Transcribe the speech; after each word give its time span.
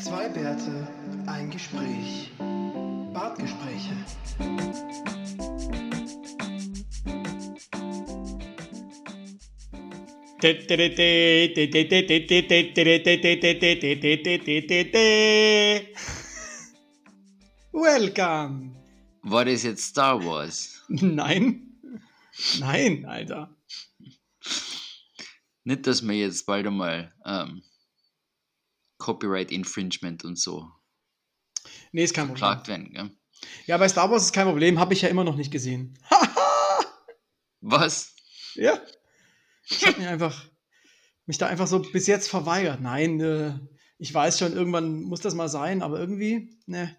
Zwei 0.00 0.28
Bärte, 0.28 0.86
ein 1.26 1.50
Gespräch. 1.50 2.30
Bartgespräche. 3.12 3.96
Welcome. 17.72 18.76
War 19.22 19.44
das 19.44 19.64
jetzt 19.64 19.84
Star 19.84 20.24
Wars? 20.24 20.84
Nein. 20.88 21.80
Nein, 22.60 23.04
Alter. 23.04 23.54
Nicht, 25.64 25.86
dass 25.86 26.06
wir 26.06 26.14
jetzt 26.14 26.46
bald 26.46 26.66
einmal 26.66 27.12
ähm, 27.26 27.62
Copyright 28.98 29.50
Infringement 29.50 30.24
und 30.24 30.38
so 30.38 30.70
Nee, 31.92 32.04
ist 32.04 32.14
kein 32.14 32.28
Problem. 32.28 32.66
werden. 32.66 32.92
Gell? 32.92 33.10
Ja, 33.66 33.76
bei 33.78 33.88
Star 33.88 34.10
Wars 34.10 34.24
ist 34.24 34.32
kein 34.32 34.46
Problem, 34.46 34.78
habe 34.78 34.94
ich 34.94 35.02
ja 35.02 35.08
immer 35.08 35.24
noch 35.24 35.36
nicht 35.36 35.50
gesehen. 35.50 35.98
Was? 37.60 38.14
Ja. 38.54 38.80
Ich 39.68 39.86
habe 39.86 39.98
mich 39.98 40.08
einfach, 40.08 40.44
mich 41.26 41.38
da 41.38 41.46
einfach 41.46 41.66
so 41.66 41.80
bis 41.80 42.06
jetzt 42.06 42.28
verweigert. 42.28 42.80
Nein, 42.80 43.20
äh, 43.20 43.58
ich 43.98 44.12
weiß 44.12 44.38
schon, 44.38 44.52
irgendwann 44.52 45.02
muss 45.02 45.20
das 45.20 45.34
mal 45.34 45.48
sein, 45.48 45.82
aber 45.82 45.98
irgendwie, 45.98 46.56
ne. 46.66 46.96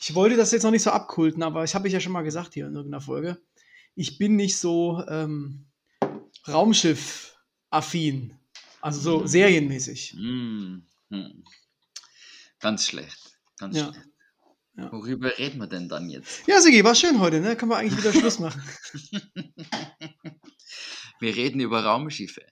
Ich 0.00 0.14
wollte 0.14 0.36
das 0.36 0.52
jetzt 0.52 0.62
noch 0.62 0.70
nicht 0.70 0.82
so 0.82 0.90
abkulten, 0.90 1.42
aber 1.42 1.64
ich 1.64 1.74
habe 1.74 1.86
ich 1.88 1.94
ja 1.94 2.00
schon 2.00 2.12
mal 2.12 2.22
gesagt 2.22 2.54
hier 2.54 2.66
in 2.66 2.74
irgendeiner 2.74 3.00
Folge. 3.00 3.38
Ich 3.94 4.18
bin 4.18 4.36
nicht 4.36 4.58
so 4.58 5.02
ähm, 5.08 5.66
Raumschiff-affin. 6.46 8.38
Also 8.80 9.00
so 9.00 9.26
serienmäßig. 9.26 10.12
Hm, 10.12 10.86
hm. 11.14 11.44
Ganz 12.60 12.86
schlecht. 12.86 13.18
Ganz 13.58 13.76
Ja. 13.76 13.92
schlecht. 13.92 14.08
Ja. 14.76 14.90
Worüber 14.90 15.38
reden 15.38 15.58
wir 15.60 15.68
denn 15.68 15.88
dann 15.88 16.08
jetzt? 16.10 16.46
Ja, 16.48 16.60
Sigi, 16.60 16.82
war 16.82 16.94
schön 16.96 17.20
heute, 17.20 17.40
ne? 17.40 17.54
Können 17.56 17.70
wir 17.70 17.76
eigentlich 17.76 17.98
wieder 17.98 18.12
Schluss 18.12 18.38
machen. 18.40 18.60
Wir 21.20 21.36
reden 21.36 21.60
über 21.60 21.84
Raumschiffe. 21.84 22.42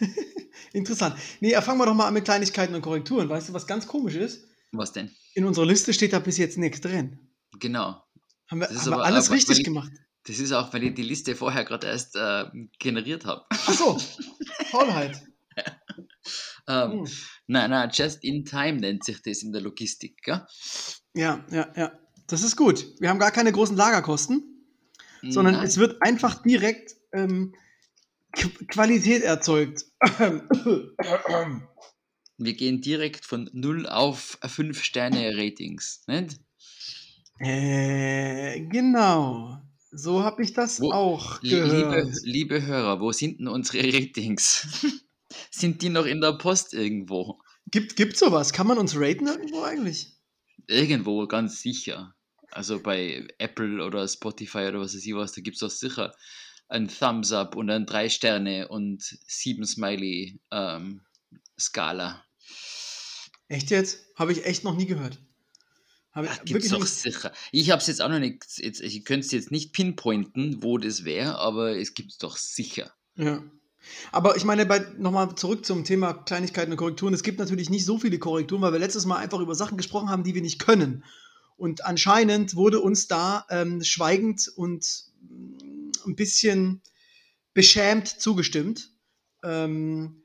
Interessant. 0.72 1.16
Nee, 1.40 1.52
fangen 1.62 1.78
wir 1.78 1.86
doch 1.86 1.94
mal 1.94 2.08
an 2.08 2.14
mit 2.14 2.24
Kleinigkeiten 2.24 2.74
und 2.74 2.82
Korrekturen. 2.82 3.28
Weißt 3.28 3.48
du, 3.48 3.52
was 3.52 3.66
ganz 3.68 3.86
komisch 3.86 4.16
ist? 4.16 4.44
Was 4.72 4.92
denn? 4.92 5.14
In 5.34 5.44
unserer 5.44 5.66
Liste 5.66 5.94
steht 5.94 6.12
da 6.12 6.18
bis 6.18 6.36
jetzt 6.36 6.58
nichts 6.58 6.80
drin. 6.80 7.30
Genau. 7.60 8.02
Haben 8.48 8.60
wir, 8.60 8.68
haben 8.68 8.84
wir 8.86 8.92
aber- 8.94 9.04
alles 9.04 9.26
aber- 9.28 9.36
richtig 9.36 9.58
ich- 9.60 9.64
gemacht. 9.64 9.92
Das 10.26 10.38
ist 10.38 10.52
auch, 10.52 10.72
weil 10.72 10.82
ich 10.82 10.94
die 10.94 11.02
Liste 11.02 11.36
vorher 11.36 11.64
gerade 11.64 11.86
erst 11.86 12.16
äh, 12.16 12.46
generiert 12.78 13.26
habe. 13.26 13.44
Ach 13.50 13.72
so, 13.72 13.98
Faulheit. 14.70 15.22
Ähm, 16.66 16.92
Hm. 17.04 17.06
Nein, 17.46 17.70
nein, 17.70 17.90
just 17.92 18.24
in 18.24 18.44
time 18.44 18.80
nennt 18.80 19.04
sich 19.04 19.20
das 19.22 19.42
in 19.42 19.52
der 19.52 19.60
Logistik. 19.60 20.22
Gell? 20.22 20.46
Ja, 21.14 21.44
ja, 21.50 21.72
ja. 21.76 21.92
Das 22.26 22.42
ist 22.42 22.56
gut. 22.56 22.86
Wir 23.00 23.10
haben 23.10 23.18
gar 23.18 23.30
keine 23.30 23.52
großen 23.52 23.76
Lagerkosten, 23.76 24.42
sondern 25.28 25.54
Nein. 25.56 25.66
es 25.66 25.76
wird 25.76 26.00
einfach 26.00 26.42
direkt 26.42 26.96
ähm, 27.12 27.54
Qu- 28.34 28.66
Qualität 28.66 29.22
erzeugt. 29.22 29.84
Wir 32.38 32.54
gehen 32.54 32.80
direkt 32.80 33.24
von 33.26 33.48
0 33.52 33.86
auf 33.86 34.38
5 34.44 34.82
Sterne 34.82 35.36
Ratings. 35.36 36.02
Nicht? 36.06 36.40
äh, 37.40 38.60
genau. 38.66 39.58
So 39.92 40.22
habe 40.24 40.42
ich 40.42 40.52
das 40.54 40.80
Wo- 40.80 40.92
auch 40.92 41.40
gehört. 41.40 41.70
Liebe, 41.70 42.12
liebe 42.24 42.66
Hörer, 42.66 43.00
wo 43.00 43.12
sind 43.12 43.38
denn 43.38 43.48
unsere 43.48 43.86
Ratings? 43.92 44.66
sind 45.50 45.82
die 45.82 45.88
noch 45.88 46.06
in 46.06 46.20
der 46.20 46.32
Post 46.32 46.74
irgendwo? 46.74 47.40
Gibt 47.66 47.96
gibt 47.96 48.16
sowas? 48.16 48.52
Kann 48.52 48.66
man 48.66 48.78
uns 48.78 48.96
raten 48.96 49.26
irgendwo 49.26 49.62
eigentlich? 49.62 50.08
Irgendwo, 50.66 51.26
ganz 51.26 51.60
sicher. 51.60 52.14
Also 52.50 52.80
bei 52.80 53.26
Apple 53.38 53.84
oder 53.84 54.06
Spotify 54.06 54.68
oder 54.68 54.80
was 54.80 54.94
weiß 54.94 55.04
ich 55.04 55.14
was, 55.14 55.32
da 55.32 55.40
gibt 55.40 55.56
es 55.56 55.60
doch 55.60 55.70
sicher 55.70 56.14
ein 56.68 56.88
Thumbs 56.88 57.32
Up 57.32 57.56
und 57.56 57.70
ein 57.70 57.86
3 57.86 58.08
Sterne 58.08 58.68
und 58.68 59.02
7 59.02 59.64
Smiley 59.64 60.40
ähm, 60.50 61.02
Skala. 61.58 62.24
Echt 63.48 63.70
jetzt? 63.70 64.04
Habe 64.16 64.32
ich 64.32 64.44
echt 64.44 64.64
noch 64.64 64.76
nie 64.76 64.86
gehört. 64.86 65.18
Habe 66.12 66.26
ich 66.26 66.32
Ach, 66.32 66.44
gibt's 66.44 66.68
doch 66.68 66.86
sicher. 66.86 67.32
Ich 67.52 67.70
habe 67.70 67.80
es 67.80 67.88
jetzt 67.88 68.00
auch 68.00 68.08
noch 68.08 68.18
nicht, 68.18 68.44
jetzt, 68.56 68.80
ich 68.80 69.04
könnte 69.04 69.26
es 69.26 69.32
jetzt 69.32 69.50
nicht 69.50 69.72
pinpointen, 69.72 70.62
wo 70.62 70.78
das 70.78 71.04
wäre, 71.04 71.38
aber 71.38 71.76
es 71.76 71.94
gibt 71.94 72.12
es 72.12 72.18
doch 72.18 72.36
sicher. 72.36 72.92
Ja. 73.16 73.42
Aber 74.12 74.36
ich 74.36 74.44
meine, 74.44 74.66
nochmal 74.98 75.34
zurück 75.34 75.64
zum 75.64 75.84
Thema 75.84 76.12
Kleinigkeiten 76.14 76.72
und 76.72 76.76
Korrekturen. 76.76 77.14
Es 77.14 77.22
gibt 77.22 77.38
natürlich 77.38 77.70
nicht 77.70 77.84
so 77.84 77.98
viele 77.98 78.18
Korrekturen, 78.18 78.62
weil 78.62 78.72
wir 78.72 78.78
letztes 78.78 79.06
Mal 79.06 79.16
einfach 79.16 79.40
über 79.40 79.54
Sachen 79.54 79.76
gesprochen 79.76 80.10
haben, 80.10 80.24
die 80.24 80.34
wir 80.34 80.42
nicht 80.42 80.58
können. 80.58 81.04
Und 81.56 81.84
anscheinend 81.84 82.56
wurde 82.56 82.80
uns 82.80 83.06
da 83.06 83.46
ähm, 83.50 83.82
schweigend 83.82 84.50
und 84.56 84.86
mm, 85.20 85.90
ein 86.06 86.16
bisschen 86.16 86.82
beschämt 87.52 88.08
zugestimmt. 88.08 88.90
Ähm, 89.42 90.24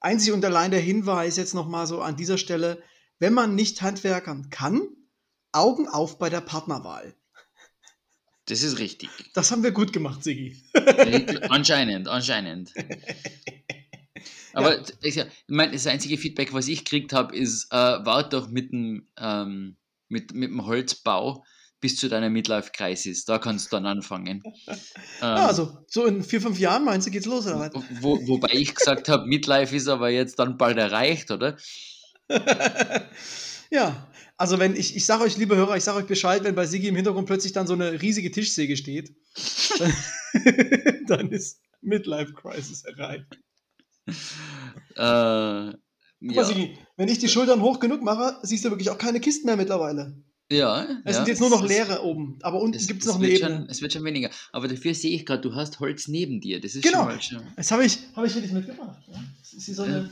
einzig 0.00 0.32
und 0.32 0.44
allein 0.44 0.70
der 0.70 0.80
Hinweis 0.80 1.36
jetzt 1.36 1.54
nochmal 1.54 1.86
so 1.86 2.00
an 2.00 2.16
dieser 2.16 2.38
Stelle, 2.38 2.82
wenn 3.18 3.34
man 3.34 3.54
nicht 3.54 3.82
handwerkern 3.82 4.50
kann, 4.50 4.88
Augen 5.52 5.86
auf 5.86 6.18
bei 6.18 6.30
der 6.30 6.40
Partnerwahl. 6.40 7.14
Das 8.46 8.62
ist 8.62 8.78
richtig. 8.78 9.08
Das 9.34 9.50
haben 9.52 9.62
wir 9.62 9.70
gut 9.70 9.92
gemacht, 9.92 10.24
Sigi. 10.24 10.62
anscheinend, 11.48 12.08
anscheinend. 12.08 12.72
Aber 14.54 14.78
ich, 15.00 15.14
ja, 15.14 15.24
ich 15.24 15.32
mein, 15.48 15.72
das 15.72 15.86
einzige 15.86 16.18
Feedback, 16.18 16.52
was 16.52 16.68
ich 16.68 16.84
gekriegt 16.84 17.12
habe, 17.12 17.34
ist, 17.34 17.68
äh, 17.70 17.76
wart 17.76 18.32
doch 18.32 18.48
mit 18.48 18.72
dem, 18.72 19.08
ähm, 19.18 19.76
mit, 20.08 20.34
mit 20.34 20.50
dem 20.50 20.66
Holzbau 20.66 21.44
bis 21.80 21.96
zu 21.96 22.08
deiner 22.08 22.30
Midlife-Crisis. 22.30 23.24
Da 23.24 23.38
kannst 23.38 23.66
du 23.66 23.76
dann 23.76 23.86
anfangen. 23.86 24.42
Ähm, 25.20 25.36
Ja, 25.36 25.46
also 25.46 25.78
so 25.86 26.04
in 26.04 26.24
vier, 26.24 26.40
fünf 26.40 26.58
Jahren 26.58 26.84
meinst 26.84 27.06
du, 27.06 27.10
geht's 27.12 27.26
los 27.26 27.46
oder 27.46 27.60
was? 27.60 27.84
wo, 28.00 28.18
wobei 28.26 28.48
ich 28.52 28.74
gesagt 28.74 29.08
habe, 29.08 29.26
Midlife 29.26 29.74
ist 29.76 29.86
aber 29.86 30.10
jetzt 30.10 30.36
dann 30.38 30.56
bald 30.56 30.78
erreicht, 30.78 31.30
oder? 31.30 31.56
ja, 33.70 34.11
also 34.42 34.58
wenn 34.58 34.74
ich, 34.74 34.96
ich 34.96 35.06
sage 35.06 35.22
euch, 35.22 35.36
liebe 35.36 35.54
Hörer, 35.54 35.76
ich 35.76 35.84
sage 35.84 35.98
euch 35.98 36.06
Bescheid, 36.06 36.42
wenn 36.42 36.56
bei 36.56 36.66
Sigi 36.66 36.88
im 36.88 36.96
Hintergrund 36.96 37.26
plötzlich 37.28 37.52
dann 37.52 37.68
so 37.68 37.74
eine 37.74 38.02
riesige 38.02 38.28
Tischsäge 38.32 38.76
steht, 38.76 39.14
dann, 39.78 39.94
dann 41.06 41.30
ist 41.30 41.60
Midlife 41.80 42.32
Crisis 42.32 42.82
erreicht. 42.82 43.38
Äh, 44.06 44.12
Guck 44.96 45.76
mal, 46.20 46.34
ja, 46.34 46.44
Sigi, 46.44 46.76
wenn 46.96 47.08
ich 47.08 47.18
die 47.20 47.28
Schultern 47.28 47.60
hoch 47.62 47.78
genug 47.78 48.02
mache, 48.02 48.38
siehst 48.42 48.64
du 48.64 48.70
wirklich 48.70 48.90
auch 48.90 48.98
keine 48.98 49.20
Kisten 49.20 49.46
mehr 49.46 49.56
mittlerweile. 49.56 50.16
ja, 50.50 50.82
Es 51.04 51.12
ja, 51.12 51.12
sind 51.14 51.28
jetzt 51.28 51.40
nur 51.40 51.50
noch 51.50 51.64
leere 51.64 52.02
oben, 52.02 52.38
aber 52.42 52.60
unten 52.60 52.84
gibt 52.84 53.02
es 53.02 53.06
noch 53.06 53.16
eine 53.20 53.28
Ebene. 53.28 53.56
Schon, 53.58 53.68
es 53.68 53.80
wird 53.80 53.92
schon 53.92 54.04
weniger. 54.04 54.30
Aber 54.50 54.66
dafür 54.66 54.92
sehe 54.94 55.14
ich 55.14 55.24
gerade, 55.24 55.42
du 55.42 55.54
hast 55.54 55.78
Holz 55.78 56.08
neben 56.08 56.40
dir. 56.40 56.60
Das 56.60 56.74
ist 56.74 56.82
Genau. 56.82 56.98
schon 56.98 57.06
mal 57.06 57.22
schon. 57.22 57.42
Das 57.56 57.70
habe 57.70 57.84
ich, 57.84 57.98
hab 58.16 58.24
ich 58.24 58.34
wirklich 58.34 58.52
mitgebracht. 58.52 59.02
Ja? 59.06 59.22
Das 59.40 59.52
ist 59.52 59.66
hier 59.66 59.74
so 59.76 59.82
eine 59.84 60.10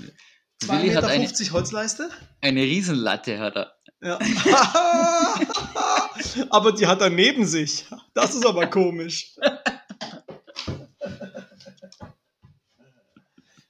Äh, 0.62 0.66
2,50 0.66 0.68
Willi 0.82 0.88
hat 0.92 1.02
Meter 1.04 1.08
eine, 1.08 1.52
Holzleiste. 1.52 2.10
eine 2.42 2.62
Riesenlatte, 2.62 3.38
hat 3.38 3.56
er. 3.56 3.72
Ja. 4.02 4.18
aber 6.50 6.72
die 6.72 6.86
hat 6.86 7.00
er 7.00 7.10
neben 7.10 7.44
sich. 7.44 7.86
Das 8.14 8.34
ist 8.34 8.46
aber 8.46 8.66
komisch. 8.66 9.36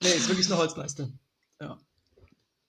nee, 0.00 0.08
ist 0.08 0.28
wirklich 0.28 0.46
eine 0.46 0.58
Holzleiste. 0.58 1.12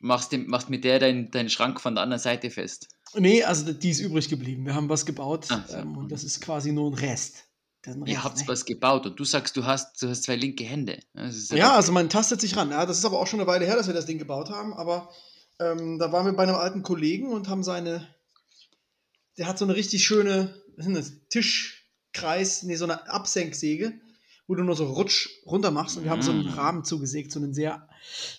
Machst, 0.03 0.31
dem, 0.31 0.47
machst 0.47 0.69
mit 0.69 0.83
der 0.83 0.97
deinen 0.97 1.29
dein 1.29 1.49
Schrank 1.49 1.79
von 1.79 1.93
der 1.93 2.03
anderen 2.03 2.19
Seite 2.19 2.49
fest. 2.49 2.87
Nee, 3.13 3.43
also 3.43 3.71
die 3.71 3.91
ist 3.91 3.99
übrig 3.99 4.29
geblieben. 4.29 4.65
Wir 4.65 4.73
haben 4.73 4.89
was 4.89 5.05
gebaut 5.05 5.45
Ach 5.49 5.67
so. 5.67 5.77
ähm, 5.77 5.95
und 5.95 6.11
das 6.11 6.23
ist 6.23 6.41
quasi 6.41 6.71
nur 6.71 6.89
ein 6.89 6.95
Rest. 6.95 7.45
Ihr 8.05 8.23
habt 8.23 8.37
ne? 8.37 8.43
was 8.47 8.65
gebaut 8.65 9.05
und 9.05 9.19
du 9.19 9.23
sagst, 9.23 9.57
du 9.57 9.65
hast, 9.65 10.01
du 10.01 10.09
hast 10.09 10.23
zwei 10.23 10.35
linke 10.35 10.63
Hände. 10.63 10.99
Ist 11.13 11.51
Ja, 11.51 11.75
also 11.75 11.91
man 11.91 12.09
tastet 12.09 12.41
sich 12.41 12.55
ran. 12.55 12.71
Ja, 12.71 12.85
das 12.85 12.97
ist 12.97 13.05
aber 13.05 13.19
auch 13.19 13.27
schon 13.27 13.39
eine 13.39 13.47
Weile 13.47 13.65
her, 13.65 13.75
dass 13.75 13.87
wir 13.87 13.93
das 13.93 14.05
Ding 14.05 14.17
gebaut 14.17 14.49
haben. 14.49 14.73
Aber 14.73 15.09
ähm, 15.61 15.99
da 15.99 16.11
waren 16.11 16.25
wir 16.25 16.33
bei 16.33 16.43
einem 16.43 16.55
alten 16.55 16.83
Kollegen 16.83 17.31
und 17.31 17.47
haben 17.47 17.63
seine. 17.63 18.07
Der 19.37 19.47
hat 19.47 19.57
so 19.57 19.65
eine 19.65 19.75
richtig 19.75 20.03
schöne 20.03 20.53
das? 20.77 21.13
Tischkreis, 21.29 22.63
nee, 22.63 22.75
so 22.75 22.85
eine 22.85 23.09
Absenksäge, 23.09 23.93
wo 24.47 24.55
du 24.55 24.63
nur 24.63 24.75
so 24.75 24.85
rutsch 24.91 25.29
runter 25.45 25.71
machst. 25.71 25.97
Und 25.97 26.03
wir 26.03 26.11
haben 26.11 26.21
so 26.21 26.31
einen 26.31 26.45
Mm. 26.51 26.53
Rahmen 26.53 26.83
zugesägt, 26.83 27.31
so 27.31 27.39
einen 27.39 27.53
sehr 27.53 27.87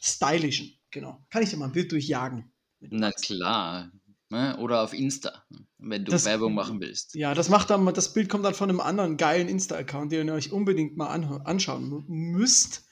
stylischen. 0.01 0.73
Genau. 0.91 1.25
Kann 1.31 1.43
ich 1.43 1.51
dir 1.51 1.57
mal 1.57 1.67
ein 1.67 1.73
Bild 1.73 1.91
durchjagen? 1.93 2.53
Na 2.81 3.11
klar. 3.13 3.91
Ne? 4.29 4.57
Oder 4.59 4.83
auf 4.83 4.93
Insta, 4.95 5.45
wenn 5.79 6.05
du 6.05 6.11
Das- 6.11 6.25
Werbung 6.25 6.55
machen 6.55 6.81
willst. 6.81 7.15
Ja, 7.15 7.35
das 7.35 7.49
macht 7.49 7.71
dann, 7.71 7.85
das 7.95 8.13
Bild 8.13 8.29
kommt 8.29 8.45
dann 8.45 8.55
von 8.55 8.69
einem 8.71 8.81
anderen 8.81 9.17
geilen 9.19 9.49
Insta-Account, 9.49 10.11
den 10.13 10.27
ihr 10.29 10.35
euch 10.35 10.53
unbedingt 10.53 10.97
mal 10.97 11.09
anschauen 11.09 11.91
mü- 11.91 12.05
müsst. 12.09 12.85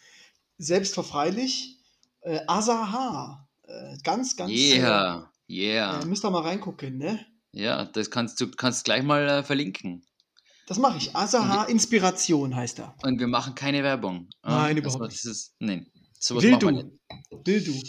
Selbstverfreilich. 0.58 1.78
Äh, 2.20 2.40
Asaha. 2.46 3.48
Äh, 3.70 3.96
ganz, 4.02 4.36
ganz. 4.36 4.50
Yeah, 4.50 5.30
Äh, 5.48 5.52
yeah. 5.52 6.00
äh, 6.00 6.04
müsst 6.06 6.24
ihr 6.24 6.30
mal 6.30 6.42
reingucken, 6.42 6.98
ne? 6.98 7.24
Ja, 7.52 7.84
das 7.84 8.10
kannst 8.10 8.40
du 8.40 8.50
kannst 8.50 8.84
gleich 8.84 9.02
mal 9.02 9.28
äh, 9.28 9.42
verlinken. 9.42 10.04
Das 10.66 10.78
mache 10.78 10.98
ich. 10.98 11.14
Asaha 11.16 11.64
Inspiration 11.64 12.54
heißt 12.54 12.78
er. 12.78 12.94
Und 13.02 13.18
wir 13.18 13.26
machen 13.26 13.54
keine 13.56 13.82
Werbung. 13.82 14.28
Nein, 14.42 14.76
überhaupt 14.76 15.02
also, 15.02 15.06
nicht. 15.08 15.24
Das 15.24 15.30
ist, 15.32 15.54
nein, 15.58 15.90
sowas 16.18 16.44
Will 16.44 16.52
machen 16.52 16.60
du. 16.60 16.70
nicht. 16.70 16.88
Will 17.46 17.64
du. 17.64 17.82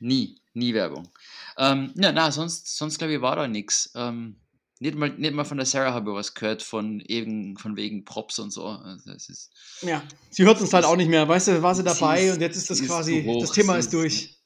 Nie. 0.00 0.40
Nie 0.54 0.74
Werbung. 0.74 1.08
Ähm, 1.56 1.92
ja, 1.96 2.10
na, 2.12 2.30
sonst, 2.32 2.76
sonst 2.76 2.98
glaube 2.98 3.14
ich, 3.14 3.20
war 3.20 3.36
da 3.36 3.46
nichts. 3.46 3.92
Ähm, 3.94 4.40
nicht 4.80 4.94
mal, 4.96 5.10
nicht 5.10 5.32
mal 5.34 5.44
von 5.44 5.56
der 5.56 5.66
Sarah 5.66 5.92
habe 5.92 6.10
ich 6.10 6.16
was 6.16 6.34
gehört, 6.34 6.62
von, 6.62 7.00
eben, 7.00 7.56
von 7.56 7.76
wegen 7.76 8.04
Props 8.04 8.38
und 8.38 8.50
so. 8.52 8.64
Also 8.66 9.12
das 9.12 9.28
ist, 9.28 9.50
Ja, 9.82 10.02
sie 10.30 10.44
hört 10.44 10.60
uns 10.60 10.72
halt 10.72 10.84
auch 10.84 10.96
nicht 10.96 11.08
mehr. 11.08 11.26
Weißt 11.28 11.48
du, 11.48 11.62
war 11.62 11.74
sie 11.74 11.82
dabei 11.84 12.32
und 12.32 12.40
jetzt 12.40 12.56
ist 12.56 12.70
das 12.70 12.82
quasi, 12.82 13.24
hoch, 13.24 13.40
das 13.40 13.52
Thema 13.52 13.76
ist- 13.76 13.92
durch. 13.92 14.37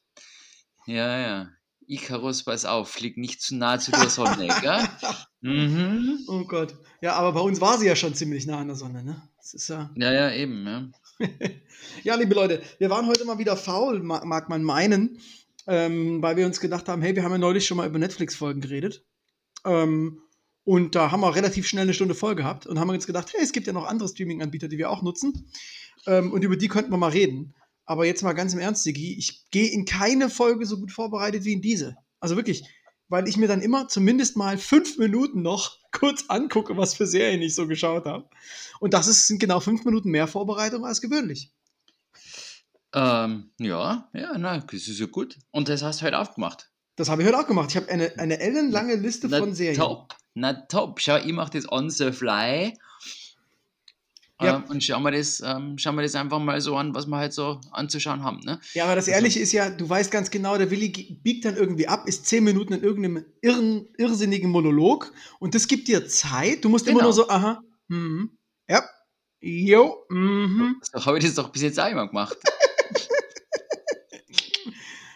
Ja, 0.93 1.19
ja. 1.19 1.49
Icarus, 1.87 2.45
pass 2.45 2.65
auf, 2.65 2.89
flieg 2.91 3.19
nicht 3.19 3.43
zu 3.43 3.57
nah 3.57 3.79
zu 3.79 3.91
der 3.91 4.09
Sonne, 4.09 4.49
gell? 4.61 4.89
Mhm. 5.45 6.21
Oh 6.29 6.45
Gott. 6.45 6.77
Ja, 7.01 7.15
aber 7.15 7.33
bei 7.33 7.41
uns 7.41 7.61
war 7.61 7.77
sie 7.77 7.87
ja 7.89 7.97
schon 7.97 8.15
ziemlich 8.15 8.47
nah 8.47 8.59
an 8.61 8.69
der 8.69 8.77
Sonne, 8.77 9.03
ne? 9.03 9.21
Das 9.39 9.55
ist 9.55 9.67
ja. 9.69 9.91
Ja, 9.97 10.13
ja, 10.13 10.31
eben, 10.33 10.65
ja. 10.65 10.89
Ja, 12.05 12.15
liebe 12.15 12.33
Leute, 12.35 12.63
wir 12.79 12.91
waren 12.91 13.07
heute 13.09 13.25
mal 13.25 13.39
wieder 13.39 13.57
faul, 13.57 14.01
ma- 14.05 14.25
mag 14.25 14.49
man 14.49 14.63
meinen, 14.63 15.19
ähm, 15.67 16.23
weil 16.23 16.37
wir 16.37 16.47
uns 16.47 16.61
gedacht 16.61 16.89
haben, 16.89 17.03
hey, 17.03 17.17
wir 17.17 17.25
haben 17.25 17.33
ja 17.33 17.39
neulich 17.39 17.67
schon 17.67 17.77
mal 17.77 17.89
über 17.89 17.99
Netflix-Folgen 17.99 18.61
geredet. 18.61 19.05
Ähm, 19.65 20.21
und 20.63 20.95
da 20.95 21.11
haben 21.11 21.21
wir 21.23 21.35
relativ 21.35 21.67
schnell 21.67 21.83
eine 21.83 21.95
Stunde 21.95 22.15
voll 22.15 22.37
gehabt 22.37 22.67
und 22.69 22.79
haben 22.79 22.89
uns 22.91 23.07
gedacht, 23.09 23.33
hey, 23.35 23.43
es 23.43 23.51
gibt 23.53 23.67
ja 23.67 23.73
noch 23.73 23.87
andere 23.87 24.09
Streaming-Anbieter, 24.09 24.69
die 24.69 24.79
wir 24.79 24.91
auch 24.91 25.03
nutzen. 25.03 25.51
Ähm, 26.07 26.31
und 26.33 26.45
über 26.45 26.57
die 26.57 26.69
könnten 26.69 26.93
wir 26.93 26.99
mal 26.99 27.11
reden. 27.11 27.55
Aber 27.85 28.07
jetzt 28.07 28.23
mal 28.23 28.33
ganz 28.33 28.53
im 28.55 28.61
Ernst, 28.61 28.85
Sigi, 28.85 29.19
ich 29.19 29.51
gehe 29.51 29.71
in 29.71 29.85
keine 29.85 30.31
Folge 30.31 30.67
so 30.67 30.79
gut 30.79 30.93
vorbereitet 30.93 31.45
wie 31.45 31.53
in 31.53 31.63
diese. 31.63 31.97
Also 32.21 32.37
wirklich, 32.37 32.65
weil 33.09 33.29
ich 33.29 33.37
mir 33.37 33.49
dann 33.49 33.61
immer 33.61 33.89
zumindest 33.89 34.37
mal 34.37 34.57
fünf 34.57 34.99
Minuten 34.99 35.43
noch 35.43 35.79
kurz 35.93 36.25
angucke, 36.29 36.77
was 36.77 36.95
für 36.95 37.07
Serien 37.07 37.43
ich 37.43 37.55
so 37.55 37.67
geschaut 37.67 38.07
habe. 38.07 38.29
Und 38.81 38.95
das 38.95 39.07
ist, 39.09 39.27
sind 39.27 39.39
genau 39.39 39.61
fünf 39.61 39.85
Minuten 39.85 40.11
mehr 40.11 40.27
Vorbereitung 40.27 40.85
als 40.87 41.01
gewöhnlich. 41.01 41.51
Ähm, 42.95 43.51
ja, 43.59 44.09
ja, 44.13 44.37
na, 44.39 44.59
das 44.59 44.89
ist 44.89 44.99
ja 45.01 45.07
gut. 45.07 45.39
Und 45.51 45.69
das 45.69 45.83
hast 45.83 46.01
du 46.01 46.07
heute 46.07 46.19
aufgemacht. 46.19 46.71
Das 46.97 47.09
habe 47.09 47.23
ich 47.23 47.29
heute 47.29 47.39
auch 47.39 47.47
gemacht. 47.47 47.71
Ich 47.71 47.77
habe 47.77 47.89
eine, 47.89 48.13
eine 48.19 48.39
ellenlange 48.39 48.97
Liste 48.97 49.29
Na, 49.29 49.39
von 49.39 49.55
Serien. 49.55 49.77
top. 49.77 50.15
Na 50.35 50.53
top. 50.53 51.01
Schau, 51.01 51.17
ich 51.17 51.33
mache 51.33 51.53
das 51.53 51.71
on 51.71 51.89
the 51.91 52.13
fly. 52.13 52.75
Ja. 54.45 54.57
Ähm, 54.57 54.65
und 54.69 54.83
schauen 54.85 55.03
wir, 55.03 55.11
das, 55.13 55.41
ähm, 55.45 55.79
schauen 55.79 55.95
wir 55.97 56.03
das 56.03 56.15
einfach 56.15 56.39
mal 56.39 56.61
so 56.61 56.77
an, 56.77 56.95
was 56.95 57.07
wir 57.07 57.17
halt 57.17 57.33
so 57.33 57.61
anzuschauen 57.71 58.23
haben. 58.23 58.41
Ne? 58.45 58.61
Ja, 58.75 58.85
aber 58.85 58.95
das 58.97 59.05
Also- 59.07 59.17
Ehrliche 59.17 59.41
ist 59.41 59.53
ja, 59.53 59.71
du 59.71 59.89
weißt 59.89 60.11
ganz 60.11 60.31
genau, 60.31 60.57
der 60.59 60.71
Willi 60.71 61.19
biegt 61.23 61.45
dann 61.45 61.57
irgendwie 61.57 61.89
ab, 61.89 62.07
ist 62.09 62.27
zehn 62.27 62.45
Minuten 62.45 62.73
in 62.73 62.83
irgendeinem 62.83 63.25
irren, 63.41 63.87
irrsinnigen 63.99 64.51
Monolog 64.51 65.13
und 65.39 65.55
das 65.55 65.69
gibt 65.69 65.89
dir 65.89 66.07
Zeit. 66.09 66.65
Du 66.65 66.69
musst 66.69 66.87
immer 66.87 66.99
Genau. 67.01 67.07
nur 67.09 67.13
so, 67.15 67.29
aha, 67.29 67.63
mhm, 67.89 68.31
ja, 68.69 68.83
jo, 69.41 70.05
mhm. 70.09 70.77
So 70.83 71.05
habe 71.05 71.19
ich 71.19 71.25
das 71.25 71.35
doch 71.35 71.51
bis 71.51 71.63
jetzt 71.63 71.79
immer 71.79 72.07
gemacht. 72.09 72.37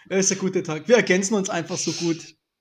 Das 0.09 0.19
ist 0.19 0.31
ein 0.31 0.37
guter 0.39 0.63
Tag. 0.63 0.87
Wir 0.87 0.95
ergänzen 0.95 1.33
uns 1.33 1.49
einfach 1.49 1.77
so 1.77 1.91
gut. 1.91 2.17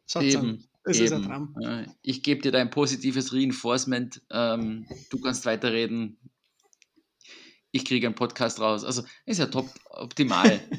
Schaut's 0.09 0.35
an. 0.37 0.45
Eben. 0.45 0.65
Es 0.85 1.01
ist 1.01 1.13
ein. 1.13 1.23
Traum. 1.23 1.55
Ich 2.03 2.23
gebe 2.23 2.41
dir 2.43 2.53
dein 2.53 2.71
positives 2.71 3.33
Reinforcement. 3.33 4.23
Ähm, 4.31 4.87
du 5.11 5.21
kannst 5.21 5.47
weiterreden. 5.47 6.19
Ich 7.77 7.85
kriege 7.85 8.07
einen 8.07 8.17
Podcast 8.17 8.59
raus. 8.59 8.85
Also 8.85 9.03
ist 9.27 9.39
ja 9.39 9.47
top, 9.47 9.69
optimal. 9.91 10.61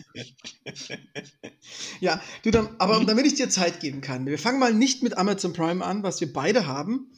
Ja, 1.99 2.21
du 2.43 2.51
dann, 2.51 2.69
aber 2.77 3.03
damit 3.05 3.25
ich 3.25 3.35
dir 3.35 3.49
Zeit 3.49 3.79
geben 3.79 4.01
kann, 4.01 4.25
wir 4.25 4.39
fangen 4.39 4.59
mal 4.59 4.73
nicht 4.73 5.03
mit 5.03 5.17
Amazon 5.17 5.53
Prime 5.53 5.83
an, 5.83 6.03
was 6.03 6.21
wir 6.21 6.31
beide 6.31 6.65
haben, 6.65 7.11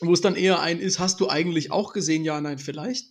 wo 0.00 0.12
es 0.12 0.20
dann 0.20 0.34
eher 0.34 0.60
ein 0.60 0.78
ist, 0.78 0.98
hast 0.98 1.20
du 1.20 1.28
eigentlich 1.28 1.70
auch 1.70 1.92
gesehen, 1.92 2.24
ja, 2.24 2.40
nein, 2.40 2.58
vielleicht, 2.58 3.10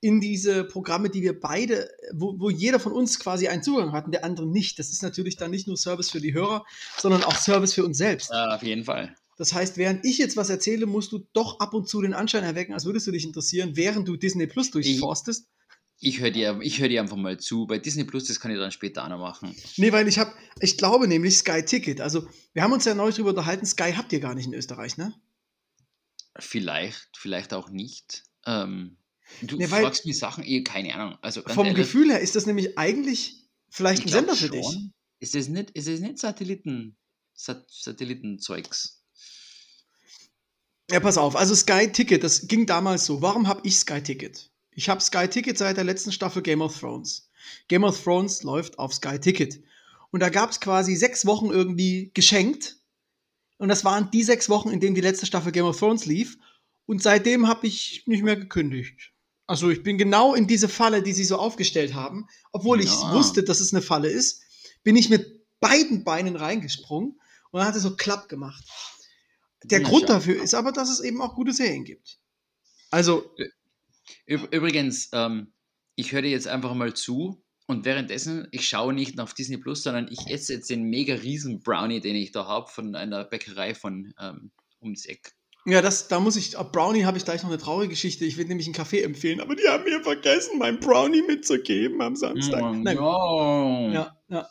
in 0.00 0.20
diese 0.20 0.64
Programme, 0.64 1.10
die 1.10 1.22
wir 1.22 1.38
beide, 1.38 1.88
wo, 2.12 2.38
wo 2.38 2.50
jeder 2.50 2.80
von 2.80 2.92
uns 2.92 3.18
quasi 3.18 3.48
einen 3.48 3.62
Zugang 3.62 3.92
hat 3.92 4.06
und 4.06 4.12
der 4.12 4.24
andere 4.24 4.46
nicht. 4.46 4.78
Das 4.78 4.90
ist 4.90 5.02
natürlich 5.02 5.36
dann 5.36 5.50
nicht 5.50 5.68
nur 5.68 5.76
Service 5.76 6.10
für 6.10 6.20
die 6.20 6.34
Hörer, 6.34 6.64
sondern 6.98 7.22
auch 7.22 7.36
Service 7.36 7.72
für 7.72 7.84
uns 7.84 7.98
selbst. 7.98 8.30
ja, 8.30 8.54
auf 8.56 8.62
jeden 8.62 8.84
Fall. 8.84 9.14
Das 9.42 9.52
heißt, 9.52 9.76
während 9.76 10.04
ich 10.04 10.18
jetzt 10.18 10.36
was 10.36 10.50
erzähle, 10.50 10.86
musst 10.86 11.10
du 11.10 11.26
doch 11.32 11.58
ab 11.58 11.74
und 11.74 11.88
zu 11.88 12.00
den 12.00 12.14
Anschein 12.14 12.44
erwecken, 12.44 12.74
als 12.74 12.84
würdest 12.84 13.08
du 13.08 13.10
dich 13.10 13.24
interessieren, 13.24 13.72
während 13.74 14.06
du 14.06 14.16
Disney 14.16 14.46
Plus 14.46 14.70
durchforstest. 14.70 15.48
Ich 15.98 16.20
höre 16.20 16.30
dir, 16.30 16.60
ich 16.62 16.78
hör 16.78 16.88
dir 16.88 17.00
einfach 17.00 17.16
mal 17.16 17.40
zu. 17.40 17.66
Bei 17.66 17.78
Disney 17.78 18.04
Plus, 18.04 18.26
das 18.26 18.38
kann 18.38 18.52
ich 18.52 18.58
dann 18.58 18.70
später 18.70 19.02
auch 19.02 19.08
noch 19.08 19.18
machen. 19.18 19.52
Nee, 19.78 19.90
weil 19.90 20.06
ich 20.06 20.20
habe, 20.20 20.32
ich 20.60 20.78
glaube 20.78 21.08
nämlich 21.08 21.38
Sky 21.38 21.64
Ticket. 21.64 22.00
Also, 22.00 22.28
wir 22.52 22.62
haben 22.62 22.72
uns 22.72 22.84
ja 22.84 22.94
neulich 22.94 23.16
darüber 23.16 23.30
unterhalten, 23.30 23.66
Sky 23.66 23.94
habt 23.96 24.12
ihr 24.12 24.20
gar 24.20 24.36
nicht 24.36 24.46
in 24.46 24.54
Österreich, 24.54 24.96
ne? 24.96 25.12
Vielleicht, 26.38 27.08
vielleicht 27.16 27.52
auch 27.52 27.68
nicht. 27.68 28.22
Ähm, 28.46 28.96
du 29.40 29.56
Nee, 29.56 29.66
fragst 29.66 30.06
mich 30.06 30.18
Sachen, 30.20 30.44
eh, 30.44 30.62
keine 30.62 30.94
Ahnung. 30.94 31.18
Also 31.20 31.42
Vom 31.42 31.66
ehrlich, 31.66 31.82
Gefühl 31.82 32.12
her 32.12 32.20
ist 32.20 32.36
das 32.36 32.46
nämlich 32.46 32.78
eigentlich 32.78 33.48
vielleicht 33.70 34.04
ich 34.04 34.14
ein 34.14 34.18
Sender 34.20 34.36
für 34.36 34.50
dich. 34.50 34.64
schon. 34.64 34.92
Ist 35.18 35.34
es 35.34 35.48
nicht, 35.48 35.70
ist 35.72 35.88
es 35.88 35.98
nicht 35.98 36.18
Satelliten, 36.18 36.96
Sat 37.34 37.64
Satellitenzeugs? 37.68 39.01
Ja, 40.90 41.00
pass 41.00 41.18
auf. 41.18 41.36
Also 41.36 41.54
Sky 41.54 41.90
Ticket, 41.90 42.22
das 42.22 42.48
ging 42.48 42.66
damals 42.66 43.06
so. 43.06 43.22
Warum 43.22 43.48
habe 43.48 43.60
ich 43.64 43.76
Sky 43.78 44.02
Ticket? 44.02 44.50
Ich 44.72 44.88
habe 44.88 45.00
Sky 45.00 45.28
Ticket 45.28 45.58
seit 45.58 45.76
der 45.76 45.84
letzten 45.84 46.12
Staffel 46.12 46.42
Game 46.42 46.60
of 46.60 46.78
Thrones. 46.78 47.30
Game 47.68 47.84
of 47.84 48.02
Thrones 48.02 48.42
läuft 48.42 48.78
auf 48.78 48.94
Sky 48.94 49.18
Ticket. 49.18 49.62
Und 50.10 50.20
da 50.20 50.28
gab 50.28 50.50
es 50.50 50.60
quasi 50.60 50.94
sechs 50.96 51.24
Wochen 51.26 51.50
irgendwie 51.50 52.10
geschenkt. 52.14 52.78
Und 53.58 53.68
das 53.68 53.84
waren 53.84 54.10
die 54.10 54.22
sechs 54.22 54.48
Wochen, 54.48 54.70
in 54.70 54.80
denen 54.80 54.94
die 54.94 55.00
letzte 55.00 55.26
Staffel 55.26 55.52
Game 55.52 55.64
of 55.64 55.78
Thrones 55.78 56.04
lief. 56.06 56.36
Und 56.86 57.02
seitdem 57.02 57.48
habe 57.48 57.66
ich 57.66 58.02
nicht 58.06 58.22
mehr 58.22 58.36
gekündigt. 58.36 59.12
Also 59.46 59.70
ich 59.70 59.82
bin 59.82 59.98
genau 59.98 60.34
in 60.34 60.46
diese 60.46 60.68
Falle, 60.68 61.02
die 61.02 61.12
sie 61.12 61.24
so 61.24 61.36
aufgestellt 61.36 61.94
haben. 61.94 62.26
Obwohl 62.52 62.80
ich 62.80 62.90
Ja. 62.90 63.12
wusste, 63.14 63.42
dass 63.42 63.60
es 63.60 63.72
eine 63.72 63.82
Falle 63.82 64.08
ist, 64.08 64.42
bin 64.82 64.96
ich 64.96 65.10
mit 65.10 65.42
beiden 65.60 66.04
Beinen 66.04 66.36
reingesprungen 66.36 67.20
und 67.50 67.58
dann 67.58 67.66
hat 67.66 67.76
es 67.76 67.82
so 67.82 67.94
klapp 67.96 68.28
gemacht. 68.28 68.64
Der 69.64 69.80
Na, 69.80 69.88
Grund 69.88 70.04
schau. 70.08 70.14
dafür 70.14 70.42
ist 70.42 70.54
aber, 70.54 70.72
dass 70.72 70.90
es 70.90 71.00
eben 71.00 71.20
auch 71.20 71.34
gute 71.34 71.52
Serien 71.52 71.84
gibt. 71.84 72.18
Also, 72.90 73.34
Üb- 74.28 74.52
Übrigens, 74.54 75.08
ähm, 75.12 75.52
ich 75.96 76.12
höre 76.12 76.22
dir 76.22 76.30
jetzt 76.30 76.48
einfach 76.48 76.74
mal 76.74 76.94
zu 76.94 77.42
und 77.66 77.84
währenddessen, 77.84 78.48
ich 78.50 78.68
schaue 78.68 78.92
nicht 78.92 79.18
auf 79.20 79.34
Disney 79.34 79.56
Plus, 79.58 79.82
sondern 79.82 80.08
ich 80.10 80.26
esse 80.28 80.54
jetzt 80.54 80.68
den 80.70 80.84
mega 80.84 81.14
riesen 81.14 81.60
Brownie, 81.60 82.00
den 82.00 82.16
ich 82.16 82.32
da 82.32 82.46
habe, 82.46 82.68
von 82.70 82.94
einer 82.94 83.24
Bäckerei 83.24 83.74
von 83.74 84.12
ähm, 84.20 84.50
ums 84.80 85.06
Eck. 85.06 85.32
ja, 85.64 85.80
das, 85.80 86.08
da 86.08 86.18
muss 86.18 86.36
ich, 86.36 86.52
Brownie 86.72 87.04
habe 87.04 87.16
ich 87.18 87.24
gleich 87.24 87.42
noch 87.42 87.50
eine 87.50 87.58
traurige 87.58 87.90
Geschichte. 87.90 88.24
Ich 88.24 88.36
will 88.36 88.46
nämlich 88.46 88.66
einen 88.66 88.74
Kaffee 88.74 89.02
empfehlen, 89.02 89.40
aber 89.40 89.54
die 89.54 89.66
haben 89.68 89.84
mir 89.84 90.02
vergessen, 90.02 90.58
meinen 90.58 90.80
Brownie 90.80 91.22
mitzugeben 91.22 92.02
am 92.02 92.16
Samstag. 92.16 92.60
Oh, 92.62 92.72
Nein, 92.74 92.96
no. 92.96 93.90
ja, 93.92 94.16
ja. 94.28 94.48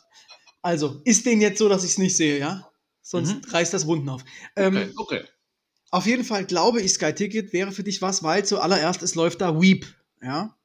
Also, 0.62 1.02
ist 1.04 1.26
den 1.26 1.40
jetzt 1.42 1.58
so, 1.58 1.68
dass 1.68 1.84
ich 1.84 1.90
es 1.92 1.98
nicht 1.98 2.16
sehe, 2.16 2.38
ja? 2.38 2.71
Sonst 3.02 3.34
Mhm. 3.34 3.50
reißt 3.50 3.74
das 3.74 3.86
Wunden 3.86 4.08
auf. 4.08 4.24
Ähm, 4.56 4.76
Okay, 4.76 4.92
okay. 4.96 5.24
Auf 5.90 6.06
jeden 6.06 6.24
Fall 6.24 6.46
glaube 6.46 6.80
ich, 6.80 6.92
Sky 6.92 7.12
Ticket 7.12 7.52
wäre 7.52 7.70
für 7.72 7.82
dich 7.84 8.00
was, 8.00 8.22
weil 8.22 8.44
zuallererst 8.46 9.02
es 9.02 9.14
läuft 9.14 9.40
da 9.42 9.60
Weep, 9.60 9.86
ja? 10.22 10.56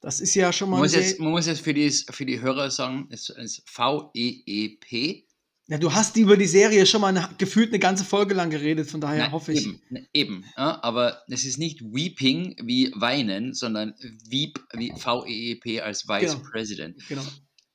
Das 0.00 0.20
ist 0.20 0.34
ja 0.34 0.52
schon 0.52 0.68
mal 0.68 0.76
Man 0.76 0.84
muss, 0.84 0.94
jetzt, 0.94 1.18
man 1.18 1.30
muss 1.30 1.46
jetzt 1.46 1.62
für 1.62 1.72
die, 1.72 1.90
für 1.90 2.26
die 2.26 2.40
Hörer 2.40 2.70
sagen, 2.70 3.08
es 3.10 3.30
ist 3.30 3.62
V-E-E-P. 3.64 5.26
Ja, 5.66 5.78
du 5.78 5.94
hast 5.94 6.14
über 6.18 6.36
die 6.36 6.46
Serie 6.46 6.84
schon 6.84 7.00
mal 7.00 7.08
eine, 7.08 7.26
gefühlt 7.38 7.70
eine 7.70 7.78
ganze 7.78 8.04
Folge 8.04 8.34
lang 8.34 8.50
geredet, 8.50 8.90
von 8.90 9.00
daher 9.00 9.22
Nein, 9.24 9.32
hoffe 9.32 9.52
ich. 9.54 9.64
Eben, 9.66 9.80
eben 10.12 10.44
ja, 10.58 10.82
aber 10.84 11.22
es 11.28 11.46
ist 11.46 11.56
nicht 11.58 11.80
Weeping 11.82 12.54
wie 12.62 12.92
Weinen, 12.94 13.54
sondern 13.54 13.94
Weep 14.28 14.60
wie 14.74 14.92
V-E-E-P 14.94 15.80
als 15.80 16.06
Vice 16.06 16.32
Genau. 16.34 16.50
President. 16.50 17.08
Genau, 17.08 17.24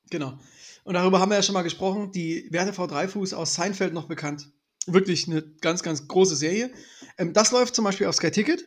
genau. 0.08 0.38
Und 0.84 0.94
darüber 0.94 1.20
haben 1.20 1.30
wir 1.30 1.36
ja 1.36 1.42
schon 1.42 1.52
mal 1.54 1.62
gesprochen. 1.62 2.10
Die 2.12 2.48
Werte 2.50 2.72
V. 2.72 2.86
Dreifuß 2.86 3.34
aus 3.34 3.54
Seinfeld 3.54 3.92
noch 3.92 4.06
bekannt. 4.08 4.48
Wirklich 4.86 5.28
eine 5.28 5.42
ganz, 5.60 5.82
ganz 5.82 6.08
große 6.08 6.36
Serie. 6.36 6.70
Ähm, 7.18 7.32
das 7.32 7.50
läuft 7.52 7.74
zum 7.74 7.84
Beispiel 7.84 8.06
auf 8.06 8.14
Sky 8.16 8.30
Ticket, 8.30 8.66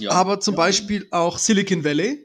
Ja. 0.00 0.10
aber 0.12 0.40
zum 0.40 0.54
Ja. 0.54 0.58
Beispiel 0.58 1.06
auch 1.10 1.38
Silicon 1.38 1.84
Valley. 1.84 2.22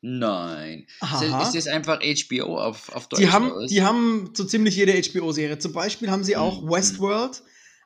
Nein. 0.00 0.86
Aha. 1.00 1.42
Ist, 1.42 1.54
das 1.54 1.66
einfach 1.68 2.00
HBO 2.02 2.58
auf, 2.58 2.88
auf 2.88 3.08
Deutsch? 3.08 3.20
Die 3.20 3.30
haben, 3.30 3.52
die 3.68 3.82
haben 3.82 4.30
so 4.34 4.44
ziemlich 4.44 4.74
jede 4.74 4.92
HBO-Serie. 5.00 5.58
Zum 5.58 5.72
Beispiel 5.72 6.10
haben 6.10 6.24
sie 6.24 6.36
auch 6.36 6.62
Mhm. 6.62 6.70
Westworld. 6.70 7.42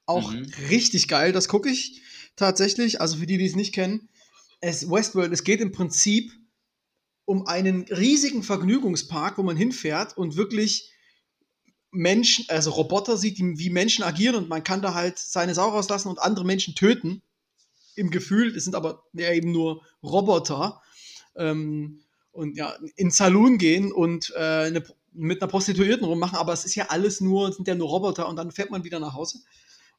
Auch 0.07 0.33
Mhm. 0.33 0.47
richtig 0.71 1.09
geil. 1.09 1.33
Das 1.33 1.49
gucke 1.49 1.69
ich 1.69 2.01
tatsächlich. 2.37 3.01
Also 3.01 3.19
für 3.19 3.27
die, 3.27 3.37
die 3.37 3.45
es 3.47 3.57
nicht 3.57 3.75
kennen. 3.75 4.09
Es, 4.61 4.89
Westworld, 4.91 5.31
es 5.33 5.45
geht 5.45 5.61
im 5.61 5.73
Prinzip 5.73 6.33
um 7.27 7.47
einen 7.47 7.83
riesigen 7.83 8.43
Vergnügungspark, 8.43 9.37
wo 9.37 9.43
man 9.43 9.57
hinfährt 9.57 10.17
und 10.17 10.37
wirklich 10.37 10.91
Menschen, 11.91 12.47
also 12.49 12.71
Roboter 12.71 13.17
sieht, 13.17 13.39
wie 13.39 13.71
Menschen 13.71 14.05
agieren 14.05 14.37
und 14.37 14.49
man 14.49 14.65
kann 14.65 14.81
da 14.81 14.95
halt 14.95 15.19
seine 15.19 15.55
Sau 15.55 15.69
rauslassen 15.69 16.09
und 16.09 16.21
andere 16.21 16.45
Menschen 16.45 16.75
töten. 16.75 17.23
Im 17.97 18.11
Gefühl, 18.11 18.53
das 18.53 18.65
sind 18.65 18.75
aber 18.75 19.05
ja 19.13 19.33
eben 19.33 19.53
nur 19.53 19.83
Roboter. 20.03 20.81
Ähm, 21.37 22.01
und 22.33 22.57
ja, 22.57 22.77
in 22.97 23.11
Saloon 23.11 23.59
gehen 23.59 23.93
und 23.93 24.33
äh, 24.37 24.67
eine, 24.67 24.85
mit 25.13 25.41
einer 25.41 25.51
Prostituierten 25.51 26.07
rummachen, 26.07 26.37
aber 26.37 26.53
es 26.53 26.65
ist 26.67 26.75
ja 26.75 26.87
alles 26.89 27.21
nur, 27.21 27.53
sind 27.53 27.67
ja 27.67 27.75
nur 27.75 27.89
Roboter 27.89 28.29
und 28.29 28.37
dann 28.37 28.53
fährt 28.53 28.71
man 28.71 28.85
wieder 28.85 29.01
nach 29.01 29.15
Hause. 29.15 29.39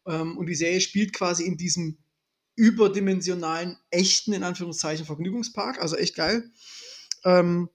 Ähm, 0.05 0.37
und 0.37 0.45
die 0.45 0.55
Serie 0.55 0.79
spielt 0.79 1.13
quasi 1.13 1.43
in 1.43 1.57
diesem 1.57 1.97
überdimensionalen, 2.55 3.77
echten, 3.89 4.33
in 4.33 4.43
Anführungszeichen, 4.43 5.05
Vergnügungspark, 5.05 5.81
also 5.81 5.95
echt 5.95 6.15
geil. 6.15 6.51
Ähm, 7.27 7.69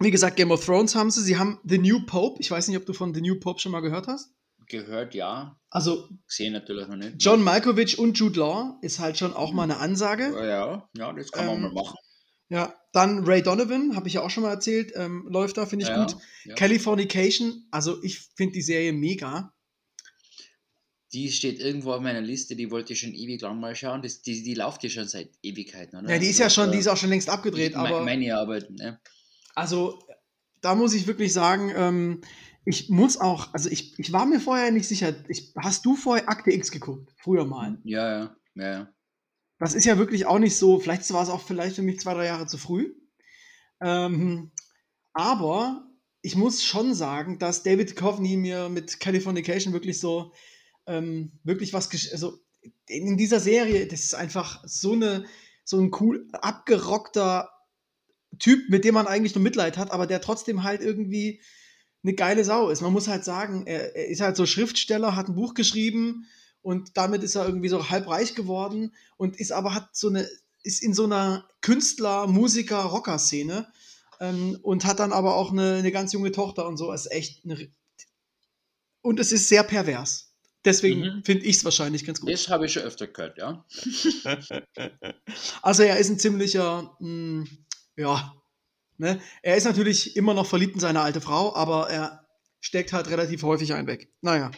Wie 0.00 0.10
gesagt, 0.10 0.36
Game 0.36 0.50
of 0.50 0.64
Thrones 0.64 0.94
haben 0.94 1.10
sie. 1.10 1.22
Sie 1.22 1.38
haben 1.38 1.58
The 1.64 1.78
New 1.78 2.04
Pope. 2.04 2.40
Ich 2.40 2.50
weiß 2.50 2.68
nicht, 2.68 2.76
ob 2.76 2.84
du 2.84 2.92
von 2.92 3.14
The 3.14 3.22
New 3.22 3.40
Pope 3.40 3.60
schon 3.60 3.72
mal 3.72 3.80
gehört 3.80 4.08
hast. 4.08 4.34
Gehört, 4.68 5.14
ja. 5.14 5.58
Also, 5.70 6.08
Sehe 6.26 6.50
natürlich 6.50 6.88
noch 6.88 6.96
nicht. 6.96 7.14
John 7.18 7.42
Malkovich 7.42 7.98
und 7.98 8.18
Jude 8.18 8.40
Law 8.40 8.78
ist 8.82 8.98
halt 8.98 9.16
schon 9.16 9.32
auch 9.32 9.52
mal 9.52 9.62
eine 9.62 9.78
Ansage. 9.78 10.34
Ja, 10.34 10.88
ja, 10.94 11.12
das 11.12 11.30
kann 11.30 11.46
man 11.46 11.56
Ähm, 11.56 11.62
mal 11.62 11.72
machen. 11.72 11.96
Ja, 12.48 12.74
dann 12.92 13.24
Ray 13.24 13.42
Donovan, 13.42 13.96
habe 13.96 14.08
ich 14.08 14.14
ja 14.14 14.22
auch 14.22 14.30
schon 14.30 14.42
mal 14.42 14.50
erzählt, 14.50 14.92
ähm, 14.94 15.26
läuft 15.28 15.56
da, 15.56 15.66
finde 15.66 15.84
ich 15.84 15.88
ja, 15.88 16.04
gut. 16.04 16.16
Ja. 16.44 16.54
Californication, 16.54 17.66
also 17.70 18.02
ich 18.02 18.20
finde 18.36 18.54
die 18.54 18.62
Serie 18.62 18.92
mega. 18.92 19.52
Die 21.12 21.30
steht 21.30 21.60
irgendwo 21.60 21.92
auf 21.92 22.00
meiner 22.00 22.20
Liste, 22.20 22.56
die 22.56 22.70
wollte 22.70 22.92
ich 22.92 23.00
schon 23.00 23.14
ewig 23.14 23.40
lang 23.40 23.60
mal 23.60 23.76
schauen. 23.76 24.02
Das, 24.02 24.22
die, 24.22 24.42
die 24.42 24.54
läuft 24.54 24.82
ja 24.82 24.90
schon 24.90 25.06
seit 25.06 25.30
Ewigkeiten, 25.42 25.96
oder? 25.98 26.10
Ja, 26.10 26.18
die 26.18 26.26
ist 26.26 26.40
Also, 26.40 26.42
ja 26.42 26.50
schon, 26.66 26.72
die 26.72 26.78
ist 26.78 26.88
auch 26.88 26.96
schon 26.96 27.10
längst 27.10 27.28
abgedreht, 27.30 27.74
me- 27.74 27.78
aber 27.78 28.04
Meine 28.04 28.36
Arbeit, 28.36 28.70
ne? 28.70 29.00
also 29.54 29.98
da 30.60 30.74
muss 30.74 30.94
ich 30.94 31.06
wirklich 31.06 31.32
sagen, 31.32 31.72
ähm, 31.76 32.20
ich 32.64 32.88
muss 32.90 33.20
auch, 33.20 33.54
also 33.54 33.70
ich, 33.70 33.96
ich 33.98 34.12
war 34.12 34.26
mir 34.26 34.40
vorher 34.40 34.72
nicht 34.72 34.88
sicher, 34.88 35.14
ich, 35.28 35.52
hast 35.56 35.86
du 35.86 35.94
vorher 35.94 36.28
Akte 36.28 36.50
X 36.50 36.72
geguckt? 36.72 37.12
Früher 37.18 37.44
mal. 37.44 37.78
Ja, 37.84 38.08
ja, 38.18 38.36
ja, 38.56 38.70
ja. 38.72 38.92
Das 39.60 39.74
ist 39.74 39.84
ja 39.84 39.96
wirklich 39.98 40.26
auch 40.26 40.40
nicht 40.40 40.56
so, 40.56 40.80
vielleicht 40.80 41.10
war 41.12 41.22
es 41.22 41.28
auch 41.28 41.40
vielleicht 41.42 41.76
für 41.76 41.82
mich 41.82 42.00
zwei, 42.00 42.14
drei 42.14 42.26
Jahre 42.26 42.46
zu 42.46 42.58
früh. 42.58 42.92
Ähm, 43.80 44.50
aber 45.12 45.88
ich 46.22 46.34
muss 46.34 46.64
schon 46.64 46.94
sagen, 46.94 47.38
dass 47.38 47.62
David 47.62 47.94
Coveney 47.94 48.36
mir 48.36 48.68
mit 48.68 48.98
Californication 48.98 49.72
wirklich 49.72 50.00
so, 50.00 50.32
ähm, 50.86 51.32
wirklich 51.44 51.72
was, 51.72 51.90
also 52.12 52.38
in 52.88 53.16
dieser 53.16 53.40
Serie, 53.40 53.86
das 53.86 54.00
ist 54.00 54.14
einfach 54.14 54.62
so 54.66 54.92
eine, 54.92 55.24
so 55.64 55.80
ein 55.80 55.90
cool 56.00 56.28
abgerockter 56.32 57.50
Typ, 58.38 58.68
mit 58.68 58.84
dem 58.84 58.94
man 58.94 59.06
eigentlich 59.06 59.34
nur 59.34 59.42
Mitleid 59.42 59.76
hat, 59.78 59.90
aber 59.90 60.06
der 60.06 60.20
trotzdem 60.20 60.62
halt 60.62 60.80
irgendwie 60.82 61.40
eine 62.02 62.14
geile 62.14 62.44
Sau 62.44 62.68
ist. 62.68 62.82
Man 62.82 62.92
muss 62.92 63.08
halt 63.08 63.24
sagen, 63.24 63.66
er, 63.66 63.96
er 63.96 64.08
ist 64.08 64.20
halt 64.20 64.36
so 64.36 64.46
Schriftsteller, 64.46 65.16
hat 65.16 65.28
ein 65.28 65.34
Buch 65.34 65.54
geschrieben 65.54 66.26
und 66.62 66.96
damit 66.96 67.22
ist 67.22 67.34
er 67.34 67.46
irgendwie 67.46 67.68
so 67.68 67.90
halb 67.90 68.08
reich 68.08 68.34
geworden 68.34 68.92
und 69.16 69.40
ist 69.40 69.52
aber 69.52 69.74
hat 69.74 69.96
so 69.96 70.08
eine 70.08 70.28
ist 70.66 70.82
in 70.82 70.94
so 70.94 71.04
einer 71.04 71.48
Künstler, 71.60 72.26
Musiker, 72.26 72.82
Rocker-Szene 72.82 73.72
ähm, 74.18 74.58
und 74.62 74.84
hat 74.84 74.98
dann 74.98 75.12
aber 75.12 75.36
auch 75.36 75.52
eine, 75.52 75.76
eine 75.76 75.92
ganz 75.92 76.12
junge 76.12 76.32
Tochter 76.32 76.66
und 76.66 76.76
so. 76.76 76.92
Ist 76.92 77.10
echt 77.12 77.44
eine, 77.44 77.70
und 79.00 79.20
es 79.20 79.30
ist 79.30 79.48
sehr 79.48 79.62
pervers. 79.62 80.25
Deswegen 80.66 81.00
Mhm. 81.00 81.22
finde 81.24 81.46
ich 81.46 81.56
es 81.56 81.64
wahrscheinlich 81.64 82.04
ganz 82.04 82.20
gut. 82.20 82.30
Das 82.30 82.48
habe 82.48 82.66
ich 82.66 82.72
schon 82.72 82.82
öfter 82.82 83.06
gehört, 83.06 83.38
ja. 83.38 83.64
Also 85.62 85.82
er 85.84 85.96
ist 85.98 86.10
ein 86.10 86.18
ziemlicher, 86.18 86.96
mh, 87.00 87.46
ja, 87.96 88.34
ne? 88.98 89.20
Er 89.42 89.56
ist 89.56 89.64
natürlich 89.64 90.16
immer 90.16 90.34
noch 90.34 90.46
verliebt 90.46 90.74
in 90.74 90.80
seine 90.80 91.00
alte 91.00 91.20
Frau, 91.20 91.54
aber 91.54 91.88
er 91.88 92.26
steckt 92.60 92.92
halt 92.92 93.08
relativ 93.08 93.42
häufig 93.44 93.72
einen 93.74 93.86
weg. 93.86 94.12
Naja. 94.20 94.50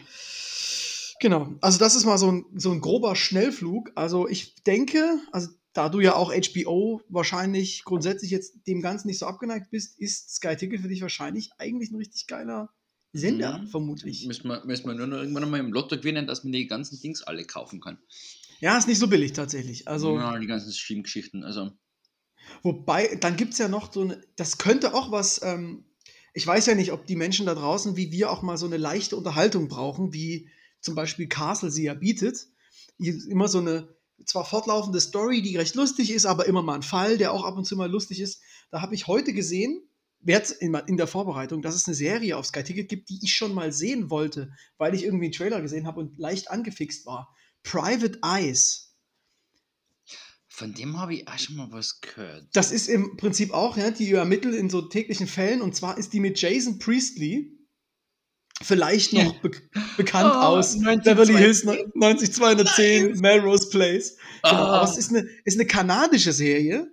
Genau. 1.20 1.54
Also 1.60 1.78
das 1.78 1.94
ist 1.94 2.04
mal 2.04 2.16
so 2.18 2.30
ein, 2.32 2.44
so 2.54 2.70
ein 2.70 2.80
grober 2.80 3.14
Schnellflug. 3.16 3.90
Also 3.94 4.28
ich 4.28 4.54
denke, 4.64 5.20
also 5.32 5.48
da 5.74 5.88
du 5.88 6.00
ja 6.00 6.14
auch 6.14 6.32
HBO 6.32 7.02
wahrscheinlich 7.08 7.84
grundsätzlich 7.84 8.30
jetzt 8.30 8.66
dem 8.66 8.80
Ganzen 8.80 9.08
nicht 9.08 9.18
so 9.18 9.26
abgeneigt 9.26 9.70
bist, 9.70 9.98
ist 9.98 10.34
Sky 10.36 10.56
Ticket 10.56 10.80
für 10.80 10.88
dich 10.88 11.02
wahrscheinlich 11.02 11.50
eigentlich 11.58 11.90
ein 11.90 11.96
richtig 11.96 12.26
geiler 12.28 12.70
Sender, 13.12 13.58
Mhm. 13.58 13.68
vermutlich. 13.68 14.26
Müssen 14.26 14.48
wir, 14.48 14.64
müssen 14.64 14.86
wir 14.86 14.94
nur 14.94 15.06
noch 15.06 15.18
irgendwann 15.18 15.50
mal 15.50 15.60
im 15.60 15.72
Lotto 15.72 15.96
gewinnen, 15.96 16.26
dass 16.26 16.44
man 16.44 16.52
die 16.52 16.66
ganzen 16.66 17.00
Dings 17.00 17.22
alle 17.22 17.44
kaufen 17.44 17.80
kann. 17.80 17.98
Ja, 18.60 18.76
ist 18.76 18.88
nicht 18.88 18.98
so 18.98 19.06
billig 19.06 19.32
tatsächlich. 19.32 19.88
Also 19.88 20.16
ja, 20.16 20.38
die 20.38 20.46
ganzen 20.46 20.72
Stream-Geschichten. 20.72 21.44
Also, 21.44 21.72
Wobei, 22.62 23.16
dann 23.20 23.36
gibt 23.36 23.52
es 23.52 23.58
ja 23.58 23.68
noch 23.68 23.92
so 23.92 24.02
eine, 24.02 24.20
das 24.36 24.58
könnte 24.58 24.94
auch 24.94 25.10
was, 25.10 25.40
ähm, 25.42 25.84
ich 26.34 26.46
weiß 26.46 26.66
ja 26.66 26.74
nicht, 26.74 26.92
ob 26.92 27.06
die 27.06 27.16
Menschen 27.16 27.46
da 27.46 27.54
draußen, 27.54 27.96
wie 27.96 28.12
wir 28.12 28.30
auch 28.30 28.42
mal 28.42 28.56
so 28.56 28.66
eine 28.66 28.76
leichte 28.76 29.16
Unterhaltung 29.16 29.68
brauchen, 29.68 30.12
wie 30.12 30.48
zum 30.80 30.94
Beispiel 30.94 31.28
Castle 31.28 31.70
sie 31.70 31.84
ja 31.84 31.94
bietet. 31.94 32.48
Immer 32.98 33.48
so 33.48 33.58
eine 33.58 33.88
zwar 34.24 34.44
fortlaufende 34.44 35.00
Story, 35.00 35.42
die 35.42 35.56
recht 35.56 35.74
lustig 35.74 36.10
ist, 36.10 36.26
aber 36.26 36.46
immer 36.46 36.62
mal 36.62 36.74
ein 36.74 36.82
Fall, 36.82 37.18
der 37.18 37.32
auch 37.32 37.44
ab 37.44 37.56
und 37.56 37.64
zu 37.64 37.76
mal 37.76 37.90
lustig 37.90 38.20
ist. 38.20 38.42
Da 38.70 38.82
habe 38.82 38.94
ich 38.94 39.06
heute 39.06 39.32
gesehen, 39.32 39.87
jetzt 40.24 40.50
in, 40.50 40.74
in 40.86 40.96
der 40.96 41.06
Vorbereitung, 41.06 41.62
dass 41.62 41.74
es 41.74 41.86
eine 41.86 41.94
Serie 41.94 42.36
auf 42.36 42.46
Sky 42.46 42.62
Ticket 42.62 42.88
gibt, 42.88 43.08
die 43.08 43.18
ich 43.22 43.34
schon 43.34 43.54
mal 43.54 43.72
sehen 43.72 44.10
wollte, 44.10 44.50
weil 44.76 44.94
ich 44.94 45.04
irgendwie 45.04 45.26
einen 45.26 45.32
Trailer 45.34 45.60
gesehen 45.62 45.86
habe 45.86 46.00
und 46.00 46.18
leicht 46.18 46.50
angefixt 46.50 47.06
war. 47.06 47.34
Private 47.62 48.18
Eyes. 48.24 48.94
von 50.48 50.74
dem 50.74 50.98
habe 50.98 51.14
ich 51.14 51.28
auch 51.28 51.38
schon 51.38 51.56
mal 51.56 51.68
was 51.70 52.00
gehört. 52.00 52.48
Das 52.52 52.72
ist 52.72 52.88
im 52.88 53.16
Prinzip 53.16 53.52
auch, 53.52 53.76
ja, 53.76 53.90
die 53.92 54.10
ermittelt 54.12 54.54
in 54.56 54.68
so 54.70 54.82
täglichen 54.82 55.26
Fällen 55.28 55.62
und 55.62 55.76
zwar 55.76 55.96
ist 55.98 56.12
die 56.12 56.20
mit 56.20 56.40
Jason 56.40 56.78
Priestley, 56.80 57.56
vielleicht 58.60 59.12
noch 59.12 59.34
be 59.40 59.52
bekannt 59.96 60.32
Oh, 60.34 60.38
aus 60.38 60.74
90, 60.74 61.04
Beverly 61.04 61.34
Hills 61.34 61.60
210. 61.60 61.92
90210, 61.94 63.20
Melrose 63.20 63.68
Place. 63.70 64.16
Genau, 64.42 64.54
Ah. 64.56 64.80
aber 64.80 64.90
es 64.90 64.98
ist 64.98 65.10
eine, 65.10 65.20
ist 65.44 65.58
eine 65.58 65.66
kanadische 65.66 66.32
Serie 66.32 66.90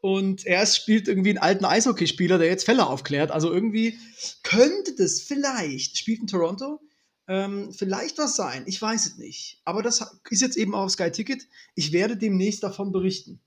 und 0.00 0.46
er 0.46 0.64
spielt 0.66 1.08
irgendwie 1.08 1.30
einen 1.30 1.38
alten 1.38 1.64
Eishockeyspieler, 1.64 2.38
der 2.38 2.48
jetzt 2.48 2.64
Fälle 2.64 2.86
aufklärt. 2.86 3.30
Also 3.30 3.52
irgendwie 3.52 3.98
könnte 4.42 4.94
das 4.96 5.20
vielleicht, 5.20 5.98
spielt 5.98 6.20
in 6.20 6.26
Toronto, 6.26 6.80
ähm, 7.26 7.72
vielleicht 7.72 8.18
was 8.18 8.36
sein. 8.36 8.64
Ich 8.66 8.80
weiß 8.80 9.06
es 9.06 9.18
nicht. 9.18 9.60
Aber 9.64 9.82
das 9.82 10.04
ist 10.30 10.40
jetzt 10.40 10.56
eben 10.56 10.74
auch 10.74 10.84
auf 10.84 10.90
Sky 10.90 11.10
Ticket. 11.10 11.46
Ich 11.74 11.92
werde 11.92 12.16
demnächst 12.16 12.62
davon 12.62 12.92
berichten. 12.92 13.40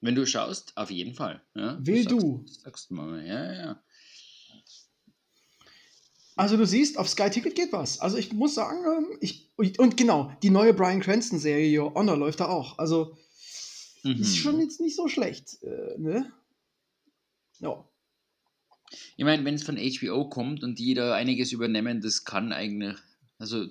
Wenn 0.00 0.14
du 0.14 0.26
schaust, 0.26 0.72
auf 0.76 0.90
jeden 0.90 1.14
Fall. 1.14 1.42
Ja, 1.54 1.78
Will 1.80 2.02
sagst, 2.02 2.10
du. 2.10 2.44
Sagst 2.46 2.90
du 2.90 2.94
mal, 2.94 3.24
ja, 3.24 3.52
ja. 3.52 3.82
Also 6.34 6.56
du 6.56 6.66
siehst, 6.66 6.96
auf 6.96 7.08
Sky 7.08 7.28
Ticket 7.28 7.54
geht 7.54 7.72
was. 7.72 8.00
Also 8.00 8.16
ich 8.16 8.32
muss 8.32 8.54
sagen, 8.54 8.78
ähm, 8.84 9.18
ich, 9.20 9.50
und 9.78 9.96
genau, 9.96 10.32
die 10.42 10.50
neue 10.50 10.74
Brian 10.74 11.00
Cranston-Serie 11.00 11.78
Your 11.80 11.94
Honor 11.94 12.16
läuft 12.16 12.40
da 12.40 12.48
auch. 12.48 12.78
Also 12.78 13.16
Mhm. 14.02 14.20
ist 14.20 14.36
schon 14.36 14.60
jetzt 14.60 14.80
nicht 14.80 14.96
so 14.96 15.08
schlecht. 15.08 15.62
Äh, 15.62 15.98
ne? 15.98 16.32
Ja. 17.58 17.84
Ich 19.16 19.24
meine, 19.24 19.44
wenn 19.44 19.54
es 19.54 19.62
von 19.62 19.78
HBO 19.78 20.28
kommt 20.28 20.62
und 20.62 20.78
die 20.78 20.94
da 20.94 21.14
einiges 21.14 21.52
übernehmen, 21.52 22.00
das 22.00 22.24
kann 22.24 22.52
eigentlich. 22.52 22.96
Also 23.38 23.66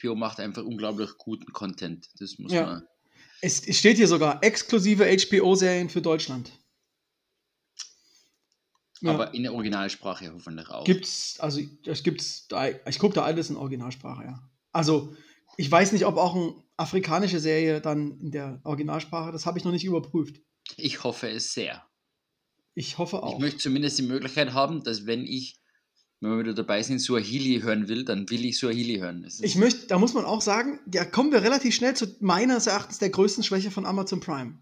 HBO 0.00 0.14
macht 0.14 0.38
einfach 0.38 0.62
unglaublich 0.64 1.10
guten 1.18 1.52
Content. 1.52 2.08
Das 2.20 2.38
muss 2.38 2.52
Ja. 2.52 2.66
man. 2.66 2.86
Es, 3.40 3.62
steht 3.76 3.96
hier 3.96 4.08
sogar 4.08 4.42
exklusive 4.42 5.04
HBO-Serien 5.04 5.88
für 5.90 6.00
Deutschland. 6.00 6.52
Ja. 9.02 9.12
Aber 9.12 9.34
in 9.34 9.42
der 9.42 9.52
Originalsprache 9.52 10.32
hoffentlich 10.32 10.68
auch. 10.70 10.84
Gibt's, 10.84 11.38
also 11.38 11.60
das 11.84 12.02
gibt's, 12.02 12.48
da, 12.48 12.68
ich 12.68 12.98
gucke 12.98 13.14
da 13.14 13.24
alles 13.24 13.50
in 13.50 13.56
Originalsprache, 13.56 14.24
ja. 14.24 14.50
Also 14.72 15.14
ich 15.56 15.70
weiß 15.70 15.92
nicht, 15.92 16.06
ob 16.06 16.16
auch 16.16 16.34
eine 16.34 16.54
afrikanische 16.76 17.40
Serie 17.40 17.80
dann 17.80 18.18
in 18.20 18.30
der 18.30 18.60
Originalsprache, 18.64 19.32
das 19.32 19.46
habe 19.46 19.58
ich 19.58 19.64
noch 19.64 19.72
nicht 19.72 19.84
überprüft. 19.84 20.40
Ich 20.76 21.04
hoffe 21.04 21.28
es 21.28 21.52
sehr. 21.52 21.86
Ich 22.74 22.98
hoffe 22.98 23.22
auch. 23.22 23.34
Ich 23.34 23.38
möchte 23.38 23.58
zumindest 23.58 23.98
die 23.98 24.02
Möglichkeit 24.02 24.52
haben, 24.52 24.82
dass 24.84 25.06
wenn 25.06 25.24
ich, 25.24 25.58
wenn 26.20 26.32
wir 26.32 26.38
wieder 26.40 26.54
dabei 26.54 26.82
sind, 26.82 26.98
Suahili 26.98 27.60
hören 27.60 27.88
will, 27.88 28.04
dann 28.04 28.28
will 28.28 28.44
ich 28.44 28.58
Suahili 28.58 28.98
hören. 28.98 29.26
Ich 29.40 29.56
möchte, 29.56 29.86
da 29.86 29.98
muss 29.98 30.12
man 30.12 30.24
auch 30.24 30.42
sagen, 30.42 30.80
da 30.86 31.04
kommen 31.04 31.32
wir 31.32 31.42
relativ 31.42 31.74
schnell 31.74 31.94
zu 31.94 32.16
meines 32.20 32.66
Erachtens 32.66 32.98
der 32.98 33.10
größten 33.10 33.44
Schwäche 33.44 33.70
von 33.70 33.86
Amazon 33.86 34.20
Prime. 34.20 34.58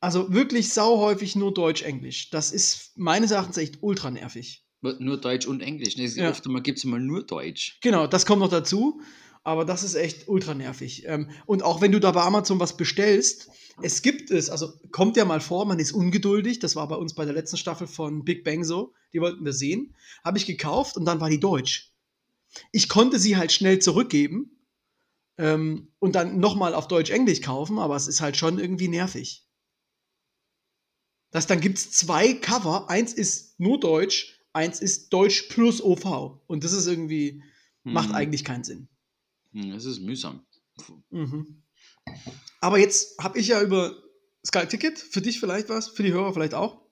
Also 0.00 0.32
wirklich 0.32 0.72
sauhäufig 0.72 1.36
nur 1.36 1.54
Deutsch-Englisch. 1.54 2.30
Das 2.30 2.52
ist 2.52 2.92
meines 2.96 3.30
Erachtens 3.30 3.56
echt 3.56 3.82
ultra 3.82 4.10
nervig. 4.10 4.64
nur 4.82 5.20
Deutsch 5.20 5.46
und 5.46 5.60
Englisch. 5.60 5.96
Ne? 5.96 6.06
Ja. 6.06 6.30
Oft 6.30 6.44
gibt 6.64 6.78
es 6.78 6.84
mal 6.84 7.00
nur 7.00 7.24
Deutsch. 7.24 7.78
Genau, 7.80 8.06
das 8.06 8.26
kommt 8.26 8.40
noch 8.40 8.50
dazu. 8.50 9.00
Aber 9.46 9.64
das 9.64 9.84
ist 9.84 9.94
echt 9.94 10.26
ultra 10.26 10.54
nervig. 10.54 11.04
Ähm, 11.06 11.30
und 11.46 11.62
auch 11.62 11.80
wenn 11.80 11.92
du 11.92 12.00
da 12.00 12.10
bei 12.10 12.22
Amazon 12.22 12.58
was 12.58 12.76
bestellst, 12.76 13.48
es 13.80 14.02
gibt 14.02 14.32
es, 14.32 14.50
also 14.50 14.72
kommt 14.90 15.16
ja 15.16 15.24
mal 15.24 15.40
vor, 15.40 15.66
man 15.66 15.78
ist 15.78 15.92
ungeduldig. 15.92 16.58
Das 16.58 16.74
war 16.74 16.88
bei 16.88 16.96
uns 16.96 17.14
bei 17.14 17.24
der 17.24 17.32
letzten 17.34 17.56
Staffel 17.56 17.86
von 17.86 18.24
Big 18.24 18.42
Bang 18.42 18.64
so. 18.64 18.92
Die 19.12 19.20
wollten 19.20 19.44
wir 19.44 19.52
sehen. 19.52 19.94
Habe 20.24 20.36
ich 20.38 20.46
gekauft 20.46 20.96
und 20.96 21.04
dann 21.04 21.20
war 21.20 21.30
die 21.30 21.38
deutsch. 21.38 21.92
Ich 22.72 22.88
konnte 22.88 23.20
sie 23.20 23.36
halt 23.36 23.52
schnell 23.52 23.78
zurückgeben 23.78 24.50
ähm, 25.38 25.92
und 26.00 26.16
dann 26.16 26.40
nochmal 26.40 26.74
auf 26.74 26.88
Deutsch-Englisch 26.88 27.40
kaufen, 27.40 27.78
aber 27.78 27.94
es 27.94 28.08
ist 28.08 28.20
halt 28.20 28.36
schon 28.36 28.58
irgendwie 28.58 28.88
nervig. 28.88 29.46
Das, 31.30 31.46
dann 31.46 31.60
gibt 31.60 31.78
es 31.78 31.92
zwei 31.92 32.32
Cover. 32.32 32.90
Eins 32.90 33.12
ist 33.12 33.60
nur 33.60 33.78
Deutsch, 33.78 34.40
eins 34.52 34.80
ist 34.80 35.12
Deutsch 35.12 35.42
plus 35.50 35.80
OV. 35.80 36.40
Und 36.48 36.64
das 36.64 36.72
ist 36.72 36.88
irgendwie, 36.88 37.44
macht 37.84 38.08
Hm. 38.08 38.14
eigentlich 38.16 38.42
keinen 38.42 38.64
Sinn. 38.64 38.88
Hm, 39.56 39.70
Das 39.72 39.84
ist 39.84 40.00
mühsam. 40.00 40.44
Mhm. 41.10 41.62
Aber 42.60 42.78
jetzt 42.78 43.18
habe 43.22 43.38
ich 43.38 43.48
ja 43.48 43.62
über 43.62 43.96
Sky 44.46 44.66
Ticket, 44.66 44.98
für 44.98 45.20
dich 45.22 45.40
vielleicht 45.40 45.68
was, 45.68 45.88
für 45.88 46.02
die 46.02 46.12
Hörer 46.12 46.32
vielleicht 46.32 46.54
auch. 46.54 46.82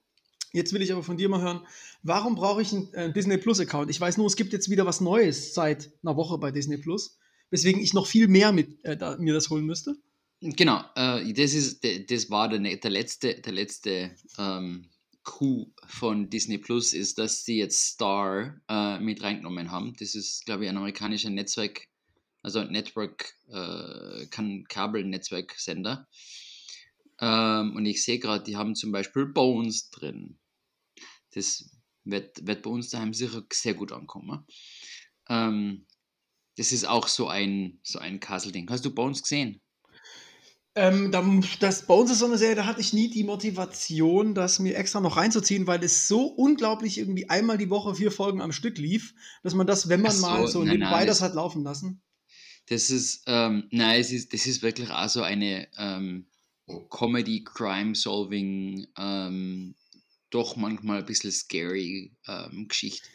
Jetzt 0.52 0.72
will 0.72 0.82
ich 0.82 0.92
aber 0.92 1.02
von 1.02 1.16
dir 1.16 1.28
mal 1.28 1.42
hören, 1.42 1.66
warum 2.02 2.36
brauche 2.36 2.62
ich 2.62 2.72
einen 2.72 2.92
äh, 2.94 3.12
Disney 3.12 3.38
Plus 3.38 3.58
Account? 3.60 3.90
Ich 3.90 4.00
weiß 4.00 4.16
nur, 4.18 4.26
es 4.26 4.36
gibt 4.36 4.52
jetzt 4.52 4.70
wieder 4.70 4.86
was 4.86 5.00
Neues 5.00 5.52
seit 5.52 5.90
einer 6.02 6.16
Woche 6.16 6.38
bei 6.38 6.50
Disney 6.52 6.78
Plus, 6.78 7.18
weswegen 7.50 7.82
ich 7.82 7.92
noch 7.92 8.06
viel 8.06 8.28
mehr 8.28 8.52
mit, 8.52 8.82
äh, 8.84 8.96
da, 8.96 9.16
mir 9.18 9.34
das 9.34 9.50
holen 9.50 9.66
müsste. 9.66 9.96
Genau, 10.40 10.84
äh, 10.94 11.32
das, 11.32 11.54
ist, 11.54 11.84
das 12.08 12.30
war 12.30 12.48
der, 12.48 12.60
ne- 12.60 12.76
der 12.76 12.90
letzte, 12.90 13.40
der 13.40 13.52
letzte 13.52 14.14
ähm, 14.38 14.88
Coup 15.24 15.72
von 15.86 16.30
Disney 16.30 16.58
Plus 16.58 16.92
ist, 16.92 17.18
dass 17.18 17.44
sie 17.44 17.58
jetzt 17.58 17.80
Star 17.84 18.60
äh, 18.68 19.00
mit 19.00 19.22
reingenommen 19.22 19.70
haben. 19.72 19.94
Das 19.98 20.14
ist, 20.14 20.44
glaube 20.44 20.64
ich, 20.64 20.70
ein 20.70 20.76
amerikanischer 20.76 21.30
Netzwerk, 21.30 21.88
also 22.44 22.62
Network, 22.62 23.34
äh, 23.48 24.26
kann 24.26 24.64
Kabelnetzwerksender. 24.68 26.06
Ähm, 27.18 27.74
und 27.74 27.86
ich 27.86 28.04
sehe 28.04 28.18
gerade, 28.18 28.44
die 28.44 28.56
haben 28.56 28.74
zum 28.74 28.92
Beispiel 28.92 29.24
Bones 29.24 29.88
drin. 29.88 30.38
Das 31.32 31.70
wird, 32.04 32.46
wird 32.46 32.62
bei 32.62 32.70
uns 32.70 32.90
daheim 32.90 33.14
sicher 33.14 33.42
sehr 33.50 33.72
gut 33.72 33.92
ankommen. 33.92 34.46
Ähm, 35.28 35.86
das 36.56 36.72
ist 36.72 36.86
auch 36.86 37.08
so 37.08 37.28
ein, 37.28 37.80
so 37.82 37.98
ein 37.98 38.20
Castle-Ding. 38.20 38.68
Hast 38.70 38.84
du 38.84 38.94
Bones 38.94 39.22
gesehen? 39.22 39.62
Ähm, 40.76 41.12
das, 41.60 41.86
bei 41.86 41.94
uns 41.94 42.10
ist 42.10 42.18
so 42.18 42.26
eine 42.26 42.36
Serie, 42.36 42.56
da 42.56 42.66
hatte 42.66 42.80
ich 42.82 42.92
nie 42.92 43.08
die 43.08 43.24
Motivation, 43.24 44.34
das 44.34 44.58
mir 44.58 44.76
extra 44.76 45.00
noch 45.00 45.16
reinzuziehen, 45.16 45.66
weil 45.66 45.82
es 45.82 46.08
so 46.08 46.26
unglaublich 46.26 46.98
irgendwie 46.98 47.30
einmal 47.30 47.56
die 47.56 47.70
Woche 47.70 47.94
vier 47.94 48.10
Folgen 48.10 48.42
am 48.42 48.52
Stück 48.52 48.76
lief, 48.76 49.14
dass 49.42 49.54
man 49.54 49.66
das, 49.66 49.88
wenn 49.88 50.02
man 50.02 50.12
so, 50.12 50.26
mal 50.26 50.46
so 50.46 50.58
nein, 50.58 50.74
nebenbei 50.74 50.98
nein, 50.98 51.06
das 51.06 51.22
hat 51.22 51.34
laufen 51.34 51.62
lassen. 51.62 52.02
Das 52.66 52.90
ist, 52.90 53.24
ähm, 53.26 53.68
nein, 53.70 54.00
es 54.00 54.10
ist, 54.10 54.32
das 54.32 54.46
ist 54.46 54.62
wirklich 54.62 54.90
auch 54.90 55.08
so 55.08 55.22
eine 55.22 55.68
ähm, 55.76 56.26
Comedy, 56.90 57.44
Crime-Solving, 57.44 58.86
ähm, 58.96 59.74
doch 60.30 60.56
manchmal 60.56 61.00
ein 61.00 61.06
bisschen 61.06 61.30
scary 61.30 62.16
ähm, 62.26 62.66
Geschichte. 62.68 63.06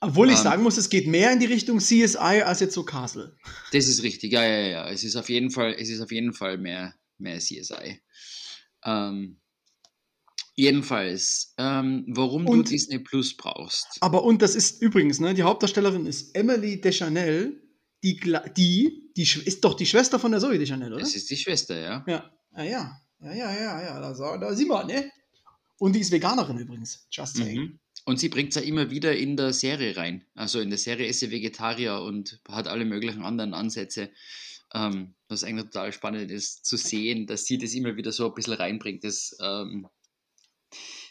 Obwohl 0.00 0.30
ich 0.30 0.38
ähm, 0.38 0.42
sagen 0.42 0.62
muss, 0.64 0.76
es 0.76 0.90
geht 0.90 1.06
mehr 1.06 1.32
in 1.32 1.38
die 1.38 1.46
Richtung 1.46 1.78
CSI 1.78 2.42
als 2.44 2.58
jetzt 2.58 2.74
so 2.74 2.84
Castle. 2.84 3.36
Das 3.70 3.86
ist 3.86 4.02
richtig, 4.02 4.32
ja, 4.32 4.44
ja, 4.44 4.66
ja. 4.66 4.88
Es 4.88 5.04
ist 5.04 5.14
auf 5.14 5.28
jeden 5.28 5.50
Fall, 5.50 5.76
es 5.78 5.88
ist 5.88 6.00
auf 6.00 6.10
jeden 6.10 6.32
Fall 6.32 6.58
mehr, 6.58 6.94
mehr 7.18 7.38
CSI. 7.38 8.00
Ähm, 8.84 9.40
jedenfalls, 10.56 11.54
ähm, 11.56 12.04
warum 12.08 12.46
und, 12.46 12.66
du 12.66 12.70
Disney 12.72 12.98
Plus 12.98 13.36
brauchst. 13.36 13.98
Aber 14.00 14.24
und 14.24 14.42
das 14.42 14.56
ist 14.56 14.82
übrigens, 14.82 15.20
ne, 15.20 15.34
die 15.34 15.44
Hauptdarstellerin 15.44 16.06
ist 16.06 16.34
Emily 16.34 16.80
Deschanel, 16.80 17.62
die, 18.02 18.18
die, 18.56 19.12
die 19.16 19.22
ist 19.22 19.64
doch 19.64 19.74
die 19.74 19.86
Schwester 19.86 20.18
von 20.18 20.32
der 20.32 20.40
Zoe 20.40 20.58
Deschanel, 20.58 20.92
oder? 20.92 21.02
Das 21.02 21.14
ist 21.14 21.30
die 21.30 21.36
Schwester, 21.36 21.78
ja. 21.78 22.04
Ja, 22.06 22.30
ja, 22.56 22.64
ja, 22.64 23.02
ja, 23.20 23.34
ja, 23.34 23.52
ja, 23.54 23.82
ja. 23.82 24.00
Da, 24.00 24.36
da 24.36 24.54
sieht 24.54 24.68
man, 24.68 24.86
ne? 24.86 25.10
Und 25.78 25.94
die 25.94 26.00
ist 26.00 26.12
Veganerin 26.12 26.58
übrigens, 26.58 27.06
just 27.10 27.36
saying. 27.36 27.60
Mhm. 27.60 27.78
Und 28.04 28.18
sie 28.18 28.28
bringt 28.28 28.50
es 28.50 28.56
ja 28.56 28.62
immer 28.62 28.90
wieder 28.90 29.16
in 29.16 29.36
der 29.36 29.52
Serie 29.52 29.96
rein. 29.96 30.24
Also 30.34 30.60
in 30.60 30.70
der 30.70 30.78
Serie 30.78 31.06
ist 31.06 31.20
sie 31.20 31.30
Vegetarier 31.30 32.00
und 32.00 32.40
hat 32.48 32.66
alle 32.66 32.84
möglichen 32.84 33.22
anderen 33.22 33.54
Ansätze. 33.54 34.10
Ähm, 34.74 35.14
was 35.28 35.44
eigentlich 35.44 35.66
total 35.66 35.92
spannend 35.92 36.30
ist, 36.30 36.64
zu 36.64 36.76
sehen, 36.76 37.26
dass 37.26 37.44
sie 37.44 37.58
das 37.58 37.74
immer 37.74 37.96
wieder 37.96 38.10
so 38.10 38.26
ein 38.26 38.34
bisschen 38.34 38.54
reinbringt. 38.54 39.04
Das, 39.04 39.36
ähm, 39.40 39.88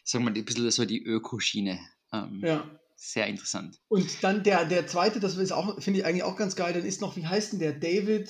sagen 0.04 0.26
wir 0.26 0.32
mal, 0.32 0.38
ein 0.38 0.46
bisschen 0.46 0.72
so 0.72 0.86
die 0.86 1.04
Ökoschiene. 1.04 1.80
Ähm, 2.12 2.42
ja. 2.44 2.70
Sehr 3.04 3.26
interessant. 3.26 3.80
Und 3.88 4.24
dann 4.24 4.44
der, 4.44 4.64
der 4.66 4.86
zweite, 4.86 5.20
das 5.20 5.36
ist 5.36 5.52
auch, 5.52 5.82
finde 5.82 6.00
ich 6.00 6.06
eigentlich 6.06 6.22
auch 6.22 6.36
ganz 6.36 6.56
geil, 6.56 6.72
dann 6.72 6.86
ist 6.86 7.02
noch, 7.02 7.16
wie 7.16 7.26
heißt 7.26 7.52
denn 7.52 7.60
der? 7.60 7.74
David, 7.74 8.30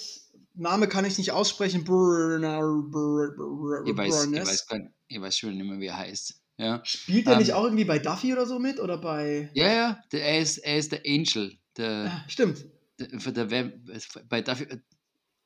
Name 0.54 0.88
kann 0.88 1.04
ich 1.04 1.18
nicht 1.18 1.32
aussprechen. 1.32 1.84
Brunner, 1.84 2.62
Brunner, 2.90 3.84
ich, 3.86 3.98
weiß, 3.98 4.28
ich, 4.28 4.40
weiß, 4.40 4.68
ich 5.10 5.22
weiß 5.22 5.38
schon 5.38 5.58
nicht 5.58 5.68
mehr, 5.68 5.78
wie 5.78 5.88
er 5.88 5.98
heißt. 5.98 6.42
Ja. 6.56 6.80
Spielt 6.86 7.28
er 7.28 7.34
ähm, 7.34 7.40
nicht 7.40 7.52
auch 7.52 7.66
irgendwie 7.66 7.84
bei 7.84 8.00
Duffy 8.00 8.32
oder 8.32 8.46
so 8.46 8.60
mit? 8.60 8.80
Oder 8.80 8.98
bei. 8.98 9.50
Ja, 9.56 9.74
ja, 9.74 10.04
der, 10.14 10.24
er, 10.24 10.40
ist, 10.40 10.60
er 10.60 10.78
ist 10.78 10.94
der 10.94 11.02
Angel. 11.06 11.52
Der, 11.76 12.06
ja, 12.06 12.26
stimmt. 12.30 12.66
Der, 12.98 13.08
der, 13.10 13.72
bei 14.30 14.42
Duffy, 14.42 14.68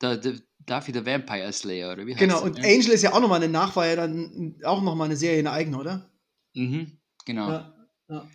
der, 0.00 0.18
der, 0.18 0.34
Duffy 0.60 0.92
der 0.92 1.04
Vampire 1.04 1.52
Slayer, 1.52 1.94
oder 1.94 2.06
wie 2.06 2.12
heißt 2.12 2.20
Genau, 2.20 2.44
und 2.44 2.58
ja? 2.58 2.64
Angel 2.64 2.92
ist 2.92 3.02
ja 3.02 3.12
auch 3.12 3.20
nochmal 3.20 3.42
eine 3.42 3.52
Nachweih, 3.52 3.96
dann 3.96 4.54
auch 4.62 4.82
nochmal 4.82 5.06
eine 5.06 5.16
Serie, 5.16 5.40
eine 5.40 5.50
eigene, 5.50 5.78
oder? 5.78 6.10
Mhm, 6.54 7.00
genau. 7.24 7.50
Ja. 8.08 8.28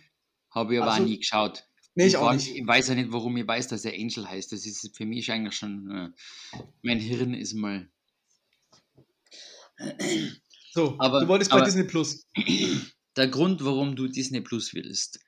Habe 0.54 0.74
ich 0.74 0.80
aber 0.80 0.90
also, 0.90 1.02
auch 1.02 1.08
nie 1.08 1.18
geschaut. 1.18 1.64
Nee, 1.94 2.06
ich, 2.06 2.16
auch 2.16 2.32
nicht. 2.32 2.54
Ich 2.54 2.66
weiß 2.66 2.88
ja 2.88 2.94
nicht, 2.94 3.12
warum 3.12 3.36
ich 3.36 3.46
weiß, 3.46 3.68
dass 3.68 3.84
er 3.84 3.92
Angel 3.92 4.28
heißt. 4.28 4.52
Das 4.52 4.64
ist 4.64 4.96
für 4.96 5.06
mich 5.06 5.30
eigentlich 5.30 5.56
schon. 5.56 5.90
Äh, 5.90 6.58
mein 6.82 6.98
Hirn 6.98 7.34
ist 7.34 7.54
mal. 7.54 7.88
So, 10.72 10.96
aber, 10.98 11.20
du 11.20 11.28
wolltest 11.28 11.50
bei 11.50 11.60
Disney 11.60 11.84
Plus. 11.84 12.26
Der 13.16 13.28
Grund, 13.28 13.62
warum 13.62 13.94
du 13.94 14.08
Disney 14.08 14.40
Plus 14.40 14.72
willst, 14.72 15.20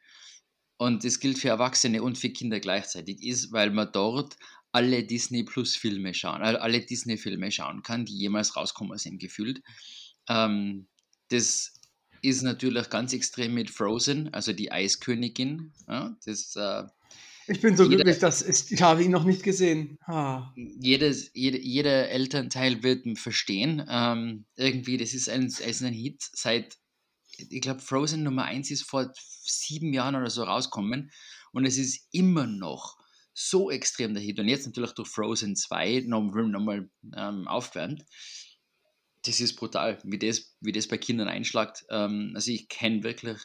und 0.78 1.04
das 1.04 1.20
gilt 1.20 1.38
für 1.38 1.48
Erwachsene 1.48 2.02
und 2.02 2.16
für 2.16 2.30
Kinder 2.30 2.60
gleichzeitig, 2.60 3.22
ist, 3.22 3.52
weil 3.52 3.70
man 3.70 3.90
dort 3.92 4.36
alle 4.72 5.04
Disney 5.04 5.44
Plus 5.44 5.76
Filme 5.76 6.14
schauen, 6.14 6.42
also 6.42 6.58
alle 6.58 6.80
Disney 6.80 7.16
Filme 7.16 7.52
schauen 7.52 7.82
kann, 7.82 8.06
die 8.06 8.16
jemals 8.16 8.56
rauskommen 8.56 8.98
sind, 8.98 9.20
gefühlt. 9.20 9.62
Ähm, 10.28 10.88
das 11.28 11.73
ist 12.24 12.42
natürlich 12.42 12.88
ganz 12.90 13.12
extrem 13.12 13.54
mit 13.54 13.70
Frozen, 13.70 14.32
also 14.32 14.52
die 14.52 14.72
Eiskönigin. 14.72 15.72
Ja, 15.86 16.16
das 16.24 16.56
äh, 16.56 16.84
ich 17.46 17.60
bin 17.60 17.76
so 17.76 17.82
jeder, 17.84 17.96
glücklich, 17.96 18.18
dass 18.18 18.42
ich, 18.42 18.72
ich 18.72 18.80
habe 18.80 19.04
ihn 19.04 19.10
noch 19.10 19.24
nicht 19.24 19.42
gesehen. 19.42 19.98
Ah. 20.06 20.52
Jedes, 20.56 21.30
jede, 21.34 21.58
jeder 21.60 22.08
Elternteil 22.08 22.82
wird 22.82 23.04
ihn 23.04 23.16
verstehen. 23.16 23.84
Ähm, 23.88 24.46
irgendwie, 24.56 24.96
das 24.96 25.12
ist 25.12 25.28
ein, 25.28 25.46
ist 25.46 25.82
ein 25.82 25.92
Hit 25.92 26.22
seit, 26.32 26.78
ich 27.36 27.60
glaube, 27.60 27.80
Frozen 27.80 28.22
Nummer 28.22 28.44
1 28.44 28.70
ist 28.70 28.84
vor 28.84 29.12
sieben 29.44 29.92
Jahren 29.92 30.14
oder 30.14 30.30
so 30.30 30.44
rausgekommen 30.44 31.10
und 31.52 31.66
es 31.66 31.76
ist 31.76 32.08
immer 32.12 32.46
noch 32.46 32.96
so 33.34 33.70
extrem 33.70 34.14
der 34.14 34.22
Hit. 34.22 34.38
Und 34.38 34.48
jetzt 34.48 34.66
natürlich 34.66 34.92
durch 34.92 35.08
Frozen 35.08 35.56
2 35.56 36.04
nochmal 36.06 36.46
noch 36.46 36.88
ähm, 37.14 37.46
aufwärmt. 37.46 38.04
Das 39.24 39.40
ist 39.40 39.56
brutal, 39.56 39.98
wie 40.04 40.18
das, 40.18 40.54
wie 40.60 40.72
das 40.72 40.88
bei 40.88 40.98
Kindern 40.98 41.28
einschlagt. 41.28 41.84
Ähm, 41.90 42.32
also 42.34 42.50
ich 42.50 42.68
kenne 42.68 43.02
wirklich 43.02 43.38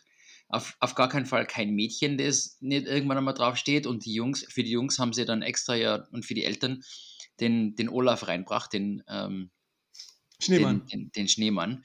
auf, 0.50 0.76
auf 0.80 0.96
gar 0.96 1.10
keinen 1.10 1.26
Fall 1.26 1.46
kein 1.46 1.72
Mädchen, 1.72 2.18
das 2.18 2.58
nicht 2.60 2.88
irgendwann 2.88 3.18
einmal 3.18 3.34
drauf 3.34 3.56
steht. 3.56 3.88
Und 3.88 4.06
die 4.06 4.14
Jungs, 4.14 4.46
für 4.50 4.64
die 4.64 4.72
Jungs 4.72 5.00
haben 5.00 5.14
sie 5.14 5.26
dann 5.26 5.42
extra 5.42 5.76
ja 5.76 6.08
und 6.12 6.26
für 6.26 6.34
die 6.34 6.44
Eltern 6.44 6.84
den, 7.40 7.76
den 7.76 7.90
Olaf 7.90 8.28
reinbracht, 8.28 8.74
den, 8.74 9.04
ähm, 9.08 9.52
Schneemann. 10.42 10.86
Den, 10.88 11.00
den, 11.00 11.12
den, 11.12 11.28
Schneemann, 11.28 11.84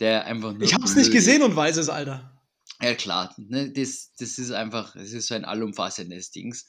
der 0.00 0.24
einfach. 0.24 0.54
Ich 0.60 0.74
hab's 0.74 0.94
nicht 0.94 1.12
gesehen 1.12 1.42
und 1.42 1.56
weiß 1.56 1.76
es, 1.76 1.88
Alter. 1.88 2.40
Ja, 2.80 2.94
klar. 2.94 3.34
Ne, 3.36 3.72
das, 3.72 4.12
das 4.18 4.38
ist 4.38 4.52
einfach, 4.52 4.96
es 4.96 5.12
ist 5.12 5.26
so 5.26 5.34
ein 5.34 5.44
allumfassendes 5.44 6.30
Dings. 6.30 6.66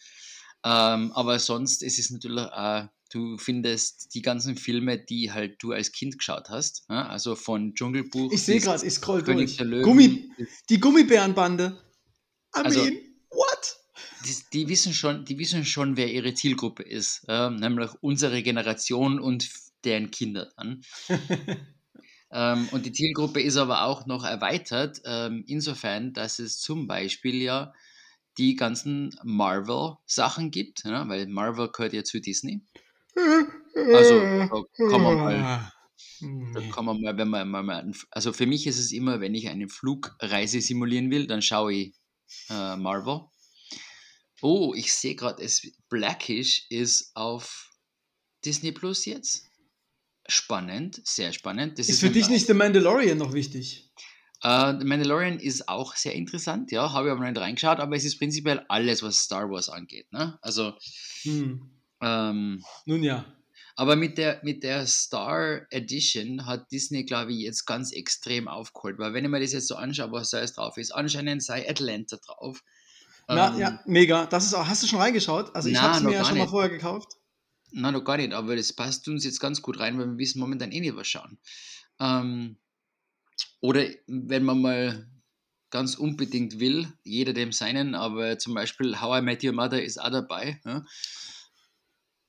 Ähm, 0.64 1.12
aber 1.14 1.40
sonst 1.40 1.82
ist 1.82 2.00
es 2.00 2.12
natürlich 2.12 2.46
äh, 2.52 2.88
du 3.12 3.38
findest 3.38 4.14
die 4.16 4.22
ganzen 4.22 4.56
Filme, 4.56 4.98
die 4.98 5.32
halt 5.32 5.62
du 5.62 5.72
als 5.74 5.92
Kind 5.92 6.18
geschaut 6.18 6.50
hast. 6.50 6.86
Ja? 6.90 7.08
Also 7.08 7.36
von 7.36 7.74
Dschungelbuch. 7.76 8.32
Ich 8.32 8.44
sehe 8.44 8.60
gerade, 8.60 8.86
ich 8.86 8.94
scroll 8.94 9.22
durch. 9.22 9.58
Gummi, 9.58 10.32
die 10.70 10.80
Gummibärenbande. 10.80 11.78
I 12.56 12.60
also, 12.60 12.84
mean, 12.84 12.98
what? 13.30 13.78
Die, 14.26 14.36
die, 14.54 14.68
wissen 14.68 14.94
schon, 14.94 15.26
die 15.26 15.38
wissen 15.38 15.66
schon, 15.66 15.98
wer 15.98 16.12
ihre 16.12 16.34
Zielgruppe 16.34 16.84
ist. 16.84 17.24
Äh, 17.28 17.50
nämlich 17.50 17.92
unsere 18.02 18.42
Generation 18.44 19.20
und 19.20 19.50
deren 19.84 20.12
Kinder 20.12 20.52
dann. 20.58 20.84
ähm, 22.32 22.70
und 22.72 22.86
die 22.86 22.92
Zielgruppe 22.92 23.42
ist 23.42 23.58
aber 23.58 23.84
auch 23.86 24.06
noch 24.06 24.24
erweitert, 24.24 25.02
ähm, 25.06 25.44
insofern, 25.48 26.14
dass 26.14 26.40
es 26.40 26.60
zum 26.60 26.88
Beispiel 26.88 27.42
ja 27.42 27.74
die 28.38 28.56
ganzen 28.56 29.16
Marvel-Sachen 29.24 30.52
gibt, 30.52 30.84
ja, 30.86 31.08
weil 31.10 31.28
Marvel 31.28 31.70
gehört 31.70 31.94
ja 31.94 32.04
zu 32.04 32.22
Disney. 32.22 32.62
Also 33.16 34.20
da 34.20 34.90
kann 34.90 35.02
man 35.02 35.18
mal, 35.18 35.72
da 36.54 36.62
kann 36.72 36.86
man 36.86 37.02
mal, 37.02 37.18
wenn 37.18 37.30
man 37.30 37.66
mal, 37.66 37.92
also 38.12 38.34
für 38.34 38.46
mich 38.46 38.68
ist 38.68 38.80
es 38.80 38.92
immer, 38.92 39.22
wenn 39.22 39.36
ich 39.36 39.50
eine 39.50 39.68
Flugreise 39.68 40.62
simulieren 40.62 41.10
will, 41.12 41.28
dann 41.28 41.42
schaue 41.42 41.74
ich 41.74 41.94
äh, 42.50 42.76
Marvel. 42.78 43.22
Oh, 44.42 44.74
ich 44.76 44.94
sehe 44.94 45.16
gerade, 45.16 45.44
es 45.44 45.62
Blackish 45.90 46.66
ist 46.70 47.12
auf 47.16 47.70
Disney 48.44 48.72
Plus 48.72 49.06
jetzt. 49.06 49.48
Spannend, 50.28 51.02
sehr 51.06 51.34
spannend. 51.34 51.78
Das 51.78 51.88
ist, 51.88 51.96
ist 51.96 52.00
für 52.02 52.10
dich 52.10 52.30
nicht 52.30 52.48
The 52.48 52.54
Mandalorian 52.54 53.18
noch 53.18 53.34
wichtig? 53.34 53.92
Uh, 54.44 54.74
The 54.80 54.86
Mandalorian 54.86 55.40
ist 55.40 55.68
auch 55.68 55.96
sehr 55.96 56.16
interessant, 56.16 56.72
ja, 56.72 56.94
habe 56.94 57.08
ich 57.08 57.12
aber 57.12 57.30
nicht 57.30 57.40
reingeschaut, 57.40 57.80
aber 57.80 57.96
es 57.96 58.06
ist 58.06 58.18
prinzipiell 58.18 58.66
alles, 58.70 59.04
was 59.04 59.18
Star 59.18 59.52
Wars 59.52 59.70
angeht. 59.70 60.12
Ne? 60.12 60.40
Also 60.42 60.74
hm. 61.24 61.81
Ähm, 62.02 62.64
Nun 62.86 63.04
ja. 63.04 63.26
Aber 63.76 63.96
mit 63.96 64.18
der, 64.18 64.42
mit 64.44 64.64
der 64.64 64.86
Star 64.86 65.62
Edition 65.70 66.46
hat 66.46 66.72
Disney, 66.72 67.04
glaube 67.04 67.32
ich, 67.32 67.40
jetzt 67.40 67.66
ganz 67.66 67.92
extrem 67.92 68.48
aufgeholt. 68.48 69.00
Weil 69.00 69.14
wenn 69.14 69.24
ich 69.24 69.32
mir 69.32 69.40
das 69.40 69.54
jetzt 69.54 69.68
so 69.68 69.76
anschaue, 69.76 70.12
was 70.12 70.30
da 70.30 70.40
jetzt 70.40 70.58
drauf 70.58 70.78
ist, 70.78 70.92
anscheinend 70.92 71.42
sei 71.42 71.68
Atlanta 71.70 72.18
drauf. 72.18 72.64
Na, 73.28 73.54
ähm, 73.54 73.60
ja, 73.60 73.80
mega. 73.86 74.26
Das 74.26 74.46
ist 74.46 74.54
auch, 74.54 74.68
hast 74.68 74.84
du 74.84 74.88
schon 74.88 75.00
reingeschaut? 75.00 75.56
Also 75.56 75.70
ich 75.70 75.82
habe 75.82 75.98
es 75.98 76.04
mir 76.04 76.14
ja 76.14 76.26
schon 76.26 76.34
nicht. 76.34 76.44
mal 76.44 76.50
vorher 76.50 76.70
gekauft. 76.70 77.14
Nein, 77.72 77.94
noch 77.94 78.04
gar 78.04 78.18
nicht, 78.18 78.34
aber 78.34 78.56
das 78.56 78.74
passt 78.74 79.08
uns 79.08 79.24
jetzt 79.24 79.40
ganz 79.40 79.62
gut 79.62 79.80
rein, 79.80 79.98
weil 79.98 80.08
wir 80.08 80.18
wissen 80.18 80.40
momentan 80.40 80.72
eh 80.74 80.82
nicht 80.82 80.96
was 80.96 81.08
schauen. 81.08 81.38
Ähm, 82.00 82.58
oder 83.62 83.86
wenn 84.08 84.44
man 84.44 84.62
mal 84.62 85.08
ganz 85.70 85.96
unbedingt 85.96 86.60
will, 86.60 86.92
jeder 87.04 87.32
dem 87.32 87.54
seinen, 87.54 87.96
aber 87.96 88.38
zum 88.38 88.54
Beispiel 88.54 89.00
How 89.00 89.20
I 89.20 89.22
Met 89.22 89.44
Your 89.44 89.54
Mother 89.54 89.82
ist 89.82 90.02
auch 90.02 90.12
dabei. 90.12 90.60
Ja? 90.66 90.84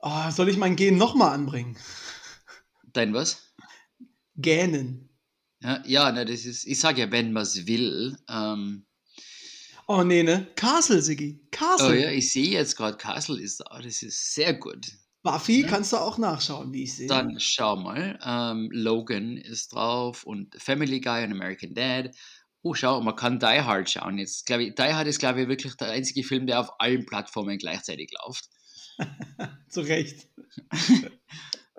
Oh, 0.03 0.31
soll 0.31 0.49
ich 0.49 0.57
mein 0.57 0.75
Gehen 0.75 0.99
nochmal 0.99 1.33
anbringen? 1.33 1.79
Dein 2.93 3.15
was? 3.15 3.55
Gähnen. 4.37 5.09
Ja, 5.61 5.83
ja 5.87 6.13
ne, 6.13 6.25
das 6.25 6.45
ist, 6.45 6.67
ich 6.67 6.81
sage 6.81 7.03
ja, 7.03 7.13
wenn 7.13 7.33
man 7.33 7.45
es 7.45 7.69
will. 7.69 8.19
Ähm, 8.29 8.85
oh 9.87 10.03
nee, 10.03 10.25
ne? 10.25 10.49
Castle, 10.57 11.01
Siggi. 11.01 11.47
Castle. 11.53 11.89
Oh 11.89 11.93
ja, 11.93 12.11
ich 12.11 12.33
sehe 12.33 12.51
jetzt 12.51 12.77
gerade, 12.77 12.97
Castle 12.97 13.41
ist 13.41 13.61
da. 13.61 13.81
Das 13.81 14.03
ist 14.03 14.35
sehr 14.35 14.55
gut. 14.55 14.89
Buffy 15.23 15.61
ja. 15.61 15.69
kannst 15.69 15.93
du 15.93 15.99
auch 15.99 16.19
nachschauen, 16.19 16.73
wie 16.73 16.83
ich 16.83 16.97
sehe. 16.97 17.07
Dann 17.07 17.39
schau 17.39 17.77
mal. 17.77 18.19
Ähm, 18.25 18.71
Logan 18.73 19.37
ist 19.37 19.73
drauf 19.73 20.25
und 20.25 20.61
Family 20.61 21.01
Guy 21.01 21.23
und 21.23 21.31
American 21.31 21.75
Dad. 21.75 22.11
Oh, 22.63 22.75
schau, 22.75 23.01
man 23.01 23.15
kann 23.15 23.39
Die 23.39 23.47
Hard 23.47 23.89
schauen. 23.89 24.19
Jetzt, 24.19 24.47
glaube 24.47 24.65
ich, 24.65 24.75
Die 24.75 24.83
Hard 24.83 25.07
ist, 25.07 25.21
glaube 25.21 25.43
ich, 25.43 25.49
wirklich 25.49 25.77
der 25.77 25.91
einzige 25.91 26.25
Film, 26.25 26.49
der 26.49 26.59
auf 26.59 26.81
allen 26.81 27.07
Plattformen 27.07 27.57
gleichzeitig 27.59 28.11
läuft. 28.25 28.49
Zu 29.69 29.81
Recht. 29.83 30.29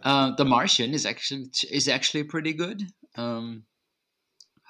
uh, 0.03 0.31
The 0.37 0.45
Martian 0.45 0.93
is 0.93 1.05
actually, 1.05 1.49
is 1.69 1.87
actually 1.87 2.23
pretty 2.23 2.53
good. 2.53 2.85
Um, 3.15 3.65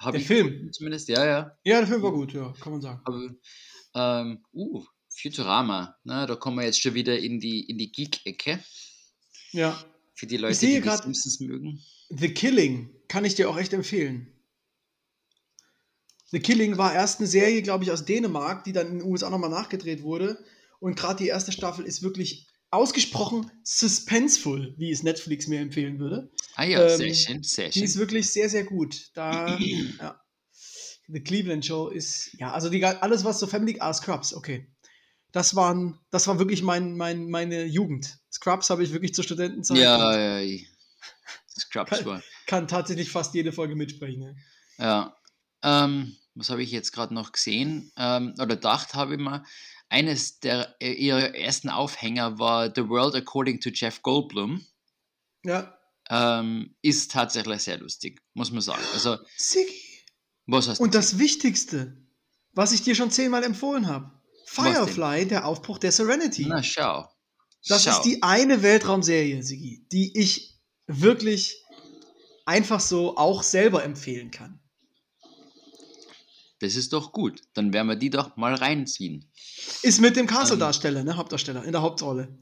der 0.04 0.20
Film? 0.20 0.70
Zumindest, 0.72 1.08
ja, 1.08 1.24
ja. 1.24 1.58
Ja, 1.64 1.78
der 1.78 1.86
Film 1.86 2.02
war 2.02 2.12
gut, 2.12 2.32
ja, 2.32 2.52
kann 2.60 2.72
man 2.72 2.82
sagen. 2.82 3.00
Aber, 3.04 4.20
um, 4.22 4.44
uh, 4.52 4.84
Futurama, 5.08 5.96
ne, 6.04 6.26
da 6.26 6.34
kommen 6.34 6.58
wir 6.58 6.64
jetzt 6.64 6.82
schon 6.82 6.94
wieder 6.94 7.18
in 7.18 7.40
die, 7.40 7.60
in 7.68 7.78
die 7.78 7.90
Geek-Ecke. 7.92 8.58
Ja. 9.52 9.78
Für 10.14 10.26
die 10.26 10.36
Leute, 10.36 10.58
die 10.58 10.80
die 10.80 10.88
Simpsons 10.88 11.40
mögen. 11.40 11.80
The 12.10 12.32
Killing 12.32 12.90
kann 13.08 13.24
ich 13.24 13.34
dir 13.34 13.48
auch 13.48 13.56
echt 13.56 13.72
empfehlen. 13.72 14.32
The 16.30 16.40
Killing 16.40 16.78
war 16.78 16.92
erst 16.92 17.20
eine 17.20 17.28
Serie, 17.28 17.62
glaube 17.62 17.84
ich, 17.84 17.92
aus 17.92 18.04
Dänemark, 18.04 18.64
die 18.64 18.72
dann 18.72 18.88
in 18.88 18.98
den 18.98 19.08
USA 19.08 19.30
nochmal 19.30 19.50
nachgedreht 19.50 20.02
wurde. 20.02 20.44
Und 20.84 20.96
gerade 20.96 21.16
die 21.16 21.28
erste 21.28 21.50
Staffel 21.50 21.86
ist 21.86 22.02
wirklich 22.02 22.46
ausgesprochen 22.70 23.50
suspenseful, 23.62 24.74
wie 24.76 24.90
es 24.90 25.02
Netflix 25.02 25.46
mir 25.46 25.60
empfehlen 25.60 25.98
würde. 25.98 26.30
Ah 26.56 26.64
ja, 26.64 26.86
ähm, 26.86 26.98
sehr 26.98 27.14
schön, 27.14 27.42
sehr 27.42 27.72
schön. 27.72 27.80
Die 27.80 27.84
ist 27.86 27.96
wirklich 27.96 28.30
sehr, 28.30 28.50
sehr 28.50 28.64
gut. 28.64 29.08
Da, 29.14 29.58
ja. 29.58 30.20
The 31.08 31.22
Cleveland 31.22 31.64
Show 31.64 31.88
ist, 31.88 32.36
ja, 32.38 32.52
also 32.52 32.68
die, 32.68 32.84
alles, 32.84 33.24
was 33.24 33.40
so 33.40 33.46
Family, 33.46 33.78
ah, 33.80 33.94
Scrubs, 33.94 34.34
okay. 34.34 34.70
Das 35.32 35.56
waren, 35.56 35.98
das 36.10 36.26
war 36.26 36.38
wirklich 36.38 36.62
mein, 36.62 36.98
mein, 36.98 37.30
meine 37.30 37.64
Jugend. 37.64 38.18
Scrubs 38.30 38.68
habe 38.68 38.84
ich 38.84 38.92
wirklich 38.92 39.14
zur 39.14 39.24
Studentenzeit. 39.24 39.78
Ja, 39.78 40.42
ja, 40.42 40.58
Scrubs 41.58 41.92
kann, 41.92 42.04
war. 42.04 42.22
Kann 42.46 42.68
tatsächlich 42.68 43.08
fast 43.08 43.32
jede 43.32 43.52
Folge 43.52 43.74
mitsprechen. 43.74 44.20
Ne? 44.20 44.36
Ja. 44.76 45.16
Ähm, 45.62 46.14
was 46.34 46.50
habe 46.50 46.62
ich 46.62 46.70
jetzt 46.70 46.92
gerade 46.92 47.14
noch 47.14 47.32
gesehen 47.32 47.90
ähm, 47.96 48.34
oder 48.36 48.48
gedacht, 48.48 48.92
habe 48.92 49.14
ich 49.14 49.20
mal. 49.20 49.44
Eines 49.88 50.40
der 50.40 50.74
äh, 50.80 50.92
ihrer 50.92 51.34
ersten 51.34 51.68
Aufhänger 51.68 52.38
war 52.38 52.72
The 52.74 52.88
World 52.88 53.14
According 53.14 53.60
to 53.60 53.70
Jeff 53.70 54.02
Goldblum. 54.02 54.64
Ja. 55.44 55.78
Ähm, 56.10 56.74
ist 56.82 57.12
tatsächlich 57.12 57.62
sehr 57.62 57.78
lustig, 57.78 58.20
muss 58.34 58.50
man 58.50 58.60
sagen. 58.60 58.82
Also, 58.92 59.18
Siggi. 59.36 59.80
Was 60.46 60.68
hast 60.68 60.78
du 60.78 60.84
Und 60.84 60.94
das 60.94 61.18
Wichtigste, 61.18 61.96
was 62.52 62.72
ich 62.72 62.82
dir 62.82 62.94
schon 62.94 63.10
zehnmal 63.10 63.44
empfohlen 63.44 63.86
habe: 63.86 64.10
Firefly, 64.46 65.26
der 65.26 65.46
Aufbruch 65.46 65.78
der 65.78 65.92
Serenity. 65.92 66.46
Na, 66.46 66.62
schau. 66.62 67.08
Das 67.66 67.84
schau. 67.84 67.92
ist 67.92 68.02
die 68.02 68.22
eine 68.22 68.62
Weltraumserie, 68.62 69.42
Sigi, 69.42 69.86
die 69.90 70.18
ich 70.18 70.60
wirklich 70.86 71.62
einfach 72.44 72.80
so 72.80 73.16
auch 73.16 73.42
selber 73.42 73.84
empfehlen 73.84 74.30
kann. 74.30 74.60
Das 76.64 76.76
ist 76.76 76.94
doch 76.94 77.12
gut. 77.12 77.42
Dann 77.52 77.74
werden 77.74 77.88
wir 77.88 77.96
die 77.96 78.08
doch 78.08 78.38
mal 78.38 78.54
reinziehen. 78.54 79.30
Ist 79.82 80.00
mit 80.00 80.16
dem 80.16 80.26
Castle-Darsteller, 80.26 81.00
ähm, 81.00 81.06
ne? 81.06 81.16
Hauptdarsteller, 81.18 81.62
in 81.62 81.72
der 81.72 81.82
Hauptrolle. 81.82 82.38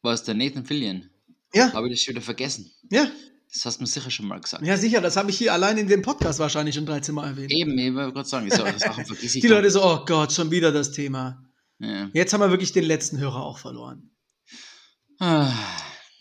Was, 0.00 0.24
der 0.24 0.34
Nathan 0.34 0.64
Fillion? 0.64 1.10
Ja. 1.52 1.70
Habe 1.74 1.88
ich 1.88 1.94
das 1.94 2.02
schon 2.02 2.14
wieder 2.14 2.24
vergessen? 2.24 2.72
Ja. 2.90 3.10
Das 3.52 3.66
hast 3.66 3.76
du 3.76 3.82
mir 3.82 3.88
sicher 3.88 4.10
schon 4.10 4.26
mal 4.26 4.40
gesagt. 4.40 4.64
Ja, 4.64 4.78
sicher, 4.78 5.02
das 5.02 5.18
habe 5.18 5.30
ich 5.30 5.36
hier 5.36 5.52
allein 5.52 5.76
in 5.76 5.86
dem 5.86 6.00
Podcast 6.00 6.38
wahrscheinlich 6.38 6.74
schon 6.74 6.86
13 6.86 7.14
Mal 7.14 7.28
erwähnt. 7.28 7.52
Eben, 7.52 7.76
ich 7.76 7.92
wollte 7.94 8.14
gerade 8.14 8.28
sagen, 8.28 8.50
so 8.50 8.56
Sachen 8.56 9.04
vergesse 9.04 9.36
ich. 9.36 9.42
Die 9.42 9.48
Leute 9.48 9.70
so, 9.70 9.84
oh 9.84 10.06
Gott, 10.06 10.32
schon 10.32 10.50
wieder 10.50 10.72
das 10.72 10.92
Thema. 10.92 11.44
Ja. 11.78 12.08
Jetzt 12.14 12.32
haben 12.32 12.40
wir 12.40 12.50
wirklich 12.50 12.72
den 12.72 12.84
letzten 12.84 13.18
Hörer 13.18 13.42
auch 13.42 13.58
verloren. 13.58 14.16
Ah. 15.18 15.52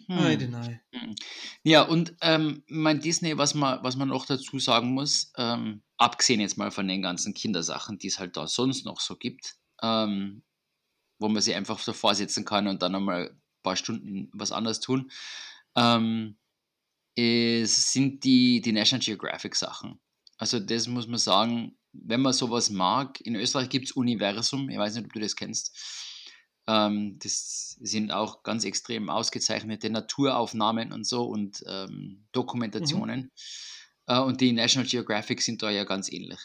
Hm. 0.08 1.16
Ja, 1.64 1.84
und 1.84 2.14
ähm, 2.22 2.64
mein 2.68 3.00
Disney, 3.00 3.38
was 3.38 3.56
man, 3.56 3.82
was 3.84 3.96
man 3.96 4.10
noch 4.10 4.26
dazu 4.26 4.60
sagen 4.60 4.92
muss, 4.92 5.32
ähm, 5.38 5.82
abgesehen 5.98 6.42
jetzt 6.42 6.58
mal 6.58 6.72
von 6.72 6.88
den 6.88 7.02
ganzen 7.02 7.34
Kindersachen, 7.34 7.98
die 7.98 8.08
es 8.08 8.20
halt 8.20 8.38
da 8.38 8.48
sonst 8.48 8.86
noch 8.86 9.00
so 9.00 9.16
gibt, 9.16 9.56
ähm, 9.82 10.44
wo 11.20 11.30
man 11.30 11.42
sich 11.42 11.56
einfach 11.56 11.84
davor 11.84 12.16
setzen 12.16 12.46
kann 12.46 12.68
und 12.68 12.82
dann 12.82 12.92
nochmal 12.92 13.30
ein 13.30 13.42
paar 13.64 13.76
Stunden 13.76 14.30
was 14.34 14.52
anderes 14.52 14.80
tun, 14.80 15.12
ähm, 15.76 16.38
ist, 17.16 17.94
sind 17.94 18.24
die, 18.24 18.62
die 18.62 18.74
National 18.74 19.04
Geographic 19.04 19.56
Sachen. 19.56 20.00
Also 20.38 20.60
das 20.60 20.88
muss 20.88 21.08
man 21.08 21.18
sagen, 21.18 21.78
wenn 21.94 22.22
man 22.22 22.34
sowas 22.34 22.70
mag, 22.70 23.22
in 23.22 23.36
Österreich 23.36 23.70
gibt 23.70 23.86
es 23.86 23.92
Universum, 23.94 24.70
ich 24.70 24.78
weiß 24.78 24.96
nicht, 24.96 25.06
ob 25.06 25.14
du 25.14 25.20
das 25.20 25.38
kennst, 25.38 25.78
ähm, 26.68 27.18
das 27.20 27.78
sind 27.80 28.12
auch 28.12 28.44
ganz 28.44 28.66
extrem 28.66 29.10
ausgezeichnete 29.10 29.90
Naturaufnahmen 29.90 30.92
und 30.92 31.06
so 31.06 31.26
und 31.26 31.64
ähm, 31.68 31.90
mhm. 31.90 32.28
Dokumentationen. 32.32 33.20
Mhm. 33.22 33.32
Äh, 34.08 34.20
und 34.20 34.42
die 34.42 34.52
National 34.52 34.88
Geographic 34.88 35.42
sind 35.42 35.62
da 35.62 35.70
ja 35.70 35.84
ganz 35.84 36.12
ähnlich. 36.12 36.40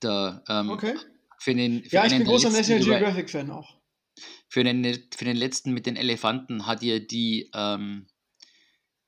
Da, 0.00 0.42
ähm, 0.48 0.70
okay. 0.70 0.94
Für 1.38 1.54
den, 1.54 1.84
für 1.84 1.96
ja, 1.96 2.06
ich 2.06 2.12
bin 2.12 2.24
großer 2.24 2.50
National 2.50 2.82
Geographic-Fan 2.82 3.50
auch. 3.50 3.76
Für 4.48 4.64
den, 4.64 4.84
für 5.16 5.24
den 5.24 5.36
letzten 5.36 5.72
mit 5.72 5.86
den 5.86 5.96
Elefanten 5.96 6.66
hat 6.66 6.82
ja 6.82 6.98
die, 6.98 7.50
ähm, 7.54 8.06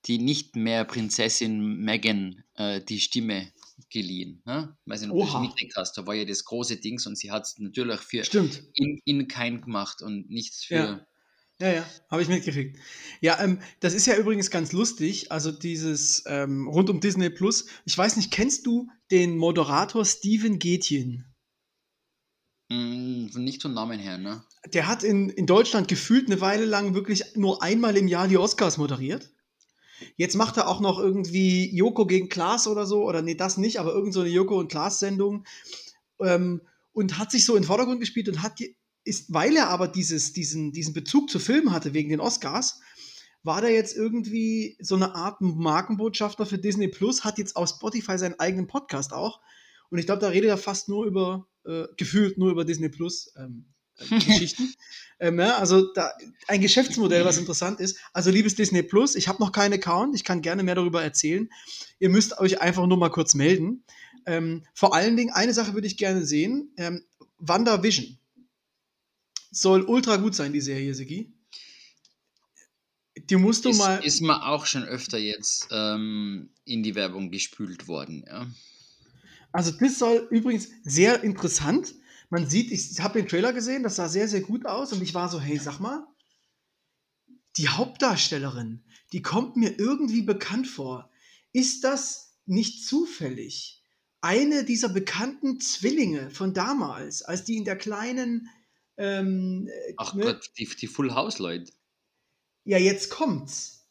die 0.06 0.18
nicht 0.18 0.56
mehr 0.56 0.84
Prinzessin 0.84 1.78
Megan 1.78 2.44
äh, 2.54 2.80
die 2.80 3.00
Stimme 3.00 3.52
geliehen. 3.90 4.42
Ne? 4.44 4.76
Weiß 4.86 5.02
nicht, 5.02 5.10
ob 5.10 5.18
Oha. 5.18 5.38
du 5.38 5.44
mitgekriegt 5.44 5.76
hast. 5.76 5.96
Da 5.96 6.06
war 6.06 6.14
ja 6.14 6.24
das 6.24 6.44
große 6.44 6.78
Dings 6.78 7.06
und 7.06 7.16
sie 7.16 7.30
hat 7.30 7.44
es 7.44 7.58
natürlich 7.58 8.00
für 8.00 8.24
Stimmt. 8.24 8.62
In, 8.74 9.00
in 9.04 9.28
kein 9.28 9.60
gemacht 9.60 10.02
und 10.02 10.28
nichts 10.30 10.64
für. 10.64 10.74
Ja. 10.74 11.06
Ja, 11.60 11.72
ja, 11.72 11.86
habe 12.10 12.20
ich 12.20 12.28
mitgekriegt. 12.28 12.78
Ja, 13.20 13.42
ähm, 13.42 13.60
das 13.80 13.94
ist 13.94 14.06
ja 14.06 14.16
übrigens 14.16 14.50
ganz 14.50 14.72
lustig. 14.72 15.32
Also 15.32 15.50
dieses 15.50 16.22
ähm, 16.26 16.68
rund 16.68 16.90
um 16.90 17.00
Disney 17.00 17.30
Plus. 17.30 17.66
Ich 17.86 17.96
weiß 17.96 18.16
nicht, 18.16 18.30
kennst 18.30 18.66
du 18.66 18.90
den 19.10 19.38
Moderator 19.38 20.04
Steven 20.04 20.58
Gätjen? 20.58 21.24
Mm, 22.68 23.26
nicht 23.36 23.62
vom 23.62 23.72
Namen 23.72 23.98
her, 23.98 24.18
ne? 24.18 24.44
Der 24.74 24.86
hat 24.86 25.02
in, 25.02 25.30
in 25.30 25.46
Deutschland 25.46 25.88
gefühlt 25.88 26.26
eine 26.26 26.42
Weile 26.42 26.66
lang 26.66 26.94
wirklich 26.94 27.36
nur 27.36 27.62
einmal 27.62 27.96
im 27.96 28.08
Jahr 28.08 28.28
die 28.28 28.36
Oscars 28.36 28.76
moderiert. 28.76 29.30
Jetzt 30.16 30.36
macht 30.36 30.58
er 30.58 30.68
auch 30.68 30.80
noch 30.80 30.98
irgendwie 30.98 31.74
Joko 31.74 32.06
gegen 32.06 32.28
Klaas 32.28 32.66
oder 32.66 32.84
so, 32.84 33.04
oder 33.04 33.22
nee, 33.22 33.34
das 33.34 33.56
nicht, 33.56 33.80
aber 33.80 33.92
irgend 33.94 34.12
so 34.12 34.20
eine 34.20 34.28
Joko 34.28 34.58
und 34.58 34.70
Klaas-Sendung. 34.70 35.46
Ähm, 36.20 36.60
und 36.92 37.18
hat 37.18 37.30
sich 37.30 37.44
so 37.44 37.54
in 37.56 37.62
den 37.62 37.66
Vordergrund 37.66 38.00
gespielt 38.00 38.28
und 38.28 38.42
hat, 38.42 38.58
ist, 39.06 39.32
weil 39.32 39.56
er 39.56 39.68
aber 39.68 39.88
dieses, 39.88 40.32
diesen, 40.32 40.72
diesen 40.72 40.92
Bezug 40.92 41.30
zu 41.30 41.38
Filmen 41.38 41.72
hatte, 41.72 41.94
wegen 41.94 42.10
den 42.10 42.20
Oscars, 42.20 42.80
war 43.42 43.60
der 43.60 43.70
jetzt 43.70 43.96
irgendwie 43.96 44.76
so 44.80 44.96
eine 44.96 45.14
Art 45.14 45.40
Markenbotschafter 45.40 46.46
für 46.46 46.58
Disney 46.58 46.88
Plus, 46.88 47.24
hat 47.24 47.38
jetzt 47.38 47.54
auf 47.54 47.68
Spotify 47.68 48.18
seinen 48.18 48.38
eigenen 48.40 48.66
Podcast 48.66 49.12
auch. 49.12 49.40
Und 49.88 49.98
ich 49.98 50.06
glaube, 50.06 50.20
da 50.20 50.28
redet 50.28 50.50
er 50.50 50.58
fast 50.58 50.88
nur 50.88 51.06
über, 51.06 51.46
äh, 51.64 51.84
gefühlt 51.96 52.38
nur 52.38 52.50
über 52.50 52.64
Disney 52.64 52.88
Plus. 52.88 53.32
Ähm, 53.38 53.66
Geschichten. 54.10 54.74
ähm, 55.20 55.38
ja, 55.38 55.56
also 55.56 55.92
da, 55.94 56.12
ein 56.48 56.60
Geschäftsmodell, 56.60 57.24
was 57.24 57.38
interessant 57.38 57.80
ist. 57.80 57.98
Also 58.12 58.30
liebes 58.30 58.56
Disney 58.56 58.82
Plus, 58.82 59.14
ich 59.14 59.28
habe 59.28 59.42
noch 59.42 59.52
keinen 59.52 59.74
Account, 59.74 60.14
ich 60.14 60.24
kann 60.24 60.42
gerne 60.42 60.62
mehr 60.62 60.74
darüber 60.74 61.02
erzählen. 61.02 61.48
Ihr 61.98 62.10
müsst 62.10 62.38
euch 62.38 62.60
einfach 62.60 62.86
nur 62.86 62.98
mal 62.98 63.10
kurz 63.10 63.34
melden. 63.34 63.84
Ähm, 64.26 64.64
vor 64.74 64.94
allen 64.94 65.16
Dingen, 65.16 65.32
eine 65.32 65.54
Sache 65.54 65.72
würde 65.72 65.86
ich 65.86 65.96
gerne 65.96 66.26
sehen. 66.26 66.72
Ähm, 66.76 67.04
WandaVision. 67.38 68.18
Soll 69.56 69.82
ultra 69.82 70.16
gut 70.16 70.34
sein, 70.34 70.52
die 70.52 70.60
Serie, 70.60 70.94
Sigi. 70.94 71.32
Die 73.30 73.36
musst 73.36 73.64
du 73.64 73.70
ist, 73.70 73.78
mal. 73.78 74.04
Ist 74.04 74.20
mir 74.20 74.46
auch 74.46 74.66
schon 74.66 74.84
öfter 74.84 75.18
jetzt 75.18 75.68
ähm, 75.70 76.50
in 76.64 76.82
die 76.82 76.94
Werbung 76.94 77.30
gespült 77.30 77.88
worden, 77.88 78.24
ja. 78.26 78.46
Also, 79.52 79.70
das 79.70 79.98
soll 79.98 80.28
übrigens 80.30 80.68
sehr 80.84 81.22
interessant 81.22 81.94
man 82.30 82.48
sieht, 82.48 82.72
ich 82.72 83.00
habe 83.00 83.20
den 83.20 83.28
Trailer 83.28 83.52
gesehen, 83.52 83.82
das 83.82 83.96
sah 83.96 84.08
sehr, 84.08 84.28
sehr 84.28 84.40
gut 84.40 84.66
aus 84.66 84.92
und 84.92 85.02
ich 85.02 85.14
war 85.14 85.28
so, 85.28 85.40
hey, 85.40 85.58
sag 85.58 85.78
mal, 85.78 86.06
die 87.56 87.68
Hauptdarstellerin, 87.68 88.82
die 89.12 89.22
kommt 89.22 89.56
mir 89.56 89.78
irgendwie 89.78 90.22
bekannt 90.22 90.66
vor. 90.66 91.10
Ist 91.52 91.84
das 91.84 92.34
nicht 92.44 92.84
zufällig 92.84 93.82
eine 94.20 94.64
dieser 94.64 94.88
bekannten 94.88 95.60
Zwillinge 95.60 96.30
von 96.30 96.52
damals, 96.52 97.22
als 97.22 97.44
die 97.44 97.56
in 97.56 97.64
der 97.64 97.76
kleinen. 97.76 98.48
Ähm, 98.96 99.68
Ach 99.96 100.14
ne? 100.14 100.24
Gott, 100.24 100.50
die, 100.58 100.66
die 100.66 100.86
Full 100.86 101.14
House-Leute. 101.14 101.72
Ja, 102.64 102.78
jetzt 102.78 103.10
kommt's. 103.10 103.86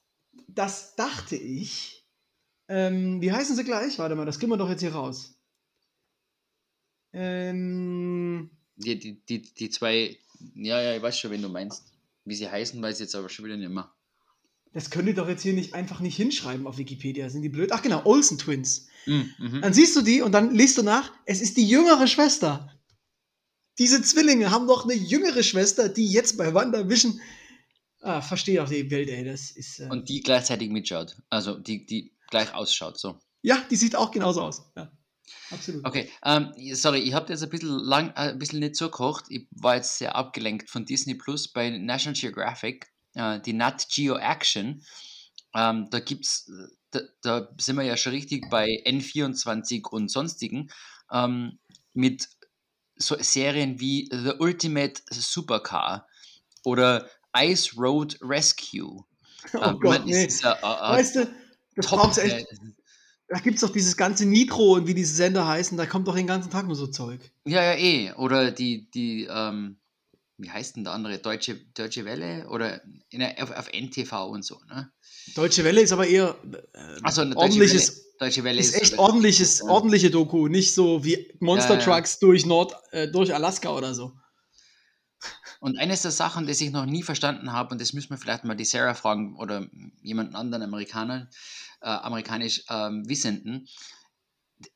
Das 0.48 0.96
dachte 0.96 1.36
ich. 1.36 2.06
Ähm, 2.68 3.22
wie 3.22 3.32
heißen 3.32 3.56
sie 3.56 3.64
gleich? 3.64 4.00
Warte 4.00 4.16
mal, 4.16 4.26
das 4.26 4.40
kriegen 4.40 4.52
wir 4.52 4.58
doch 4.58 4.70
jetzt 4.70 4.82
hier 4.82 4.94
raus. 4.94 5.36
Ähm, 7.14 8.50
die, 8.76 9.00
die, 9.00 9.26
die, 9.26 9.42
die 9.42 9.70
zwei, 9.70 10.18
ja, 10.56 10.82
ja, 10.82 10.96
ich 10.96 11.02
weiß 11.02 11.18
schon, 11.18 11.32
wen 11.32 11.42
du 11.42 11.50
meinst. 11.50 11.86
Wie 12.26 12.36
sie 12.36 12.50
heißen, 12.50 12.82
weiß 12.82 12.96
ich 12.96 13.02
jetzt 13.02 13.16
aber 13.16 13.30
schon 13.30 13.46
wieder 13.46 13.56
nicht 13.56 13.70
mehr. 13.70 13.94
das 14.74 14.90
könnt 14.90 15.08
ihr 15.08 15.14
doch 15.14 15.30
jetzt 15.30 15.44
hier 15.44 15.54
nicht 15.54 15.76
einfach 15.76 16.00
nicht 16.00 16.16
hinschreiben 16.18 16.66
auf 16.66 16.78
Wikipedia. 16.78 17.30
Sind 17.30 17.44
die 17.44 17.50
blöd? 17.50 17.72
Ach 17.72 17.84
genau, 17.84 18.04
Olsen 18.04 18.38
Twins. 18.38 18.88
Mhm. 19.06 19.34
mhm. 19.38 19.62
Dann 19.62 19.74
siehst 19.74 19.96
du 19.96 20.02
die 20.02 20.22
und 20.22 20.32
dann 20.32 20.54
liest 20.54 20.78
du 20.78 20.84
nach, 20.84 21.12
es 21.26 21.40
ist 21.42 21.56
die 21.56 21.68
jüngere 21.68 22.08
Schwester. 22.08 22.75
Diese 23.78 24.02
Zwillinge 24.02 24.52
haben 24.52 24.66
noch 24.66 24.86
eine 24.86 24.94
jüngere 24.94 25.44
Schwester, 25.44 25.90
die 25.90 26.08
jetzt 26.08 26.38
bei 26.38 26.54
WandaVision. 26.54 27.20
Ah, 28.02 28.22
verstehe 28.22 28.64
auch 28.64 28.70
die 28.70 28.90
Welt, 28.92 29.10
ey. 29.10 29.26
Das 29.26 29.52
ist. 29.52 29.80
Äh, 29.80 29.88
Und 29.90 30.08
die 30.10 30.22
gleichzeitig 30.22 30.70
mitschaut. 30.70 31.18
Also 31.30 31.58
die, 31.58 31.86
die 31.86 32.14
gleich 32.30 32.54
ausschaut, 32.54 33.00
so. 33.00 33.20
ja, 33.42 33.64
die 33.70 33.76
sieht 33.76 33.96
auch 33.96 34.12
genauso 34.12 34.42
aus. 34.42 34.72
Ja, 34.76 34.92
absolut. 35.52 35.86
Okay, 35.86 36.10
ähm, 36.24 36.54
sorry, 36.74 37.00
ich 37.00 37.14
habe 37.14 37.32
jetzt 37.32 37.44
ein 37.44 37.50
bisschen 37.50 37.70
lang, 37.80 38.10
äh, 38.12 38.32
ein 38.32 38.40
bisschen 38.40 38.60
nicht 38.60 38.76
zugekocht. 38.76 39.26
Ich 39.30 39.48
war 39.52 39.76
jetzt 39.76 39.98
sehr 39.98 40.16
abgelenkt 40.16 40.70
von 40.70 40.86
Disney 40.86 41.16
Plus 41.16 41.52
bei 41.52 41.70
National 41.70 42.20
Geographic, 42.20 42.88
äh, 43.16 43.40
die 43.42 43.54
Nat 43.54 43.88
Geo 43.94 44.18
Action. 44.18 44.84
Ähm, 45.56 45.88
da 45.90 46.00
gibt's, 46.00 46.50
da, 46.92 47.02
da 47.22 47.50
sind 47.60 47.76
wir 47.78 47.84
ja 47.84 47.98
schon 47.98 48.14
richtig 48.14 48.50
bei 48.50 48.68
N24 48.86 49.88
und 49.90 50.10
sonstigen 50.12 50.70
ähm, 51.12 51.60
mit 51.94 52.28
so 52.98 53.16
Serien 53.20 53.80
wie 53.80 54.10
The 54.12 54.34
Ultimate 54.40 55.02
Supercar 55.12 56.08
oder 56.64 57.10
Ice 57.38 57.76
Road 57.78 58.18
Rescue. 58.22 59.04
Oh 59.54 59.60
Ähm, 59.62 59.80
Gott, 59.80 60.06
nee. 60.08 60.26
ist 60.26 60.44
äh, 60.44 60.50
äh, 60.50 60.54
Weißt 60.64 61.18
du, 61.18 61.28
das 61.76 61.86
top, 61.86 62.00
braucht's 62.00 62.18
echt. 62.18 62.48
Da 63.28 63.38
gibt's 63.40 63.62
doch 63.62 63.70
dieses 63.72 63.96
ganze 63.96 64.26
Nitro 64.26 64.74
und 64.74 64.88
wie 64.88 64.96
diese 64.96 65.14
Sender 65.14 65.48
heißen, 65.48 65.78
da 65.78 65.86
kommt 65.86 66.08
doch 66.08 66.16
den 66.16 66.26
ganzen 66.26 66.50
Tag 66.50 66.66
nur 66.66 66.76
so 66.76 66.88
Zeug. 66.88 67.32
Ja, 67.46 67.62
ja, 67.62 67.74
eh. 67.78 68.12
Oder 68.14 68.50
die, 68.52 68.90
die, 68.92 69.28
ähm, 69.30 69.78
wie 70.38 70.50
heißt 70.50 70.76
denn 70.76 70.84
der 70.84 70.94
andere? 70.94 71.20
Deutsche, 71.20 71.56
Deutsche 71.76 72.06
Welle? 72.06 72.48
Oder 72.50 72.82
in 73.10 73.20
der, 73.20 73.42
auf, 73.44 73.52
auf 73.52 73.70
NTV 73.72 74.30
und 74.30 74.44
so, 74.44 74.60
ne? 74.68 74.92
Deutsche 75.36 75.64
Welle 75.64 75.82
ist 75.82 75.92
aber 75.92 76.08
eher 76.08 76.36
äh, 76.74 76.80
Also 77.04 77.22
ordentliches, 77.22 78.05
Deutsche 78.20 78.44
Welle 78.44 78.60
ist 78.60 78.74
echt 78.76 78.94
oder- 78.94 79.04
ordentliches, 79.04 79.60
Ja. 79.60 79.66
ordentliche 79.66 80.10
Doku, 80.10 80.48
nicht 80.48 80.74
so 80.74 81.04
wie 81.04 81.34
Monster 81.40 81.74
Ja, 81.76 81.80
ja. 81.80 81.86
Trucks 81.86 82.20
durch 82.20 82.46
Nord, 82.46 82.74
äh, 82.92 83.08
durch 83.10 83.34
Alaska 83.34 83.70
oder 83.70 83.94
so. 83.94 84.14
Und 85.60 85.78
eines 85.80 86.02
der 86.04 86.12
Sachen, 86.12 86.46
das 86.48 86.62
ich 86.62 86.72
noch 86.72 86.86
nie 86.86 87.02
verstanden 87.02 87.52
habe, 87.52 87.72
und 87.72 87.82
das 87.82 87.94
müssen 87.94 88.12
wir 88.12 88.18
vielleicht 88.18 88.44
mal 88.44 88.56
die 88.56 88.66
Sarah 88.66 88.94
fragen 88.94 89.36
oder 89.38 89.68
jemanden 90.02 90.36
anderen 90.36 90.64
Amerikaner, 90.64 91.30
äh, 91.82 91.88
amerikanisch 91.90 92.64
ähm, 92.70 93.08
Wissenden. 93.08 93.68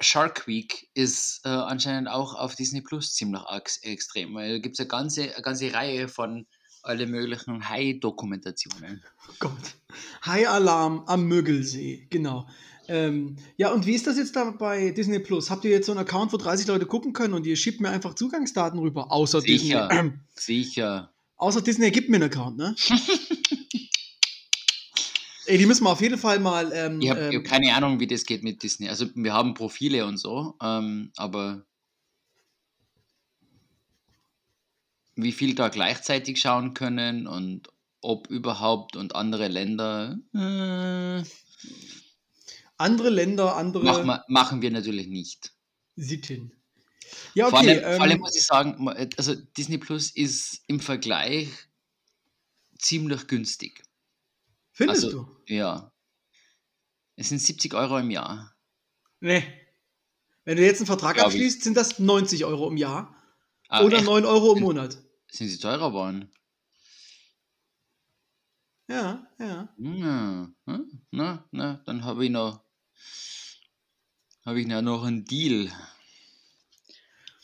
Shark 0.01 0.47
Week 0.47 0.89
ist 0.93 1.41
äh, 1.45 1.49
anscheinend 1.49 2.09
auch 2.09 2.33
auf 2.35 2.55
Disney 2.55 2.81
Plus 2.81 3.13
ziemlich 3.13 3.41
extrem, 3.83 4.33
weil 4.35 4.53
da 4.53 4.59
gibt 4.59 4.75
es 4.75 4.79
eine 4.79 4.87
ganze, 4.89 5.33
eine 5.33 5.41
ganze 5.41 5.73
Reihe 5.73 6.07
von 6.07 6.47
alle 6.81 7.07
möglichen 7.07 7.69
Hai-Dokumentationen. 7.69 9.03
Oh 9.29 9.33
Gott. 9.39 9.75
High 10.25 10.47
Alarm 10.49 11.03
am 11.07 11.25
Mögelsee, 11.25 12.07
genau. 12.09 12.47
Ähm, 12.89 13.35
ja, 13.55 13.71
und 13.71 13.85
wie 13.85 13.93
ist 13.93 14.07
das 14.07 14.17
jetzt 14.17 14.35
da 14.35 14.49
bei 14.51 14.89
Disney 14.89 15.19
Plus? 15.19 15.51
Habt 15.51 15.63
ihr 15.63 15.69
jetzt 15.71 15.85
so 15.85 15.91
einen 15.91 16.01
Account, 16.01 16.33
wo 16.33 16.37
30 16.37 16.65
Leute 16.67 16.87
gucken 16.87 17.13
können 17.13 17.35
und 17.35 17.45
ihr 17.45 17.55
schiebt 17.55 17.81
mir 17.81 17.89
einfach 17.89 18.15
Zugangsdaten 18.15 18.79
rüber? 18.79 19.11
Außer 19.11 19.41
Sicher. 19.41 19.87
Disney. 19.87 20.11
Sicher. 20.35 21.13
außer 21.37 21.61
Disney 21.61 21.91
gibt 21.91 22.09
mir 22.09 22.15
einen 22.15 22.31
Account, 22.31 22.57
ne? 22.57 22.75
Ey, 25.45 25.57
die 25.57 25.65
müssen 25.65 25.83
wir 25.83 25.91
auf 25.91 26.01
jeden 26.01 26.17
Fall 26.17 26.39
mal. 26.39 26.71
Ähm, 26.73 26.99
Ich 27.01 27.09
habe 27.09 27.21
ähm, 27.21 27.35
hab 27.37 27.43
keine 27.43 27.73
Ahnung, 27.75 27.99
wie 27.99 28.07
das 28.07 28.25
geht 28.25 28.43
mit 28.43 28.61
Disney. 28.63 28.89
Also 28.89 29.05
wir 29.15 29.33
haben 29.33 29.53
Profile 29.53 30.05
und 30.05 30.17
so, 30.17 30.55
ähm, 30.61 31.11
aber 31.15 31.65
wie 35.15 35.31
viel 35.31 35.53
da 35.55 35.69
gleichzeitig 35.69 36.39
schauen 36.39 36.73
können 36.73 37.27
und 37.27 37.69
ob 38.01 38.27
überhaupt 38.29 38.95
und 38.95 39.15
andere 39.15 39.47
Länder, 39.47 40.17
äh, 40.33 41.23
andere 42.79 43.09
Länder, 43.09 43.55
andere 43.55 43.83
machen, 43.83 44.05
wir, 44.07 44.25
machen 44.27 44.61
wir 44.61 44.71
natürlich 44.71 45.07
nicht. 45.07 45.53
Sitten. 45.95 46.51
Ja, 47.33 47.49
Vor, 47.49 47.59
okay. 47.59 47.83
allem, 47.83 47.95
vor 47.95 48.01
allem 48.03 48.11
ähm, 48.13 48.19
muss 48.19 48.35
ich 48.35 48.45
sagen, 48.45 48.75
ma- 48.83 48.95
also 49.17 49.35
Disney 49.35 49.77
Plus 49.77 50.11
ist 50.11 50.61
im 50.67 50.79
Vergleich 50.79 51.49
ziemlich 52.77 53.27
günstig. 53.27 53.83
findest 54.71 55.05
also- 55.05 55.23
du? 55.23 55.53
Ja. 55.53 55.91
Es 57.15 57.29
sind 57.29 57.39
70 57.39 57.73
Euro 57.73 57.97
im 57.97 58.11
Jahr. 58.11 58.55
Nee. 59.19 59.43
Wenn 60.45 60.55
du 60.55 60.63
jetzt 60.65 60.79
einen 60.79 60.87
Vertrag 60.87 61.15
Glaub 61.15 61.27
ich. 61.27 61.33
abschließt, 61.33 61.63
sind 61.63 61.75
das 61.75 61.99
90 61.99 62.45
Euro 62.45 62.69
im 62.69 62.77
Jahr 62.77 63.13
Ah, 63.67 63.83
oder 63.83 63.97
echt? 63.97 64.05
9 64.05 64.23
Euro 64.25 64.53
im 64.55 64.61
Monat. 64.61 64.97
Sind 65.29 65.49
sie 65.49 65.57
teurer 65.59 65.89
geworden? 65.89 66.31
Ja, 68.87 69.27
ja. 69.37 69.69
Ja, 69.77 70.49
hm, 70.65 71.01
na, 71.11 71.45
na, 71.51 71.81
dann 71.85 72.03
habe 72.05 72.25
ich 72.25 72.31
noch, 72.31 72.63
habe 74.45 74.61
ich 74.61 74.67
noch 74.67 74.81
noch 74.81 75.03
einen 75.03 75.25
Deal. 75.25 75.71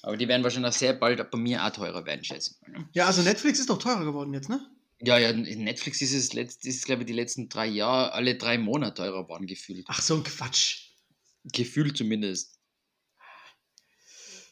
Aber 0.01 0.17
die 0.17 0.27
werden 0.27 0.43
wahrscheinlich 0.43 0.75
sehr 0.75 0.93
bald 0.93 1.31
bei 1.31 1.37
mir 1.37 1.65
auch 1.65 1.71
teurer 1.71 2.05
werden, 2.05 2.23
schätze 2.23 2.51
ich 2.51 2.61
mal. 2.61 2.79
ne? 2.79 2.89
Ja, 2.93 3.07
also 3.07 3.23
Netflix 3.23 3.59
ist 3.59 3.69
doch 3.69 3.79
teurer 3.79 4.05
geworden 4.05 4.33
jetzt, 4.33 4.49
ne? 4.49 4.69
Ja, 5.01 5.17
ja, 5.17 5.33
Netflix 5.33 6.01
ist 6.01 6.13
es, 6.13 6.33
letzt, 6.33 6.65
ist, 6.65 6.85
glaube 6.85 7.01
ich, 7.01 7.07
die 7.07 7.13
letzten 7.13 7.49
drei 7.49 7.65
Jahre 7.65 8.13
alle 8.13 8.35
drei 8.35 8.57
Monate 8.57 8.93
teurer 8.95 9.23
geworden, 9.23 9.47
gefühlt. 9.47 9.85
Ach, 9.89 10.01
so 10.01 10.15
ein 10.15 10.23
Quatsch. 10.23 10.89
Gefühlt 11.43 11.97
zumindest. 11.97 12.59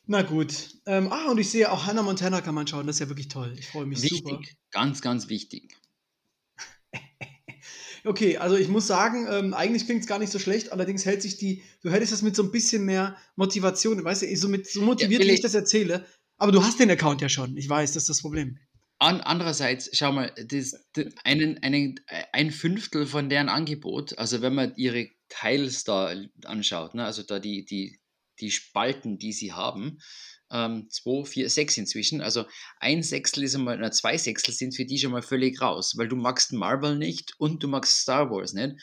Na 0.06 0.22
gut. 0.22 0.76
Ähm, 0.86 1.12
ah, 1.12 1.32
und 1.32 1.38
ich 1.38 1.50
sehe 1.50 1.72
auch 1.72 1.86
Hannah 1.86 2.04
Montana 2.04 2.42
kann 2.42 2.56
man 2.56 2.68
schauen. 2.68 2.86
Das 2.88 2.98
ist 2.98 3.00
ja 3.00 3.10
wirklich 3.10 3.30
toll. 3.30 3.56
Ich 3.58 3.68
freue 3.68 3.86
mich 3.86 4.02
super. 4.02 4.32
Wichtig, 4.32 4.58
ganz, 4.72 5.02
ganz 5.02 5.30
wichtig. 5.30 5.78
Okay, 8.06 8.38
also 8.38 8.56
ich 8.58 8.68
muss 8.68 8.88
sagen, 8.88 9.28
ähm, 9.30 9.54
eigentlich 9.54 9.86
klingt 9.86 10.02
es 10.02 10.08
gar 10.08 10.20
nicht 10.20 10.32
so 10.32 10.40
schlecht. 10.40 10.72
Allerdings 10.72 11.06
hält 11.06 11.22
sich 11.22 11.38
die, 11.38 11.64
du 11.82 11.90
hättest 11.90 12.12
das 12.12 12.22
mit 12.22 12.36
so 12.36 12.44
ein 12.44 12.52
bisschen 12.52 12.86
mehr 12.86 13.16
Motivation, 13.36 14.04
weißt 14.04 14.24
du, 14.24 14.36
so, 14.36 14.50
mit, 14.50 14.68
so 14.68 14.82
motiviert, 14.82 15.24
Ja, 15.24 15.30
wie 15.30 15.34
ich 15.34 15.42
das 15.42 15.54
erzähle. 15.54 16.06
Aber 16.38 16.52
du 16.52 16.64
hast 16.64 16.80
den 16.80 16.92
Account 16.92 17.22
ja 17.22 17.30
schon. 17.30 17.56
Ich 17.56 17.70
weiß, 17.70 17.94
das 17.94 18.04
ist 18.04 18.10
das 18.10 18.22
Problem. 18.22 18.58
An, 19.00 19.22
andererseits, 19.22 19.90
schau 19.94 20.12
mal, 20.12 20.34
das, 20.48 20.76
das, 20.94 21.06
einen, 21.24 21.62
einen, 21.64 22.00
ein 22.32 22.52
Fünftel 22.52 23.06
von 23.06 23.30
deren 23.30 23.50
Angebot, 23.50 24.18
also 24.18 24.42
wenn 24.42 24.54
man 24.54 24.74
ihre 24.76 25.10
Teils 25.30 25.84
da 25.84 26.14
anschaut, 26.46 26.96
ne, 26.96 27.06
also 27.06 27.24
da 27.24 27.40
die, 27.40 27.66
die, 27.66 28.00
die 28.40 28.52
Spalten, 28.52 29.18
die 29.18 29.34
sie 29.34 29.54
haben, 29.54 30.00
ähm, 30.52 30.88
zwei, 30.90 31.26
vier, 31.26 31.50
sechs 31.50 31.78
inzwischen, 31.78 32.22
also 32.22 32.46
ein 32.80 33.02
Sechstel 33.02 33.44
ist 33.44 33.56
einmal, 33.56 33.78
na, 33.78 33.92
zwei 33.92 34.18
Sechstel 34.18 34.54
sind 34.54 34.76
für 34.76 34.86
die 34.86 35.00
schon 35.00 35.12
mal 35.12 35.22
völlig 35.22 35.60
raus, 35.62 35.94
weil 35.98 36.08
du 36.08 36.16
magst 36.16 36.54
Marvel 36.54 36.96
nicht 36.98 37.34
und 37.40 37.64
du 37.64 37.68
magst 37.68 38.02
Star 38.02 38.30
Wars 38.30 38.54
nicht. 38.54 38.76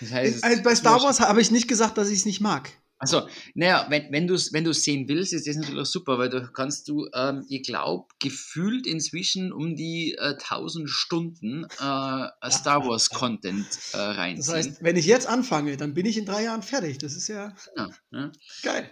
Das 0.00 0.12
heißt, 0.12 0.44
Äh, 0.44 0.60
bei 0.62 0.74
Star 0.74 1.02
Wars 1.02 1.20
habe 1.20 1.40
ich 1.40 1.50
nicht 1.50 1.68
gesagt, 1.68 1.98
dass 1.98 2.10
ich 2.10 2.20
es 2.20 2.26
nicht 2.26 2.40
mag. 2.40 2.70
Also, 2.98 3.28
naja, 3.54 3.86
wenn, 3.90 4.10
wenn 4.10 4.26
du 4.26 4.34
es 4.34 4.52
wenn 4.52 4.64
du's 4.64 4.82
sehen 4.82 5.06
willst, 5.08 5.34
ist 5.34 5.46
das 5.46 5.56
natürlich 5.56 5.80
auch 5.80 5.86
super, 5.86 6.18
weil 6.18 6.30
du 6.30 6.50
kannst 6.50 6.88
du, 6.88 7.08
ähm, 7.12 7.44
ich 7.48 7.62
glaube, 7.62 8.06
gefühlt 8.20 8.86
inzwischen 8.86 9.52
um 9.52 9.76
die 9.76 10.14
äh, 10.14 10.34
1000 10.34 10.88
Stunden 10.88 11.64
äh, 11.64 12.50
Star 12.50 12.86
Wars 12.86 13.10
Content 13.10 13.66
äh, 13.66 13.96
Das 13.96 14.16
reinziehen. 14.16 14.54
heißt, 14.54 14.82
wenn 14.82 14.96
ich 14.96 15.04
jetzt 15.04 15.26
anfange, 15.26 15.76
dann 15.76 15.92
bin 15.92 16.06
ich 16.06 16.16
in 16.16 16.24
drei 16.24 16.44
Jahren 16.44 16.62
fertig. 16.62 16.98
Das 16.98 17.14
ist 17.14 17.28
ja 17.28 17.54
ja, 17.76 17.90
ja. 18.12 18.32
geil. 18.62 18.90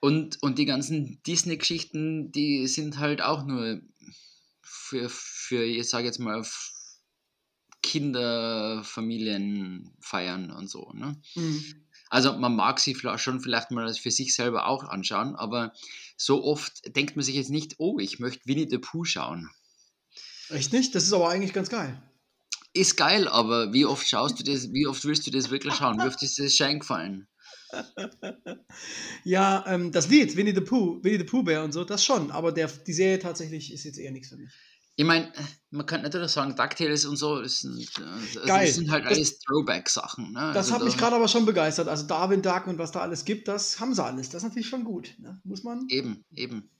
Und, 0.00 0.42
und 0.42 0.58
die 0.58 0.66
ganzen 0.66 1.20
Disney-Geschichten, 1.26 2.30
die 2.32 2.66
sind 2.68 2.98
halt 2.98 3.22
auch 3.22 3.44
nur 3.44 3.80
für, 4.62 5.08
für 5.08 5.64
ich 5.64 5.88
sage 5.88 6.06
jetzt 6.06 6.20
mal, 6.20 6.44
Kinder, 7.82 8.82
Familien 8.84 9.92
feiern 10.00 10.50
und 10.50 10.68
so. 10.68 10.90
Ne? 10.92 11.20
Mhm. 11.34 11.85
Also 12.08 12.34
man 12.34 12.54
mag 12.54 12.78
sie 12.78 12.96
schon 13.16 13.40
vielleicht 13.40 13.70
mal 13.70 13.92
für 13.94 14.10
sich 14.10 14.34
selber 14.34 14.66
auch 14.66 14.84
anschauen, 14.84 15.34
aber 15.34 15.72
so 16.16 16.44
oft 16.44 16.94
denkt 16.94 17.16
man 17.16 17.24
sich 17.24 17.34
jetzt 17.34 17.50
nicht, 17.50 17.74
oh, 17.78 17.98
ich 17.98 18.18
möchte 18.18 18.46
Winnie 18.46 18.68
the 18.68 18.78
Pooh 18.78 19.04
schauen. 19.04 19.50
Echt 20.50 20.72
nicht? 20.72 20.94
Das 20.94 21.04
ist 21.04 21.12
aber 21.12 21.28
eigentlich 21.28 21.52
ganz 21.52 21.68
geil. 21.68 22.00
Ist 22.72 22.96
geil, 22.96 23.26
aber 23.26 23.72
wie 23.72 23.86
oft 23.86 24.06
schaust 24.06 24.38
du 24.38 24.44
das, 24.44 24.72
wie 24.72 24.86
oft 24.86 25.04
willst 25.04 25.26
du 25.26 25.30
das 25.30 25.50
wirklich 25.50 25.74
schauen? 25.74 25.98
Wie 25.98 26.06
oft 26.06 26.22
ist 26.22 26.38
das 26.38 26.54
Schein 26.54 26.80
gefallen? 26.80 27.26
Ja, 29.24 29.64
ähm, 29.66 29.90
das 29.90 30.08
Lied, 30.08 30.36
Winnie 30.36 30.54
the 30.54 30.60
Pooh, 30.60 31.02
Winnie 31.02 31.18
the 31.18 31.24
Pooh 31.24 31.42
Bär 31.42 31.64
und 31.64 31.72
so, 31.72 31.84
das 31.84 32.04
schon. 32.04 32.30
Aber 32.30 32.52
der, 32.52 32.68
die 32.68 32.92
Serie 32.92 33.18
tatsächlich 33.18 33.72
ist 33.72 33.84
jetzt 33.84 33.98
eher 33.98 34.12
nichts 34.12 34.28
für 34.28 34.36
mich. 34.36 34.52
Ich 34.98 35.04
meine, 35.04 35.30
man 35.70 35.84
kann 35.84 36.00
natürlich 36.02 36.30
sagen, 36.30 36.56
DuckTales 36.56 37.04
und 37.04 37.16
so, 37.16 37.42
das 37.42 37.60
sind, 37.60 37.78
äh, 37.98 38.02
also 38.02 38.40
das 38.46 38.74
sind 38.74 38.90
halt 38.90 39.04
alles 39.04 39.38
Throwback-Sachen. 39.40 40.32
Ne? 40.32 40.40
Das 40.54 40.56
Also 40.56 40.72
hat 40.72 40.80
da- 40.80 40.84
mich 40.86 40.96
gerade 40.96 41.16
aber 41.16 41.28
schon 41.28 41.44
begeistert. 41.44 41.86
Also 41.88 42.06
Darwin 42.06 42.40
Duck 42.40 42.66
und 42.66 42.78
was 42.78 42.92
da 42.92 43.00
alles 43.00 43.24
gibt, 43.26 43.46
das 43.46 43.78
haben 43.78 43.94
sie 43.94 44.02
alles. 44.02 44.30
Das 44.30 44.42
ist 44.42 44.48
natürlich 44.48 44.68
schon 44.68 44.84
gut. 44.84 45.14
Ne? 45.18 45.38
Muss 45.44 45.62
man. 45.64 45.86
Eben, 45.90 46.24
eben. 46.34 46.70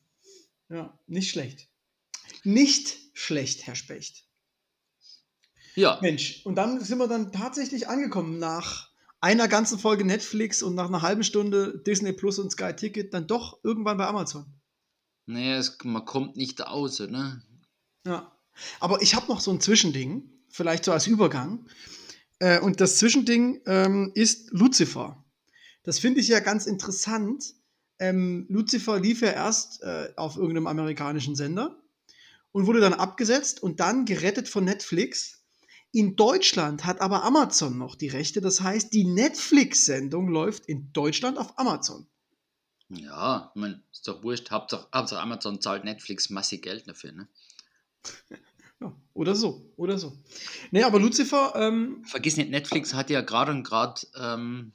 Ja, 0.70 0.98
nicht 1.07 1.31
schlecht. 1.31 1.68
Nicht 2.42 2.96
schlecht, 3.12 3.66
Herr 3.66 3.74
Specht. 3.74 4.24
Ja, 5.74 5.98
Mensch, 6.00 6.40
und 6.46 6.55
dann 6.55 6.81
sind 6.83 6.96
wir 6.98 7.09
dann 7.09 7.33
tatsächlich 7.33 7.87
angekommen 7.88 8.38
nach 8.38 8.88
einer 9.20 9.46
ganzen 9.46 9.79
Folge 9.79 10.07
Netflix 10.07 10.62
und 10.62 10.74
nach 10.74 10.87
einer 10.88 11.02
halben 11.02 11.22
Stunde 11.22 11.83
Disney 11.87 12.12
Plus 12.14 12.38
und 12.38 12.50
Sky 12.50 12.72
Ticket 12.74 13.12
dann 13.12 13.26
doch 13.26 13.59
irgendwann 13.62 13.98
bei 13.98 14.07
Amazon. 14.07 14.46
naja, 15.26 15.59
es, 15.59 15.76
man 15.85 16.05
kommt 16.07 16.37
nicht 16.37 16.66
aus, 16.66 17.00
ne? 17.00 17.42
Ja. 18.07 18.33
Aber 18.81 19.03
ich 19.03 19.14
habe 19.14 19.27
noch 19.29 19.40
so 19.40 19.51
ein 19.51 19.61
Zwischending, 19.61 20.31
vielleicht 20.49 20.85
so 20.85 20.92
als 20.92 21.07
Übergang. 21.07 21.66
Äh, 22.38 22.61
und 22.61 22.81
das 22.81 22.99
Zwischending 22.99 23.61
ähm, 23.66 24.12
ist 24.14 24.51
Lucifer. 24.53 25.25
Das 25.83 25.99
finde 25.99 26.21
ich 26.21 26.29
ja 26.29 26.40
ganz 26.40 26.66
interessant. 26.66 27.55
Ähm, 27.99 28.47
Lucifer 28.49 28.99
lief 28.99 29.21
ja 29.21 29.31
erst 29.31 29.83
äh, 29.83 30.12
auf 30.16 30.37
irgendeinem 30.37 30.66
amerikanischen 30.66 31.37
Sender 31.37 31.83
und 32.53 32.66
wurde 32.66 32.81
dann 32.81 32.95
abgesetzt 32.95 33.62
und 33.62 33.81
dann 33.81 34.05
gerettet 34.05 34.49
von 34.49 34.64
Netflix. 34.64 35.45
In 35.92 36.16
Deutschland 36.16 36.85
hat 36.85 37.01
aber 37.01 37.25
Amazon 37.25 37.79
noch 37.79 37.95
die 37.95 38.09
Rechte. 38.09 38.40
Das 38.40 38.61
heißt, 38.61 38.92
die 38.92 39.05
Netflix-Sendung 39.05 40.29
läuft 40.29 40.66
in 40.66 40.92
Deutschland 40.92 41.38
auf 41.38 41.59
Amazon. 41.59 42.07
Ja, 42.88 43.51
ich 43.55 43.61
mein, 43.61 43.83
ist 43.90 44.07
doch 44.07 44.23
wurscht. 44.23 44.51
Hauptsache, 44.51 44.88
Hauptsache 44.95 45.21
Amazon 45.21 45.61
zahlt 45.61 45.85
Netflix 45.85 46.31
massig 46.31 46.62
Geld 46.62 46.87
dafür, 46.87 47.12
ne? 47.12 47.29
Ja, 48.79 48.95
oder 49.14 49.35
so, 49.35 49.73
oder 49.77 49.97
so. 49.99 50.12
Nee, 50.71 50.83
aber 50.83 51.01
Lucifer. 51.01 51.55
Ähm, 51.57 52.05
Vergiss 52.05 52.37
nicht, 52.37 52.51
Netflix 52.51 52.92
hat 52.92 53.09
ja 53.09 53.23
gerade 53.23 53.51
und 53.53 53.62
gerade 53.62 54.03
ähm, 54.14 54.73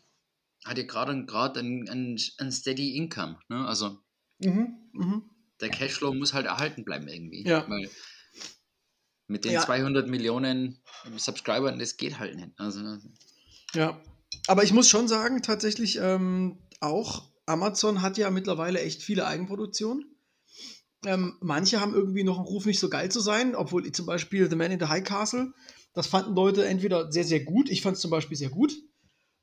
hat 0.65 0.80
ja 0.80 0.86
gerade 0.86 1.12
und 1.12 1.28
gerade 1.28 1.60
ein, 1.60 1.88
ein, 1.88 2.20
ein 2.39 2.52
steady 2.52 2.96
Income, 2.96 3.38
ne? 3.48 3.67
Also 3.67 4.00
mhm, 4.39 4.76
mhm. 4.94 5.30
der 5.60 5.70
Cashflow 5.70 6.15
muss 6.15 6.34
halt 6.34 6.48
erhalten 6.48 6.84
bleiben 6.84 7.08
irgendwie. 7.08 7.44
Ja. 7.48 7.70
Weil 7.70 7.91
mit 9.28 9.46
den 9.46 9.54
Ja. 9.54 9.62
200 9.62 10.08
Millionen 10.08 10.82
Subscribern, 11.15 11.80
das 11.80 11.98
geht 11.98 12.20
halt 12.20 12.36
nicht. 12.36 12.50
Also, 12.58 12.98
Ja, 13.76 14.02
aber 14.48 14.63
ich 14.63 14.74
muss 14.74 14.89
schon 14.89 15.08
sagen, 15.08 15.41
tatsächlich 15.41 15.98
ähm, 16.02 16.58
auch 16.80 17.30
Amazon 17.46 18.02
hat 18.02 18.17
ja 18.17 18.30
mittlerweile 18.30 18.82
echt 18.82 19.04
viele 19.04 19.26
Eigenproduktionen. 19.26 20.06
Ähm, 21.05 21.37
manche 21.41 21.81
haben 21.81 21.93
irgendwie 21.93 22.23
noch 22.23 22.37
einen 22.37 22.45
Ruf, 22.45 22.65
nicht 22.65 22.79
so 22.79 22.89
geil 22.89 23.09
zu 23.09 23.19
sein, 23.19 23.55
obwohl 23.55 23.89
zum 23.91 24.05
Beispiel 24.05 24.49
The 24.49 24.55
Man 24.55 24.71
in 24.71 24.79
the 24.79 24.85
High 24.85 25.03
Castle, 25.03 25.53
das 25.93 26.07
fanden 26.07 26.35
Leute 26.35 26.65
entweder 26.65 27.11
sehr, 27.11 27.23
sehr 27.23 27.43
gut. 27.43 27.69
Ich 27.69 27.81
fand 27.81 27.95
es 27.95 28.01
zum 28.01 28.11
Beispiel 28.11 28.37
sehr 28.37 28.49
gut. 28.49 28.73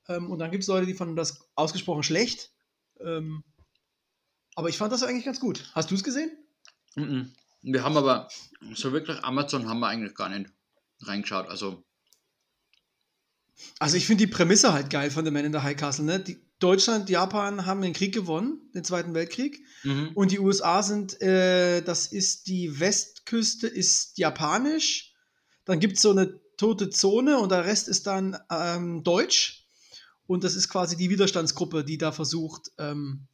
Ähm, 0.09 0.31
und 0.31 0.39
dann 0.39 0.51
gibt 0.51 0.63
es 0.63 0.69
Leute, 0.69 0.87
die 0.87 0.95
fanden 0.95 1.17
das 1.17 1.49
ausgesprochen 1.55 2.03
schlecht. 2.03 2.53
Ähm, 3.01 3.43
aber 4.55 4.69
ich 4.69 4.79
fand 4.79 4.93
das 4.93 5.03
eigentlich 5.03 5.25
ganz 5.25 5.41
gut. 5.41 5.71
Hast 5.75 5.91
du 5.91 5.95
es 5.95 6.05
gesehen? 6.05 6.31
mhm. 6.97 7.33
wir 7.63 7.85
haben 7.85 7.97
aber 7.97 8.29
so 8.75 8.93
wirklich 8.93 9.23
Amazon 9.23 9.69
haben 9.69 9.81
wir 9.81 9.89
eigentlich 9.89 10.15
gar 10.15 10.29
nicht 10.29 10.51
reingeschaut. 11.03 11.49
Also 11.49 11.85
Also 13.79 13.97
ich 13.97 14.07
finde 14.07 14.27
die 14.27 14.33
Prämisse 14.33 14.73
halt 14.73 14.91
geil 14.91 15.11
von 15.11 15.25
The 15.25 15.31
Man 15.31 15.45
in 15.45 15.53
the 15.53 15.61
High 15.61 15.77
Castle. 15.77 16.05
Ne? 16.05 16.21
Die, 16.21 16.41
Deutschland, 16.59 17.09
Japan 17.09 17.67
haben 17.67 17.83
den 17.83 17.93
Krieg 17.93 18.13
gewonnen, 18.13 18.71
den 18.75 18.85
Zweiten 18.85 19.15
Weltkrieg. 19.15 19.65
mhm. 19.85 20.11
Und 20.15 20.33
die 20.33 20.41
USA 20.41 20.83
sind, 20.83 21.21
äh, 21.23 21.83
das 21.83 22.07
ist 22.07 22.49
die 22.49 22.81
Westküste, 22.81 23.69
ist 23.69 24.19
japanisch. 24.19 25.15
Dann 25.65 25.79
gibt 25.79 25.97
es 25.97 26.03
so 26.03 26.11
eine 26.11 26.41
tote 26.57 26.91
Zone 26.91 27.39
und 27.39 27.53
der 27.53 27.65
Rest 27.65 27.89
ist 27.89 28.07
dann 28.07 28.37
ähm, 28.51 29.05
deutsch. 29.05 29.67
Und 30.27 30.45
das 30.45 30.57
ist 30.57 30.69
quasi 30.69 30.97
die 30.97 31.11
Widerstandsgruppe, 31.11 31.85
die 31.85 31.97
da 31.97 32.13
versucht, 32.13 32.73
ähm, 32.79 33.29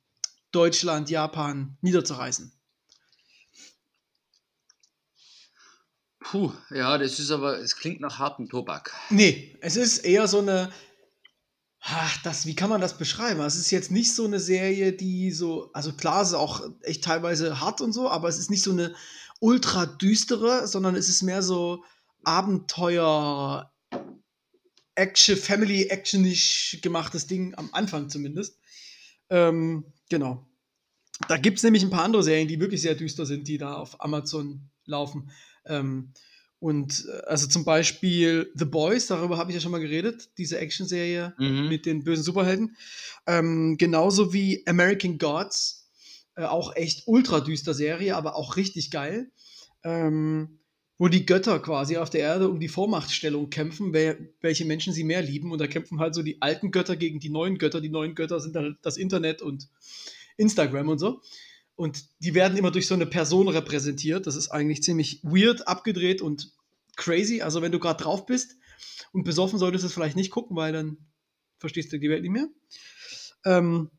Deutschland, 0.52 1.10
Japan 1.10 1.76
niederzureißen. 1.80 2.52
Puh, 6.20 6.52
ja, 6.70 6.96
das 6.96 7.18
ist 7.18 7.30
aber, 7.30 7.58
es 7.58 7.76
klingt 7.76 8.00
nach 8.00 8.18
hartem 8.18 8.48
Tobak. 8.48 8.92
Nee, 9.10 9.56
es 9.60 9.76
ist 9.76 9.98
eher 9.98 10.26
so 10.28 10.38
eine. 10.38 10.72
Ach, 11.87 12.16
das, 12.23 12.47
wie 12.47 12.55
kann 12.55 12.70
man 12.70 12.81
das 12.81 12.97
beschreiben? 12.97 13.40
Es 13.42 13.57
ist 13.57 13.70
jetzt 13.70 13.90
nicht 13.90 14.14
so 14.14 14.25
eine 14.25 14.40
Serie, 14.40 14.94
die 14.94 15.31
so, 15.31 15.70
also 15.75 15.92
klar, 15.92 16.23
es 16.23 16.29
ist 16.29 16.35
auch 16.35 16.62
echt 16.81 17.05
teilweise 17.05 17.61
hart 17.61 17.83
und 17.83 17.92
so, 17.92 18.09
aber 18.09 18.29
es 18.29 18.38
ist 18.38 18.51
nicht 18.51 18.62
so 18.62 18.70
eine 18.70 18.94
ultra 19.38 19.85
düstere, 19.85 20.66
sondern 20.66 20.97
es 20.97 21.11
ist 21.11 21.20
mehr 21.20 21.42
so 21.42 21.85
Abenteuer, 22.25 23.70
Action, 24.94 25.37
Family 25.37 25.88
Actionisch 25.90 26.79
gemachtes 26.81 27.27
Ding, 27.27 27.55
am 27.57 27.68
Anfang 27.73 28.09
zumindest. 28.09 28.59
Ähm, 29.29 29.92
genau. 30.09 30.49
Da 31.29 31.37
gibt 31.37 31.59
es 31.59 31.64
nämlich 31.64 31.83
ein 31.83 31.90
paar 31.90 32.05
andere 32.05 32.23
Serien, 32.23 32.49
die 32.49 32.61
wirklich 32.61 32.81
sehr 32.81 32.94
düster 32.94 33.27
sind, 33.27 33.47
die 33.47 33.59
da 33.59 33.75
auf 33.75 34.01
Amazon 34.01 34.70
laufen. 34.87 35.31
Ähm, 35.66 36.14
und 36.64 37.05
äh, 37.12 37.27
also 37.27 37.46
zum 37.46 37.66
Beispiel 37.66 38.50
The 38.55 38.64
Boys, 38.64 39.07
darüber 39.07 39.37
habe 39.37 39.50
ich 39.50 39.55
ja 39.55 39.61
schon 39.61 39.70
mal 39.70 39.83
geredet, 39.83 40.31
diese 40.38 40.59
Actionserie 40.59 41.35
Mhm. 41.37 41.68
mit 41.68 41.85
den 41.85 42.05
bösen 42.05 42.24
Superhelden. 42.24 42.74
Ähm, 43.27 43.77
genauso 43.77 44.33
wie 44.33 44.66
American 44.66 45.18
Gods, 45.18 45.90
äh, 46.37 46.44
auch 46.44 46.74
echt 46.74 47.03
ultra 47.07 47.40
düster 47.40 47.74
Serie, 47.74 48.16
aber 48.16 48.35
auch 48.37 48.57
richtig 48.57 48.90
geil. 48.90 49.31
Ähm, 49.83 50.59
wo 50.96 51.09
die 51.09 51.27
Götter 51.27 51.59
quasi 51.59 51.98
auf 51.98 52.09
der 52.09 52.20
Erde 52.20 52.48
um 52.48 52.59
die 52.61 52.68
Vormachtstellung 52.68 53.50
kämpfen, 53.50 53.92
wer, 53.92 54.16
welche 54.40 54.64
Menschen 54.64 54.94
sie 54.94 55.05
mehr 55.05 55.20
lieben. 55.20 55.53
Und 55.53 55.61
da 55.61 55.66
kämpfen 55.66 55.98
halt 55.98 56.14
so 56.14 56.22
die 56.22 56.40
alten 56.40 56.70
Götter 56.70 56.96
gegen 56.96 57.20
die 57.20 57.29
neuen 57.29 57.59
Götter. 57.59 57.83
Die 57.83 57.90
neuen 57.90 58.14
Götter 58.14 58.40
sind 58.40 58.57
dann 58.57 58.79
das 58.81 58.96
Internet 58.96 59.42
und 59.42 59.68
Instagram 60.38 60.88
und 60.88 60.98
so. 60.98 61.20
Und 61.76 62.04
die 62.20 62.34
werden 62.34 62.56
immer 62.56 62.70
durch 62.70 62.87
so 62.87 62.94
eine 62.94 63.06
Person 63.06 63.48
repräsentiert. 63.48 64.26
Das 64.26 64.37
ist 64.37 64.50
eigentlich 64.50 64.82
ziemlich 64.82 65.20
weird, 65.24 65.66
abgedreht 65.66 66.22
und 66.22 66.52
crazy. 66.96 67.42
Also 67.42 67.62
wenn 67.62 67.72
du 67.72 67.80
gerade 67.80 68.02
drauf 68.02 68.26
bist 68.26 68.56
und 69.12 69.24
besoffen 69.24 69.58
solltest 69.58 69.82
du 69.82 69.87
es 69.88 69.94
vielleicht 69.94 70.16
nicht 70.16 70.30
gucken, 70.30 70.56
weil 70.56 70.72
dann 70.72 70.98
verstehst 71.58 71.92
du 71.92 71.98
die 71.98 72.08
Welt 72.10 72.22
nicht 72.22 72.30
mehr. 72.30 72.48
Ähm, 73.44 73.90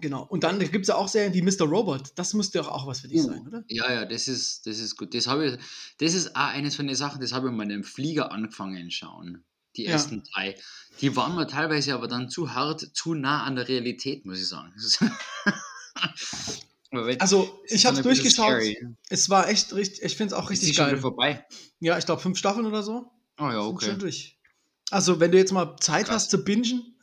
genau. 0.00 0.22
Und 0.24 0.44
dann 0.44 0.58
gibt 0.60 0.82
es 0.82 0.88
ja 0.88 0.94
auch 0.94 1.08
Serien 1.08 1.34
wie 1.34 1.42
Mr. 1.42 1.64
Robot. 1.66 2.12
Das 2.14 2.32
müsste 2.34 2.58
doch 2.58 2.68
auch 2.68 2.86
was 2.86 3.00
für 3.00 3.08
dich 3.08 3.18
Uh. 3.22 3.26
sein, 3.26 3.46
oder? 3.46 3.64
Ja, 3.68 3.92
ja, 3.92 4.04
das 4.04 4.28
ist, 4.28 4.66
das 4.66 4.78
ist 4.78 4.96
gut. 4.96 5.12
Das, 5.14 5.26
habe 5.26 5.46
ich, 5.46 5.58
das 5.98 6.14
ist 6.14 6.36
auch 6.36 6.40
eines 6.48 6.76
von 6.76 6.86
den 6.86 6.96
Sachen, 6.96 7.20
das 7.20 7.32
habe 7.32 7.48
ich 7.48 7.54
mal 7.54 7.64
in 7.64 7.72
einem 7.72 7.84
Flieger 7.84 8.30
angefangen 8.30 8.90
schauen. 8.92 9.44
Die 9.76 9.84
Ja. 9.84 9.92
ersten 9.92 10.22
drei. 10.32 10.56
Die 11.00 11.14
waren 11.16 11.34
mir 11.36 11.46
teilweise 11.46 11.94
aber 11.94 12.08
dann 12.08 12.28
zu 12.28 12.54
hart, 12.54 12.80
zu 12.94 13.14
nah 13.14 13.44
an 13.44 13.56
der 13.56 13.68
Realität, 13.68 14.26
muss 14.26 14.40
ich 14.40 14.48
sagen. 14.48 14.72
Also, 16.92 17.60
es 17.64 17.70
ich 17.70 17.76
ist 17.76 17.84
habe 17.84 18.02
bisschen 18.02 18.36
durchgeschaut. 18.38 18.96
Es 19.08 19.30
war 19.30 19.48
echt 19.48 19.72
richtig, 19.72 20.02
ich 20.02 20.16
finde 20.16 20.34
es 20.34 20.40
auch 20.40 20.50
Ist 20.50 20.62
die 20.62 20.66
richtig 20.66 20.76
schon 20.76 20.86
wieder 20.86 20.94
geil. 20.94 21.02
vorbei? 21.02 21.46
Ja, 21.78 21.96
ich 21.98 22.06
glaube 22.06 22.20
fünf 22.20 22.36
Staffeln 22.36 22.66
oder 22.66 22.82
so. 22.82 23.10
Oh 23.38 23.44
ja, 23.44 23.62
Sind 23.62 23.74
okay. 23.74 23.86
schon 23.86 23.98
durch. 24.00 24.38
Also, 24.90 25.20
wenn 25.20 25.30
du 25.30 25.38
jetzt 25.38 25.52
mal 25.52 25.76
Zeit 25.76 26.06
Krass. 26.06 26.16
hast 26.16 26.30
zu 26.30 26.44
bingen, 26.44 26.96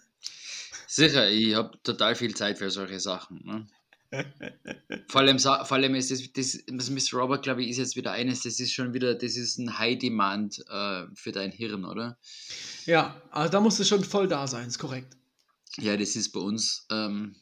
Sicher, 0.89 1.29
ich 1.29 1.53
habe 1.53 1.77
total 1.83 2.15
viel 2.15 2.33
Zeit 2.33 2.57
für 2.57 2.71
solche 2.71 2.99
Sachen. 2.99 3.41
Ne? 3.43 3.67
vor, 5.09 5.21
allem, 5.21 5.37
vor 5.37 5.71
allem 5.73 5.95
ist 5.95 6.11
das, 6.11 6.31
das, 6.31 6.63
das 6.65 6.89
Mr. 6.89 7.19
Robert, 7.19 7.43
glaube 7.43 7.61
ich, 7.61 7.69
ist 7.69 7.77
jetzt 7.77 7.97
wieder 7.97 8.13
eines, 8.13 8.43
das 8.43 8.59
ist 8.59 8.73
schon 8.73 8.93
wieder, 8.93 9.13
das 9.13 9.35
ist 9.35 9.57
ein 9.57 9.77
High 9.77 9.99
Demand 9.99 10.63
äh, 10.69 11.03
für 11.13 11.33
dein 11.33 11.51
Hirn, 11.51 11.83
oder? 11.83 12.17
ja, 12.85 13.21
also 13.31 13.51
da 13.51 13.59
musst 13.59 13.79
du 13.79 13.83
schon 13.83 14.03
voll 14.03 14.29
da 14.29 14.47
sein, 14.47 14.67
ist 14.67 14.79
korrekt. 14.79 15.17
Ja, 15.77 15.97
das 15.97 16.15
ist 16.15 16.31
bei 16.31 16.39
uns 16.39 16.87
ähm, 16.89 17.35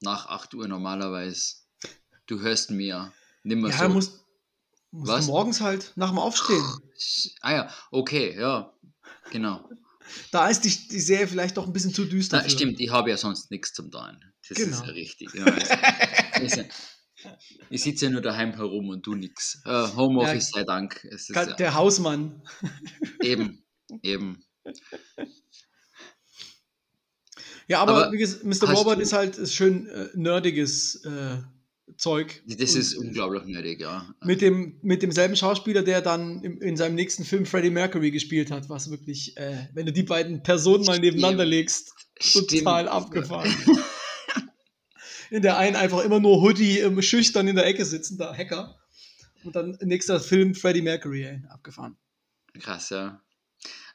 nach 0.00 0.26
8 0.26 0.54
Uhr 0.54 0.66
normalerweise. 0.66 1.56
Du 2.28 2.40
hörst 2.40 2.70
mir 2.70 3.12
nimmer 3.42 3.70
Ja, 3.70 3.78
so. 3.78 3.88
musst, 3.88 4.24
musst 4.92 5.08
Was? 5.12 5.26
du 5.26 5.32
morgens 5.32 5.60
halt 5.60 5.92
nach 5.96 6.10
dem 6.10 6.18
Aufstehen. 6.18 6.62
ah 7.40 7.52
ja, 7.52 7.74
okay, 7.90 8.38
ja, 8.38 8.72
genau. 9.30 9.68
Da 10.30 10.48
ist 10.48 10.60
die, 10.64 10.88
die 10.88 11.00
Serie 11.00 11.26
vielleicht 11.26 11.56
doch 11.56 11.66
ein 11.66 11.72
bisschen 11.72 11.92
zu 11.92 12.04
düster. 12.04 12.40
Na, 12.42 12.48
stimmt, 12.48 12.80
ich 12.80 12.90
habe 12.90 13.10
ja 13.10 13.16
sonst 13.16 13.50
nichts 13.50 13.72
zum 13.72 13.90
Tun. 13.90 14.22
Das 14.48 14.58
ist 14.58 14.64
Genau. 14.64 14.84
ja 14.84 14.90
richtig. 14.92 15.34
Ja, 15.34 15.44
also, 15.44 15.74
ist 16.44 16.56
ja, 16.56 16.64
ich 17.70 17.82
sitze 17.82 18.06
ja 18.06 18.10
nur 18.10 18.20
daheim 18.22 18.54
herum 18.54 18.88
und 18.90 19.02
tu 19.02 19.14
nichts. 19.14 19.60
Äh, 19.64 19.88
Homeoffice 19.96 20.50
sei 20.50 20.64
Dank. 20.64 21.02
Ist 21.04 21.32
Ka- 21.32 21.44
ja, 21.48 21.54
Der 21.56 21.74
Hausmann. 21.74 22.42
eben, 23.22 23.64
eben. 24.02 24.44
Ja, 27.66 27.80
aber, 27.80 28.04
Aber 28.04 28.12
wie 28.12 28.18
gesagt, 28.18 28.44
Mr. 28.44 28.72
du- 28.72 29.00
ist 29.00 29.12
halt 29.12 29.36
ist 29.36 29.54
schön 29.54 29.86
äh, 29.88 30.08
nerdiges 30.14 31.04
äh, 31.04 31.38
Zeug. 31.96 32.42
Das 32.46 32.74
Und 32.74 32.80
ist 32.80 32.94
unglaublich 32.94 33.44
nötig, 33.44 33.80
ja. 33.80 34.14
Mit, 34.24 34.40
dem, 34.40 34.78
mit 34.82 35.02
demselben 35.02 35.36
Schauspieler, 35.36 35.82
der 35.82 36.00
dann 36.00 36.42
im, 36.42 36.60
in 36.60 36.76
seinem 36.76 36.94
nächsten 36.94 37.24
Film 37.24 37.46
Freddie 37.46 37.70
Mercury 37.70 38.10
gespielt 38.10 38.50
hat, 38.50 38.68
was 38.68 38.90
wirklich, 38.90 39.36
äh, 39.36 39.68
wenn 39.74 39.86
du 39.86 39.92
die 39.92 40.02
beiden 40.02 40.42
Personen 40.42 40.84
mal 40.84 40.98
nebeneinander 40.98 41.44
legst, 41.44 41.92
total 42.20 42.84
Stimmt. 42.84 42.88
abgefahren. 42.88 43.54
in 45.30 45.42
der 45.42 45.58
einen 45.58 45.76
einfach 45.76 46.04
immer 46.04 46.20
nur 46.20 46.40
Hoodie, 46.42 46.78
ähm, 46.78 47.00
schüchtern 47.02 47.48
in 47.48 47.56
der 47.56 47.66
Ecke 47.66 47.84
sitzen, 47.84 48.18
da 48.18 48.34
Hacker. 48.34 48.76
Und 49.44 49.56
dann 49.56 49.78
nächster 49.80 50.20
Film 50.20 50.54
Freddie 50.54 50.82
Mercury, 50.82 51.24
ey, 51.24 51.42
abgefahren. 51.48 51.96
Krass, 52.60 52.90
ja. 52.90 53.22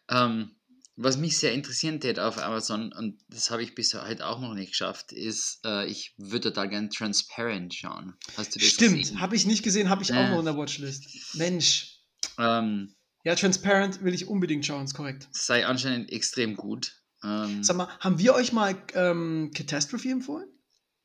Ähm, 0.09 0.51
was 0.95 1.17
mich 1.17 1.37
sehr 1.37 1.53
interessieren 1.53 1.99
tät 1.99 2.19
auf 2.19 2.37
Amazon, 2.37 2.93
und 2.93 3.19
das 3.27 3.49
habe 3.51 3.63
ich 3.63 3.73
bis 3.75 3.93
heute 3.93 4.25
auch 4.27 4.39
noch 4.39 4.53
nicht 4.53 4.69
geschafft, 4.71 5.11
ist, 5.11 5.59
äh, 5.65 5.85
ich 5.87 6.13
würde 6.17 6.49
total 6.49 6.69
gern 6.69 6.89
Transparent 6.89 7.73
schauen. 7.73 8.13
Hast 8.37 8.55
du 8.55 8.59
das 8.59 8.67
Stimmt, 8.69 9.19
habe 9.19 9.35
ich 9.35 9.45
nicht 9.45 9.63
gesehen, 9.63 9.89
habe 9.89 10.03
ich 10.03 10.11
auch 10.13 10.17
Äh. 10.17 10.29
noch 10.31 10.39
in 10.39 10.45
der 10.45 10.57
Watchlist. 10.57 11.35
Mensch. 11.35 11.97
Ähm, 12.37 12.95
Ja, 13.25 13.35
Transparent 13.35 14.03
will 14.03 14.13
ich 14.13 14.27
unbedingt 14.27 14.65
schauen, 14.65 14.83
ist 14.85 14.93
korrekt. 14.93 15.27
sei 15.31 15.65
anscheinend 15.65 16.11
extrem 16.11 16.55
gut. 16.55 16.93
Ähm, 17.23 17.63
Sag 17.63 17.77
mal, 17.77 17.87
haben 17.99 18.19
wir 18.19 18.35
euch 18.35 18.51
mal 18.51 18.75
ähm, 18.93 19.51
Catastrophe 19.55 20.09
empfohlen? 20.09 20.49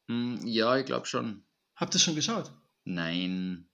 hm, 0.08 0.40
ja, 0.46 0.76
ich 0.76 0.84
glaube 0.86 1.06
schon. 1.06 1.44
Habt 1.76 1.94
ihr 1.94 2.00
schon 2.00 2.14
geschaut? 2.16 2.52
Nein. 2.84 3.68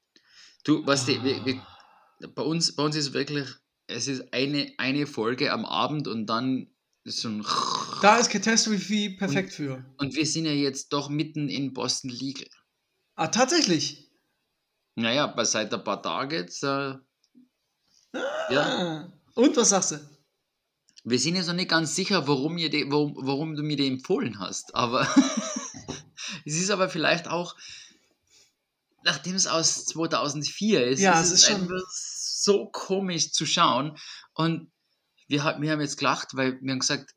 Du, 0.65 0.87
was 0.87 1.07
die, 1.07 1.23
wir, 1.25 1.45
wir, 1.47 1.55
Ah. 1.57 2.27
bei, 2.35 2.43
uns, 2.43 2.75
bei 2.77 2.83
uns 2.83 2.97
ist 2.97 3.13
wirklich 3.15 3.49
es 3.87 4.09
ist 4.09 4.33
eine, 4.33 4.73
eine 4.79 5.07
Folge 5.07 5.53
am 5.53 5.65
Abend 5.65 6.09
und 6.09 6.27
dann 6.27 6.69
ist 7.05 7.19
so 7.19 7.29
ein. 7.29 7.45
Da 8.01 8.17
ist 8.17 8.31
Catastrophe 8.31 9.11
perfekt 9.11 9.51
und, 9.51 9.55
für. 9.55 9.85
Und 9.99 10.15
wir 10.15 10.27
sind 10.27 10.47
ja 10.47 10.53
jetzt 10.53 10.93
doch 10.93 11.09
mitten 11.09 11.49
in 11.49 11.73
Boston 11.73 12.11
Legal. 12.11 12.49
Ah, 13.15 13.29
tatsächlich. 13.29 14.11
Naja, 14.97 15.25
aber 15.25 15.45
seit 15.45 15.73
ein 15.75 15.85
paar 15.85 16.03
Tagen 16.03 16.33
jetzt. 16.33 16.63
Äh, 16.63 16.67
ah, 16.67 17.01
ja. 18.51 19.13
Und 19.35 19.57
was 19.57 19.71
sagst 19.71 19.93
du? 19.93 20.15
Wir 21.05 21.19
sind 21.19 21.37
jetzt 21.37 21.49
noch 21.49 21.55
nicht 21.55 21.69
ganz 21.69 21.95
sicher, 21.95 22.27
warum, 22.27 22.57
ihr 22.57 22.71
die, 22.71 22.91
warum, 22.91 23.15
warum 23.19 23.57
du 23.57 23.63
mir 23.63 23.77
den 23.77 23.95
empfohlen 23.95 24.39
hast, 24.39 24.75
aber 24.75 25.07
es 26.47 26.55
ist 26.55 26.71
aber 26.71 26.89
vielleicht 26.89 27.29
auch, 27.29 27.55
nachdem 29.05 29.35
es 29.35 29.47
aus 29.47 29.85
2004 29.85 30.87
ist, 30.87 31.01
ja, 31.01 31.21
ist 31.21 31.27
es 31.27 31.33
ist 31.33 31.47
schon 31.51 31.69
so 32.45 32.67
komisch 32.71 33.33
zu 33.33 33.47
schauen. 33.47 33.97
Und 34.35 34.71
wir, 35.29 35.43
wir 35.59 35.71
haben 35.73 35.81
jetzt 35.81 35.99
gelacht, 35.99 36.35
weil 36.37 36.61
wir 36.61 36.73
haben 36.73 36.81
gesagt, 36.81 37.15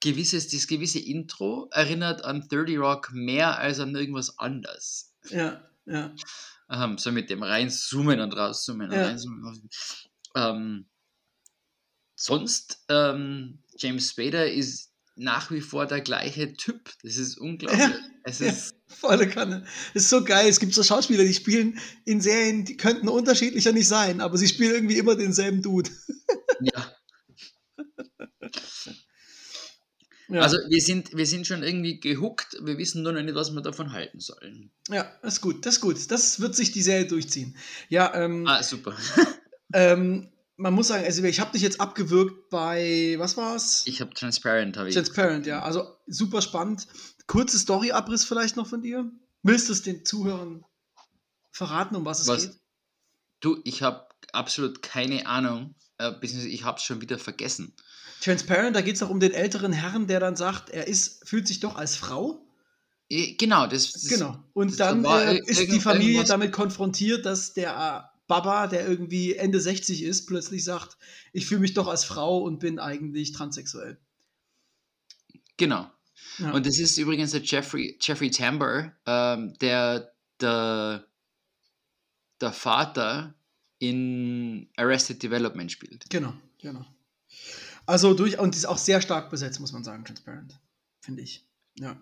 gewisses, 0.00 0.48
das 0.48 0.66
gewisse 0.66 1.00
Intro 1.00 1.68
erinnert 1.72 2.24
an 2.24 2.46
30 2.48 2.78
Rock 2.78 3.10
mehr 3.12 3.58
als 3.58 3.80
an 3.80 3.94
irgendwas 3.94 4.38
anderes. 4.38 5.12
Ja, 5.30 5.68
ja. 5.86 6.14
Ähm, 6.70 6.96
so 6.98 7.12
mit 7.12 7.28
dem 7.30 7.42
reinzoomen 7.42 8.20
und 8.20 8.32
rauszoomen 8.36 8.90
und 8.90 8.96
Ja. 8.96 9.06
reinzoomen. 9.06 9.68
Ähm, 10.36 10.88
sonst, 12.14 12.84
ähm, 12.88 13.62
James 13.76 14.10
Spader 14.10 14.50
ist 14.50 14.92
nach 15.16 15.50
wie 15.50 15.60
vor 15.60 15.86
der 15.86 16.00
gleiche 16.00 16.54
Typ. 16.54 16.92
Das 17.02 17.16
ist 17.16 17.38
unglaublich. 17.38 17.80
Ja, 17.80 17.98
Es 18.24 18.40
ist, 18.40 18.73
Volle 19.00 19.28
Kanne. 19.28 19.64
Ist 19.94 20.08
so 20.10 20.24
geil. 20.24 20.48
Es 20.48 20.60
gibt 20.60 20.74
so 20.74 20.82
Schauspieler, 20.82 21.24
die 21.24 21.34
spielen 21.34 21.78
in 22.04 22.20
Serien, 22.20 22.64
die 22.64 22.76
könnten 22.76 23.08
unterschiedlicher 23.08 23.72
nicht 23.72 23.88
sein, 23.88 24.20
aber 24.20 24.36
sie 24.38 24.48
spielen 24.48 24.74
irgendwie 24.74 24.98
immer 24.98 25.16
denselben 25.16 25.62
Dude. 25.62 25.90
ja. 26.60 26.92
Ja, 30.28 30.40
Also 30.40 30.56
wir 30.68 30.80
sind, 30.80 31.14
wir 31.14 31.26
sind 31.26 31.46
schon 31.46 31.62
irgendwie 31.62 32.00
gehuckt, 32.00 32.56
wir 32.62 32.78
wissen 32.78 33.02
nur 33.02 33.12
noch 33.12 33.22
nicht, 33.22 33.34
was 33.34 33.50
wir 33.52 33.60
davon 33.60 33.92
halten 33.92 34.20
sollen. 34.20 34.70
ja, 34.88 35.10
das 35.22 35.34
ist 35.34 35.40
gut, 35.42 35.66
das 35.66 35.74
ist 35.74 35.80
gut. 35.82 36.10
Das 36.10 36.40
wird 36.40 36.54
sich 36.56 36.72
die 36.72 36.80
Serie 36.82 37.04
durchziehen. 37.06 37.56
Ja, 37.90 38.14
ähm, 38.14 38.46
Ah, 38.46 38.62
super. 38.62 38.96
ähm, 39.74 40.30
man 40.56 40.74
muss 40.74 40.88
sagen, 40.88 41.04
also 41.04 41.22
ich 41.24 41.40
habe 41.40 41.52
dich 41.52 41.62
jetzt 41.62 41.80
abgewürgt 41.80 42.48
bei, 42.50 43.16
was 43.18 43.36
war's? 43.36 43.82
Ich 43.86 44.00
habe 44.00 44.14
Transparent, 44.14 44.76
habe 44.76 44.88
ich. 44.88 44.94
Transparent, 44.94 45.46
ja. 45.46 45.62
Also 45.62 45.96
super 46.06 46.42
spannend. 46.42 46.86
Kurze 47.26 47.58
Story-Abriss 47.58 48.24
vielleicht 48.24 48.56
noch 48.56 48.66
von 48.66 48.82
dir. 48.82 49.10
Willst 49.42 49.68
du 49.68 49.72
es 49.72 49.82
den 49.82 50.04
Zuhörern 50.04 50.64
verraten, 51.50 51.96
um 51.96 52.04
was 52.04 52.20
es 52.20 52.28
Was? 52.28 52.42
geht? 52.42 52.56
Du, 53.40 53.60
ich 53.64 53.82
habe 53.82 54.06
absolut 54.32 54.82
keine 54.82 55.26
Ahnung, 55.26 55.74
äh, 55.98 56.12
beziehungsweise 56.12 56.48
ich 56.48 56.64
habe 56.64 56.78
es 56.78 56.84
schon 56.84 57.00
wieder 57.00 57.18
vergessen. 57.18 57.74
Transparent, 58.22 58.74
da 58.74 58.80
geht 58.80 58.96
es 58.96 59.02
auch 59.02 59.10
um 59.10 59.20
den 59.20 59.32
älteren 59.32 59.72
Herrn, 59.72 60.06
der 60.06 60.20
dann 60.20 60.36
sagt, 60.36 60.70
er 60.70 60.86
ist, 60.86 61.28
fühlt 61.28 61.46
sich 61.46 61.60
doch 61.60 61.76
als 61.76 61.96
Frau. 61.96 62.46
Eh, 63.10 63.34
Genau, 63.34 63.66
das, 63.66 63.92
das 63.92 64.08
Genau. 64.08 64.42
Und 64.54 64.70
das 64.70 64.76
dann 64.78 65.04
war 65.04 65.26
äh, 65.26 65.42
ist 65.44 65.60
die 65.70 65.80
Familie 65.80 66.24
damit 66.24 66.52
konfrontiert, 66.52 67.26
dass 67.26 67.52
der 67.52 68.10
äh, 68.13 68.13
Baba, 68.26 68.66
der 68.66 68.88
irgendwie 68.88 69.34
Ende 69.34 69.60
60 69.60 70.02
ist, 70.02 70.26
plötzlich 70.26 70.64
sagt, 70.64 70.96
ich 71.32 71.46
fühle 71.46 71.60
mich 71.60 71.74
doch 71.74 71.88
als 71.88 72.04
Frau 72.04 72.38
und 72.38 72.58
bin 72.58 72.78
eigentlich 72.78 73.32
transsexuell. 73.32 73.98
Genau. 75.56 75.90
Ja. 76.38 76.52
Und 76.52 76.66
das 76.66 76.78
ist 76.78 76.96
übrigens 76.98 77.32
der 77.32 77.42
Jeffrey, 77.42 77.98
Jeffrey 78.00 78.30
Tambor, 78.30 78.92
ähm, 79.06 79.54
der, 79.60 80.12
der 80.40 81.06
der 82.40 82.52
Vater 82.52 83.34
in 83.78 84.68
Arrested 84.76 85.22
Development 85.22 85.70
spielt. 85.70 86.08
Genau, 86.10 86.34
genau. 86.60 86.84
Also 87.86 88.14
durch, 88.14 88.38
und 88.38 88.54
ist 88.54 88.66
auch 88.66 88.78
sehr 88.78 89.00
stark 89.00 89.30
besetzt, 89.30 89.60
muss 89.60 89.72
man 89.72 89.84
sagen, 89.84 90.04
Transparent. 90.04 90.58
Finde 91.00 91.22
ich. 91.22 91.46
Ja. 91.78 92.00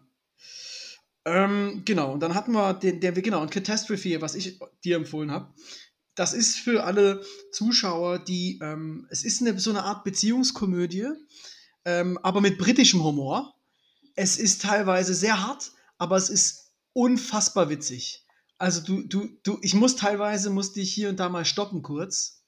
Ähm, 1.25 1.83
genau, 1.85 2.12
und 2.12 2.20
dann 2.20 2.35
hatten 2.35 2.53
wir 2.53 2.75
den, 2.75 3.01
der, 3.01 3.12
genau, 3.12 3.43
und 3.43 3.51
Catastrophe, 3.51 4.20
was 4.20 4.35
ich 4.35 4.59
dir 4.85 4.97
empfohlen 4.97 5.31
habe. 5.31 5.53
Das 6.15 6.35
ist 6.35 6.57
für 6.57 6.85
alle 6.85 7.25
Zuschauer, 7.53 8.19
die, 8.19 8.59
ähm, 8.63 9.07
es 9.11 9.25
ist 9.25 9.41
eine, 9.41 9.59
so 9.59 9.71
eine 9.71 9.85
Art 9.85 10.05
Beziehungskomödie, 10.05 11.09
ähm, 11.85 12.19
aber 12.23 12.41
mit 12.41 12.59
britischem 12.59 13.03
Humor. 13.03 13.55
Es 14.15 14.37
ist 14.37 14.63
teilweise 14.63 15.15
sehr 15.15 15.41
hart, 15.41 15.73
aber 15.97 16.17
es 16.17 16.29
ist 16.29 16.73
unfassbar 16.93 17.71
witzig. 17.71 18.27
Also 18.59 18.83
du, 18.83 19.03
du, 19.03 19.29
du, 19.43 19.59
ich 19.63 19.75
muss 19.75 19.97
teilweise, 19.97 20.51
musste 20.51 20.81
ich 20.81 20.93
hier 20.93 21.09
und 21.09 21.19
da 21.19 21.29
mal 21.29 21.45
stoppen 21.45 21.83
kurz, 21.83 22.45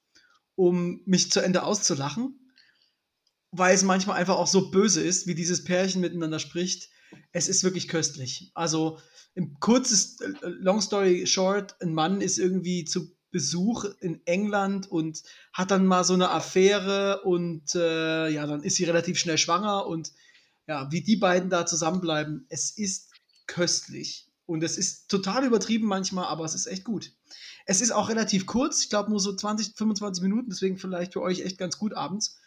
um 0.55 1.01
mich 1.07 1.33
zu 1.33 1.41
Ende 1.41 1.63
auszulachen, 1.63 2.39
weil 3.51 3.75
es 3.75 3.83
manchmal 3.83 4.19
einfach 4.19 4.37
auch 4.37 4.47
so 4.47 4.71
böse 4.71 5.03
ist, 5.03 5.27
wie 5.27 5.35
dieses 5.35 5.65
Pärchen 5.65 6.03
miteinander 6.03 6.39
spricht. 6.39 6.91
Es 7.33 7.49
ist 7.49 7.65
wirklich 7.65 7.89
köstlich. 7.89 8.51
Also 8.55 8.99
im 9.35 9.59
kurzes, 9.59 10.21
äh, 10.21 10.33
long 10.43 10.81
story 10.81 11.27
short, 11.27 11.75
ein 11.81 11.95
Mann 11.95 12.21
ist 12.21 12.39
irgendwie 12.39 12.85
zu 12.85 13.14
Besuch 13.35 13.85
in 13.99 14.25
England 14.27 14.89
und 14.89 15.25
hat 15.53 15.73
dann 15.73 15.87
mal 15.87 16.05
so 16.05 16.15
eine 16.15 16.31
Affäre 16.31 17.23
und 17.23 17.75
äh, 17.75 18.29
ja, 18.29 18.47
dann 18.47 18.63
ist 18.63 18.77
sie 18.77 18.85
relativ 18.85 19.19
schnell 19.19 19.39
schwanger 19.39 19.87
und 19.87 20.13
ja, 20.69 20.87
wie 20.93 21.03
die 21.03 21.17
beiden 21.17 21.51
da 21.51 21.67
zusammenbleiben, 21.67 22.47
es 22.49 22.71
ist 22.71 23.11
köstlich. 23.49 24.31
Und 24.47 24.63
es 24.63 24.79
ist 24.79 25.09
total 25.09 25.45
übertrieben 25.45 25.89
manchmal, 25.89 26.27
aber 26.27 26.45
es 26.45 26.55
ist 26.55 26.67
echt 26.67 26.85
gut. 26.85 27.11
Es 27.67 27.81
ist 27.81 27.91
auch 27.91 28.09
relativ 28.09 28.47
kurz, 28.47 28.85
ich 28.85 28.89
glaube 28.89 29.11
nur 29.11 29.19
so 29.19 29.35
20, 29.35 29.75
25 29.75 30.23
Minuten, 30.23 30.51
deswegen 30.51 30.79
vielleicht 30.79 31.15
für 31.15 31.23
euch 31.23 31.41
echt 31.41 31.59
ganz 31.59 31.77
gut 31.77 31.93
abends. 31.93 32.39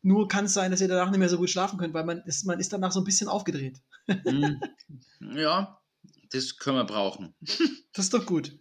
Nur 0.00 0.26
kann 0.26 0.46
es 0.46 0.54
sein, 0.54 0.70
dass 0.70 0.80
ihr 0.80 0.88
danach 0.88 1.10
nicht 1.10 1.18
mehr 1.18 1.28
so 1.28 1.36
gut 1.36 1.50
schlafen 1.50 1.78
könnt, 1.78 1.92
weil 1.92 2.04
man 2.04 2.22
ist, 2.22 2.46
man 2.46 2.60
ist 2.60 2.72
danach 2.72 2.92
so 2.92 3.00
ein 3.00 3.04
bisschen 3.04 3.28
aufgedreht. 3.28 3.82
Hm. 4.06 4.58
ja, 5.36 5.78
das 6.30 6.56
können 6.56 6.78
wir 6.78 6.84
brauchen. 6.84 7.34
Das 7.92 8.06
ist 8.06 8.14
doch 8.14 8.24
gut. 8.24 8.58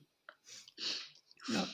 Ja. 1.53 1.67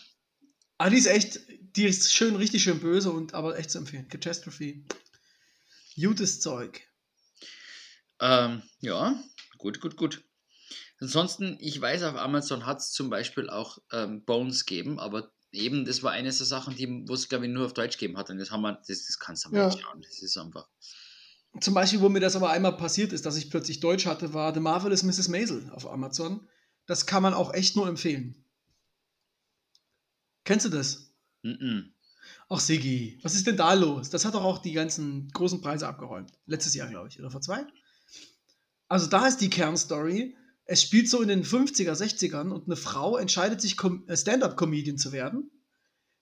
Aber 0.78 0.90
die 0.90 0.98
ist 0.98 1.06
echt, 1.06 1.40
die 1.76 1.86
ist 1.86 2.14
schön, 2.14 2.36
richtig 2.36 2.64
schön 2.64 2.80
böse 2.80 3.12
und 3.12 3.34
aber 3.34 3.58
echt 3.58 3.72
zu 3.72 3.78
empfehlen. 3.78 4.08
Catastrophe. 4.08 4.84
Gutes 5.96 6.42
Zeug. 6.42 6.82
Ähm, 8.20 8.62
ja, 8.80 9.22
gut, 9.58 9.80
gut, 9.82 9.96
gut. 9.98 10.24
Ansonsten, 11.00 11.58
ich 11.60 11.80
weiß, 11.80 12.04
auf 12.04 12.16
Amazon 12.16 12.66
hat 12.66 12.80
es 12.80 12.92
zum 12.92 13.10
Beispiel 13.10 13.50
auch 13.50 13.80
ähm, 13.92 14.24
Bones 14.26 14.66
gegeben, 14.66 15.00
aber 15.00 15.32
eben, 15.52 15.86
das 15.86 16.04
war 16.04 16.12
eines 16.12 16.38
der 16.38 16.48
Sachen, 16.48 16.76
die 16.76 16.88
wo 17.08 17.14
es, 17.14 17.28
glaube 17.30 17.46
ich, 17.46 17.52
nur 17.52 17.66
auf 17.66 17.74
Deutsch 17.74 17.98
gegeben 17.98 18.18
hat. 18.18 18.30
Und 18.30 18.38
das 18.40 18.52
haben 18.52 18.62
wir, 18.62 18.74
das, 18.88 19.06
das 19.06 19.20
kannst 19.20 19.46
du 19.46 19.50
mal 19.50 19.58
Ja. 19.58 19.68
nicht 19.68 19.82
schauen. 19.82 20.02
Das 20.02 20.22
ist 20.22 20.38
einfach. 20.38 20.68
Zum 21.62 21.74
Beispiel, 21.74 22.02
wo 22.02 22.10
mir 22.10 22.20
das 22.20 22.36
aber 22.36 22.50
einmal 22.50 22.76
passiert 22.76 23.14
ist, 23.14 23.26
dass 23.26 23.38
ich 23.38 23.50
plötzlich 23.50 23.80
Deutsch 23.80 24.06
hatte, 24.06 24.34
war 24.34 24.54
The 24.54 24.60
Marvelous 24.60 25.04
Mrs. 25.04 25.30
Maisel 25.30 25.70
auf 25.72 25.88
Amazon. 25.90 26.50
Das 26.86 27.06
kann 27.06 27.24
man 27.24 27.34
auch 27.34 27.54
echt 27.54 27.76
nur 27.78 27.88
empfehlen. 27.88 28.45
Kennst 30.46 30.66
du 30.66 30.70
das? 30.70 31.12
Mm 31.44 31.82
Ach, 32.50 32.60
Siggi, 32.60 33.20
was 33.24 33.36
ist 33.36 33.48
denn 33.48 33.58
da 33.58 33.74
los? 33.74 34.10
Das 34.10 34.26
hat 34.26 34.34
doch 34.34 34.44
auch 34.44 34.60
die 34.60 34.74
ganzen 34.74 35.30
großen 35.30 35.62
Preise 35.62 35.88
abgeräumt. 35.88 36.32
Letztes 36.46 36.76
Jahr, 36.76 36.88
glaube 36.88 37.08
ich, 37.08 37.20
oder 37.20 37.32
vor 37.32 37.42
zwei? 37.42 37.66
Also 38.88 39.08
da 39.08 39.28
ist 39.28 39.42
die 39.42 39.50
Kernstory. 39.50 40.36
Es 40.66 40.82
spielt 40.82 41.10
so 41.10 41.22
in 41.22 41.28
den 41.28 41.44
50er, 41.44 41.94
60ern 41.94 42.50
und 42.50 42.66
eine 42.66 42.76
Frau 42.76 43.18
entscheidet 43.18 43.62
sich, 43.62 43.78
äh, 44.08 44.18
Stand-up-Comedian 44.18 44.98
zu 44.98 45.12
werden, 45.12 45.52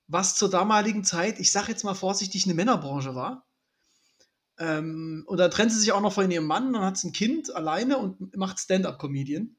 was 0.07 0.36
zur 0.36 0.49
damaligen 0.49 1.03
Zeit, 1.03 1.39
ich 1.39 1.51
sage 1.51 1.71
jetzt 1.71 1.84
mal 1.84 1.93
vorsichtig, 1.93 2.45
eine 2.45 2.53
Männerbranche 2.53 3.15
war. 3.15 3.47
Ähm, 4.59 5.24
und 5.28 5.38
dann 5.38 5.51
trennt 5.51 5.71
sie 5.71 5.80
sich 5.80 5.91
auch 5.91 6.01
noch 6.01 6.13
von 6.13 6.30
ihrem 6.30 6.45
Mann, 6.45 6.74
dann 6.74 6.84
hat 6.84 6.97
sie 6.97 7.09
ein 7.09 7.13
Kind 7.13 7.53
alleine 7.55 7.97
und 7.97 8.36
macht 8.36 8.59
Stand-up-Comedian. 8.59 9.55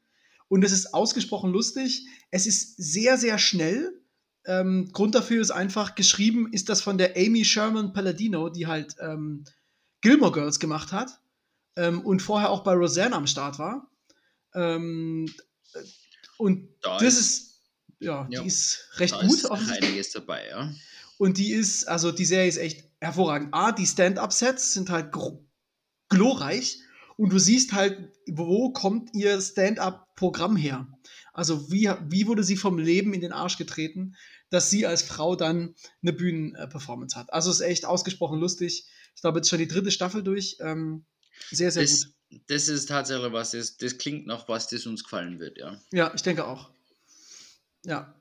Und 0.48 0.64
es 0.64 0.72
ist 0.72 0.92
ausgesprochen 0.92 1.50
lustig. 1.50 2.06
Es 2.30 2.46
ist 2.46 2.76
sehr, 2.76 3.16
sehr 3.16 3.38
schnell. 3.38 4.03
Ähm, 4.46 4.90
Grund 4.92 5.14
dafür 5.14 5.40
ist 5.40 5.50
einfach, 5.50 5.94
geschrieben 5.94 6.52
ist 6.52 6.68
das 6.68 6.82
von 6.82 6.98
der 6.98 7.16
Amy 7.16 7.44
Sherman 7.44 7.92
Palladino, 7.92 8.48
die 8.50 8.66
halt 8.66 8.94
ähm, 9.00 9.44
Gilmore 10.02 10.32
Girls 10.32 10.58
gemacht 10.60 10.92
hat 10.92 11.18
ähm, 11.76 12.00
und 12.02 12.20
vorher 12.20 12.50
auch 12.50 12.62
bei 12.62 12.72
Roseanne 12.74 13.14
am 13.16 13.26
Start 13.26 13.58
war. 13.58 13.90
Ähm, 14.54 15.26
äh, 15.74 15.78
und 16.38 16.68
Da 16.82 16.98
das 16.98 17.18
ist- 17.18 17.50
ja, 18.00 18.26
ja, 18.30 18.40
die 18.42 18.46
ist 18.48 18.86
recht 18.98 19.14
Da 19.14 19.20
gut. 19.22 19.32
ist 19.34 19.50
einiges 19.50 20.10
dabei, 20.12 20.46
ja. 20.48 20.70
Und 21.16 21.38
die 21.38 21.52
ist, 21.52 21.88
also 21.88 22.12
die 22.12 22.24
Serie 22.26 22.48
ist 22.48 22.58
echt 22.58 22.84
hervorragend. 23.00 23.54
A, 23.54 23.72
die 23.72 23.86
Stand-Up-Sets 23.86 24.74
sind 24.74 24.90
halt 24.90 25.10
glorreich 26.08 26.80
und 27.16 27.32
du 27.32 27.38
siehst 27.38 27.72
halt, 27.72 28.10
wo 28.28 28.72
kommt 28.72 29.14
ihr 29.14 29.40
Stand-Up-Programm 29.40 30.56
her? 30.56 30.86
Also 31.34 31.70
wie, 31.70 31.90
wie 32.08 32.26
wurde 32.26 32.44
sie 32.44 32.56
vom 32.56 32.78
Leben 32.78 33.12
in 33.12 33.20
den 33.20 33.32
Arsch 33.32 33.58
getreten, 33.58 34.14
dass 34.50 34.70
sie 34.70 34.86
als 34.86 35.02
Frau 35.02 35.34
dann 35.34 35.74
eine 36.00 36.12
Bühnenperformance 36.12 37.16
hat. 37.16 37.32
Also 37.32 37.50
ist 37.50 37.60
echt 37.60 37.84
ausgesprochen 37.84 38.38
lustig. 38.38 38.86
Ich 39.16 39.20
glaube, 39.20 39.38
jetzt 39.38 39.48
schon 39.50 39.58
die 39.58 39.68
dritte 39.68 39.90
Staffel 39.90 40.22
durch. 40.22 40.56
Ähm, 40.60 41.04
sehr, 41.50 41.72
sehr 41.72 41.82
Das, 41.82 42.04
gut. 42.04 42.40
das 42.46 42.68
ist 42.68 42.86
tatsächlich 42.88 43.32
was, 43.32 43.50
das, 43.50 43.76
das 43.76 43.98
klingt 43.98 44.26
nach 44.26 44.48
was, 44.48 44.68
das 44.68 44.86
uns 44.86 45.02
gefallen 45.02 45.40
wird, 45.40 45.58
ja. 45.58 45.76
Ja, 45.92 46.12
ich 46.14 46.22
denke 46.22 46.46
auch. 46.46 46.70
Ja. 47.84 48.14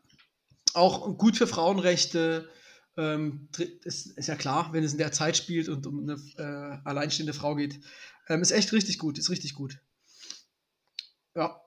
Auch 0.73 1.15
gut 1.17 1.37
für 1.37 1.47
Frauenrechte. 1.47 2.49
Ähm, 2.97 3.47
ist, 3.83 4.07
ist 4.17 4.27
ja 4.27 4.35
klar, 4.35 4.73
wenn 4.73 4.83
es 4.83 4.91
in 4.91 4.97
der 4.97 5.11
Zeit 5.11 5.37
spielt 5.37 5.69
und 5.69 5.85
um 5.85 5.99
eine 5.99 6.13
äh, 6.37 6.87
alleinstehende 6.87 7.33
Frau 7.33 7.55
geht. 7.55 7.79
Ähm, 8.27 8.41
ist 8.41 8.51
echt 8.51 8.71
richtig 8.73 8.97
gut, 8.97 9.17
ist 9.19 9.29
richtig 9.29 9.53
gut. 9.53 9.79
Ja. 11.35 11.62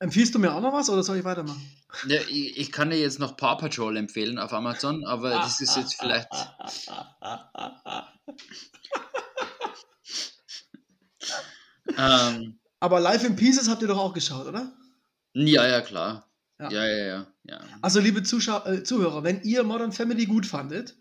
Empfiehlst 0.00 0.32
du 0.34 0.38
mir 0.38 0.54
auch 0.54 0.60
noch 0.60 0.72
was 0.72 0.88
oder 0.90 1.02
soll 1.02 1.18
ich 1.18 1.24
weitermachen? 1.24 1.60
Ja, 2.06 2.20
ich, 2.28 2.56
ich 2.56 2.70
kann 2.70 2.90
dir 2.90 2.98
jetzt 2.98 3.18
noch 3.18 3.36
Paw 3.36 3.56
Patrol 3.56 3.96
empfehlen 3.96 4.38
auf 4.38 4.52
Amazon, 4.52 5.04
aber 5.04 5.30
das 5.30 5.60
ist 5.60 5.76
jetzt 5.76 5.96
vielleicht. 5.98 6.28
ähm, 11.98 12.60
aber 12.78 13.00
Life 13.00 13.26
in 13.26 13.34
Pieces 13.34 13.68
habt 13.68 13.82
ihr 13.82 13.88
doch 13.88 13.98
auch 13.98 14.14
geschaut, 14.14 14.46
oder? 14.46 14.70
Ja, 15.32 15.66
ja, 15.66 15.80
klar. 15.80 16.30
Ja. 16.60 16.70
Ja, 16.70 16.86
ja, 16.86 17.06
ja. 17.06 17.26
ja. 17.44 17.60
Also, 17.82 17.98
liebe 17.98 18.22
Zuschau 18.22 18.64
äh, 18.66 18.84
Zuhörer, 18.84 19.24
wenn 19.24 19.42
ihr 19.42 19.64
Modern 19.64 19.92
Family 19.92 20.26
gut 20.26 20.46
fandet 20.46 20.96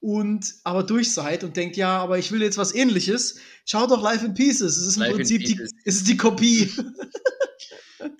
und 0.00 0.56
aber 0.64 0.82
durch 0.82 1.14
seid 1.14 1.44
und 1.44 1.56
denkt, 1.56 1.76
ja, 1.76 1.98
aber 1.98 2.18
ich 2.18 2.32
will 2.32 2.42
jetzt 2.42 2.58
was 2.58 2.74
ähnliches, 2.74 3.38
schaut 3.64 3.90
doch 3.90 4.02
Life 4.02 4.26
in 4.26 4.34
Pieces. 4.34 4.76
Es 4.76 4.86
ist 4.86 4.96
im 4.96 5.02
Life 5.02 5.12
in 5.12 5.18
Prinzip 5.18 5.44
die, 5.44 5.54
Pieces. 5.54 5.72
es 5.84 5.96
ist 5.96 6.08
die 6.08 6.18
Kopie. 6.18 6.70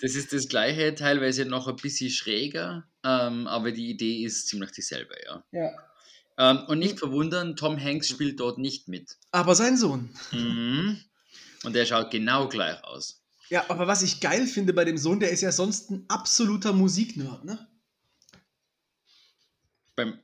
Das 0.01 0.15
ist 0.15 0.33
das 0.33 0.49
gleiche, 0.49 0.95
teilweise 0.95 1.45
noch 1.45 1.69
ein 1.69 1.77
bisschen 1.77 2.11
schräger, 2.11 2.85
ähm, 3.05 3.47
aber 3.47 3.73
die 3.73 3.91
Idee 3.91 4.25
ist 4.25 4.49
ziemlich 4.49 4.73
dieselbe, 4.73 5.15
ja. 5.25 5.45
ja. 5.53 5.71
Ähm, 6.39 6.65
und 6.69 6.79
nicht 6.79 6.99
verwundern, 6.99 7.57
Tom 7.57 7.79
Hanks 7.79 8.09
spielt 8.09 8.41
dort 8.41 8.59
nicht 8.59 8.89
mit. 8.89 9.17
Aber 9.31 9.55
sein 9.55 9.77
Sohn. 9.77 10.15
Mhm. 10.31 10.99
Und 11.65 11.75
der 11.75 11.87
schaut 11.87 12.11
genau 12.11 12.49
gleich 12.49 12.83
aus. 12.85 13.23
Ja, 13.49 13.65
aber 13.69 13.87
was 13.87 14.03
ich 14.03 14.21
geil 14.21 14.47
finde 14.47 14.73
bei 14.73 14.85
dem 14.85 14.97
Sohn, 14.97 15.21
der 15.21 15.31
ist 15.31 15.43
ja 15.43 15.53
sonst 15.53 15.91
ein 15.91 16.05
absoluter 16.09 16.73
Musiknerd, 16.73 17.45
ne? 17.45 17.69
Beim, 19.95 20.19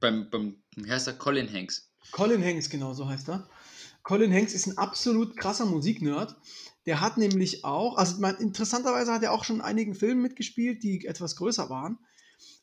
beim, 0.00 0.30
beim, 0.30 0.62
wie 0.76 0.90
heißt 0.90 1.06
er? 1.06 1.12
Colin 1.14 1.52
Hanks. 1.52 1.92
Colin 2.12 2.42
Hanks, 2.42 2.70
genau 2.70 2.94
so 2.94 3.06
heißt 3.06 3.28
er. 3.28 3.48
Colin 4.02 4.32
Hanks 4.32 4.54
ist 4.54 4.66
ein 4.66 4.78
absolut 4.78 5.36
krasser 5.36 5.66
Musiknerd. 5.66 6.34
Der 6.86 7.00
hat 7.00 7.18
nämlich 7.18 7.64
auch, 7.64 7.96
also 7.96 8.20
man, 8.20 8.36
interessanterweise 8.36 9.12
hat 9.12 9.22
er 9.22 9.32
auch 9.32 9.44
schon 9.44 9.56
in 9.56 9.62
einigen 9.62 9.94
Filmen 9.94 10.22
mitgespielt, 10.22 10.82
die 10.82 11.04
etwas 11.06 11.36
größer 11.36 11.68
waren. 11.68 11.98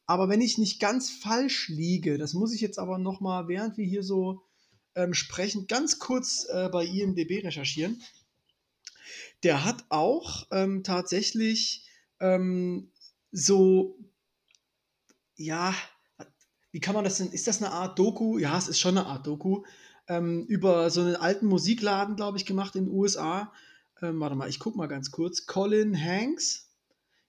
Aber 0.05 0.30
wenn 0.30 0.41
ich 0.41 0.57
nicht 0.57 0.80
ganz 0.80 1.11
falsch 1.11 1.68
liege, 1.68 2.18
das 2.18 2.34
muss 2.34 2.53
ich 2.53 2.61
jetzt 2.61 2.80
aber 2.80 2.97
noch 2.97 3.20
mal, 3.20 3.47
während 3.47 3.78
wir 3.78 3.86
hier 3.86 4.03
so 4.03 4.41
ähm, 4.95 5.13
sprechen, 5.13 5.68
ganz 5.68 5.99
kurz 5.99 6.47
äh, 6.49 6.70
bei 6.70 6.86
IMDb 6.86 7.43
recherchieren. 7.43 8.01
Der 9.43 9.63
hat 9.63 9.86
auch 9.89 10.47
ähm, 10.51 10.84
tatsächlich 10.84 11.86
ähm, 12.20 12.89
so, 13.32 13.99
ja, 15.36 15.76
wie 16.72 16.80
kann 16.80 16.95
man 16.95 17.03
das 17.03 17.18
denn, 17.18 17.32
ist 17.32 17.47
das 17.47 17.61
eine 17.61 17.72
Art 17.72 17.99
Doku? 17.99 18.38
Ja, 18.39 18.57
es 18.57 18.68
ist 18.68 18.80
schon 18.80 18.97
eine 18.97 19.07
Art 19.07 19.28
Doku, 19.28 19.63
ähm, 20.07 20.45
über 20.47 20.89
so 20.89 21.01
einen 21.01 21.15
alten 21.15 21.45
Musikladen, 21.45 22.15
glaube 22.15 22.38
ich, 22.38 22.45
gemacht 22.45 22.76
in 22.76 22.86
den 22.86 22.93
USA. 22.93 23.53
Ähm, 24.02 24.20
warte 24.20 24.36
mal, 24.36 24.50
ich 24.50 24.60
gucke 24.60 24.78
mal 24.78 24.88
ganz 24.88 25.12
kurz. 25.12 25.45
Colin 25.45 26.00
Hanks, 26.00 26.70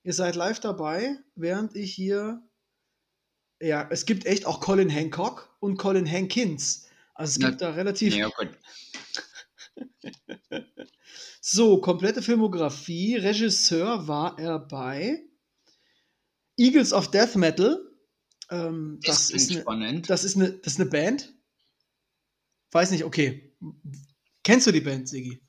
ihr 0.02 0.12
seid 0.12 0.36
live 0.36 0.60
dabei, 0.60 1.16
während 1.34 1.74
ich 1.76 1.94
hier, 1.94 2.42
ja, 3.60 3.88
es 3.90 4.06
gibt 4.06 4.26
echt 4.26 4.46
auch 4.46 4.60
Colin 4.60 4.90
Hancock 4.90 5.56
und 5.60 5.78
Colin 5.78 6.10
Hankins. 6.10 6.88
Also 7.14 7.32
es 7.32 7.42
Ja, 7.42 7.48
gibt 7.48 7.62
da 7.62 7.70
relativ, 7.70 8.14
Ja, 8.14 8.28
gut. 8.28 8.48
so, 11.40 11.80
komplette 11.80 12.22
Filmografie. 12.22 13.16
Regisseur 13.16 14.06
war 14.06 14.38
er 14.38 14.58
bei 14.58 15.24
Eagles 16.56 16.92
of 16.92 17.10
Death 17.10 17.34
Metal. 17.36 17.84
Ähm, 18.50 19.00
das, 19.02 19.30
ist 19.30 19.48
klingt 19.48 19.50
eine, 19.50 19.60
spannend. 19.62 20.10
das, 20.10 20.24
ist 20.24 20.36
eine, 20.36 20.52
das 20.52 20.74
ist 20.74 20.80
eine 20.80 20.90
Band. 20.90 21.34
Weiß 22.70 22.90
nicht, 22.90 23.04
okay. 23.04 23.56
Kennst 24.44 24.66
du 24.66 24.72
die 24.72 24.80
Band, 24.80 25.08
Sigi? 25.08 25.40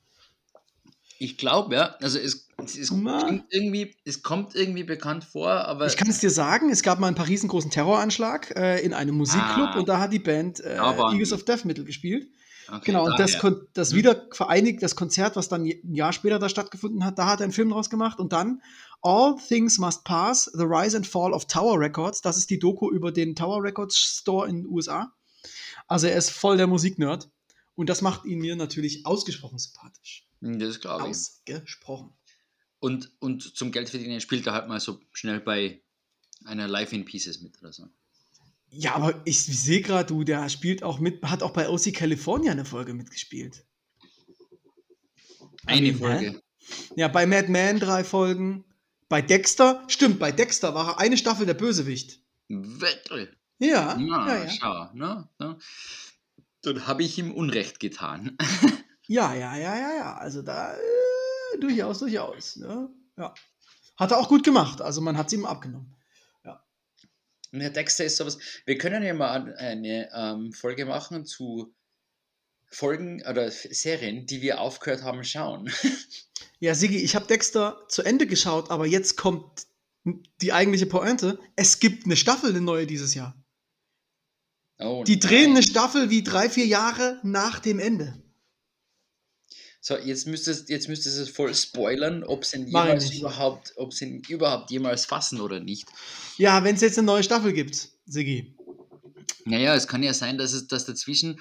Ich 1.22 1.36
glaube, 1.36 1.74
ja. 1.74 1.96
Also 2.00 2.18
es, 2.18 2.48
es, 2.64 2.78
es, 2.78 2.88
klingt 2.88 3.44
irgendwie, 3.50 3.94
es 4.06 4.22
kommt 4.22 4.54
irgendwie 4.54 4.84
bekannt 4.84 5.22
vor, 5.22 5.50
aber 5.50 5.86
Ich 5.86 5.98
kann 5.98 6.08
es 6.08 6.18
dir 6.18 6.30
sagen, 6.30 6.70
es 6.70 6.82
gab 6.82 6.98
mal 6.98 7.10
in 7.10 7.14
Paris 7.14 7.42
einen 7.42 7.50
großen 7.50 7.70
Terroranschlag 7.70 8.56
äh, 8.56 8.80
in 8.80 8.94
einem 8.94 9.16
Musikclub 9.16 9.68
Ah. 9.74 9.78
und 9.78 9.88
da 9.90 9.98
hat 10.00 10.14
die 10.14 10.18
Band 10.18 10.60
äh, 10.60 10.76
Eagles 10.78 11.34
of 11.34 11.44
Death 11.44 11.66
Metal 11.66 11.84
gespielt. 11.84 12.26
okay, 12.68 12.80
Genau, 12.86 13.04
und 13.04 13.18
das, 13.18 13.32
daher. 13.32 13.40
Kon 13.52 13.66
das 13.74 13.92
Mhm. 13.92 13.96
wieder 13.96 14.26
vereinigt, 14.32 14.82
das 14.82 14.96
Konzert, 14.96 15.36
was 15.36 15.50
dann 15.50 15.64
ein 15.66 15.94
Jahr 15.94 16.14
später 16.14 16.38
da 16.38 16.48
stattgefunden 16.48 17.04
hat, 17.04 17.18
da 17.18 17.26
hat 17.26 17.40
er 17.40 17.44
einen 17.44 17.52
Film 17.52 17.68
draus 17.68 17.90
gemacht 17.90 18.18
und 18.18 18.32
dann 18.32 18.62
All 19.02 19.36
Things 19.46 19.76
Must 19.76 20.02
Pass, 20.04 20.50
The 20.54 20.64
Rise 20.64 20.96
and 20.96 21.06
Fall 21.06 21.34
of 21.34 21.44
Tower 21.44 21.78
Records, 21.78 22.22
das 22.22 22.38
ist 22.38 22.48
die 22.48 22.58
Doku 22.58 22.90
über 22.90 23.12
den 23.12 23.36
Tower 23.36 23.62
Records 23.62 23.94
Store 24.20 24.48
in 24.48 24.62
den 24.62 24.66
USA. 24.66 25.12
Also 25.86 26.06
er 26.06 26.16
ist 26.16 26.30
voll 26.30 26.56
der 26.56 26.66
Musiknerd 26.66 27.28
und 27.74 27.90
das 27.90 28.00
macht 28.00 28.24
ihn 28.24 28.38
mir 28.38 28.56
natürlich 28.56 29.04
ausgesprochen 29.04 29.58
sympathisch. 29.58 30.24
Hm, 30.40 30.58
Das 30.58 30.80
glaube 30.80 31.04
ich. 31.04 31.10
Ausgesprochen. 31.10 32.12
Und, 32.78 33.10
und 33.20 33.42
zum 33.56 33.72
Geldverdienen 33.72 34.20
spielt 34.20 34.46
er 34.46 34.54
halt 34.54 34.68
mal 34.68 34.80
so 34.80 35.00
schnell 35.12 35.40
bei 35.40 35.82
einer 36.44 36.66
Live 36.66 36.92
in 36.92 37.04
Pieces 37.04 37.42
mit 37.42 37.60
oder 37.60 37.72
so. 37.72 37.88
Ja, 38.70 38.94
aber 38.94 39.20
ich 39.24 39.42
sehe 39.42 39.82
gerade, 39.82 40.06
du, 40.06 40.24
der 40.24 40.48
spielt 40.48 40.82
auch 40.82 40.98
mit, 41.00 41.22
hat 41.24 41.42
auch 41.42 41.52
bei 41.52 41.68
OC 41.68 41.92
California 41.92 42.52
eine 42.52 42.64
Folge 42.64 42.94
mitgespielt. 42.94 43.64
Eine? 45.66 45.92
Folge. 45.94 46.40
Ja, 46.96 47.08
bei 47.08 47.26
Mad 47.26 47.48
Men 47.48 47.80
drei 47.80 48.04
Folgen. 48.04 48.64
Bei 49.08 49.20
Dexter, 49.20 49.84
stimmt, 49.88 50.20
bei 50.20 50.30
Dexter 50.30 50.72
war 50.74 50.90
er 50.90 50.98
eine 50.98 51.16
Staffel 51.18 51.44
der 51.44 51.54
Bösewicht. 51.54 52.20
Wettel. 52.48 53.36
Ja, 53.58 53.96
Na, 53.98 54.28
ja, 54.38 54.44
ja. 54.44 54.50
schau. 54.50 54.90
Ne? 54.94 55.28
Ne? 55.38 55.58
Dann 56.62 56.86
habe 56.86 57.02
ich 57.02 57.18
ihm 57.18 57.32
Unrecht 57.32 57.80
getan. 57.80 58.38
Ja, 59.10 59.34
ja, 59.34 59.56
ja, 59.56 59.76
ja, 59.76 59.94
ja. 59.96 60.14
Also 60.18 60.40
da 60.40 60.74
äh, 60.74 61.58
durchaus, 61.58 61.98
durchaus. 61.98 62.56
Ne? 62.56 62.88
Ja. 63.16 63.34
Hat 63.96 64.12
er 64.12 64.18
auch 64.18 64.28
gut 64.28 64.44
gemacht. 64.44 64.80
Also 64.80 65.00
man 65.00 65.18
hat 65.18 65.26
es 65.26 65.32
ihm 65.32 65.44
abgenommen. 65.44 65.96
Und 67.52 67.60
Herr 67.60 67.70
Dexter 67.70 68.04
ist 68.04 68.16
sowas. 68.16 68.38
Wir 68.64 68.78
können 68.78 69.02
ja 69.02 69.12
mal 69.12 69.52
eine 69.56 70.08
ähm, 70.14 70.52
Folge 70.52 70.86
machen 70.86 71.26
zu 71.26 71.74
Folgen 72.68 73.20
oder 73.28 73.50
Serien, 73.50 74.26
die 74.26 74.40
wir 74.40 74.60
aufgehört 74.60 75.02
haben 75.02 75.24
schauen. 75.24 75.70
Ja, 76.62 76.74
Sigi, 76.74 76.98
ich 76.98 77.14
habe 77.16 77.26
Dexter 77.26 77.86
zu 77.88 78.02
Ende 78.02 78.26
geschaut, 78.26 78.70
aber 78.70 78.86
jetzt 78.86 79.16
kommt 79.16 79.66
die 80.42 80.52
eigentliche 80.52 80.84
Pointe. 80.84 81.38
Es 81.56 81.80
gibt 81.80 82.04
eine 82.04 82.16
Staffel, 82.16 82.50
eine 82.50 82.60
neue 82.60 82.86
dieses 82.86 83.14
Jahr. 83.14 83.34
Oh, 84.78 85.02
Die 85.04 85.18
drehen 85.18 85.54
nein. 85.54 85.56
eine 85.56 85.62
Staffel 85.62 86.10
wie 86.10 86.22
drei, 86.22 86.50
vier 86.50 86.66
Jahre 86.66 87.18
nach 87.22 87.60
dem 87.60 87.78
Ende. 87.78 88.22
So, 89.82 89.96
jetzt 89.96 90.26
müsstest, 90.26 90.68
jetzt 90.68 90.88
müsstest 90.88 91.18
du 91.18 91.22
es 91.22 91.30
voll 91.30 91.54
spoilern, 91.54 92.22
ob 92.22 92.44
sie 92.44 92.58
ihn 92.58 92.66
jemals 92.66 93.10
überhaupt, 93.12 93.72
ob 93.76 93.94
sie 93.94 94.06
ihn 94.06 94.22
überhaupt 94.28 94.70
jemals 94.70 95.06
fassen 95.06 95.40
oder 95.40 95.58
nicht. 95.58 95.88
Ja, 96.36 96.62
wenn 96.64 96.74
es 96.74 96.82
jetzt 96.82 96.98
eine 96.98 97.06
neue 97.06 97.22
Staffel 97.22 97.54
gibt, 97.54 97.88
Sigi. 98.04 98.54
Naja, 99.46 99.74
es 99.74 99.88
kann 99.88 100.02
ja 100.02 100.12
sein, 100.12 100.36
dass 100.36 100.52
es 100.52 100.66
dass 100.66 100.84
dazwischen, 100.84 101.40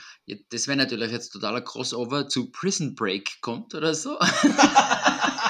das 0.52 0.68
wäre 0.68 0.78
natürlich 0.78 1.12
jetzt 1.12 1.32
totaler 1.32 1.62
Crossover 1.62 2.30
zu 2.30 2.50
Prison 2.50 2.96
Break 2.96 3.42
kommt 3.42 3.76
oder 3.76 3.94
so. 3.94 4.18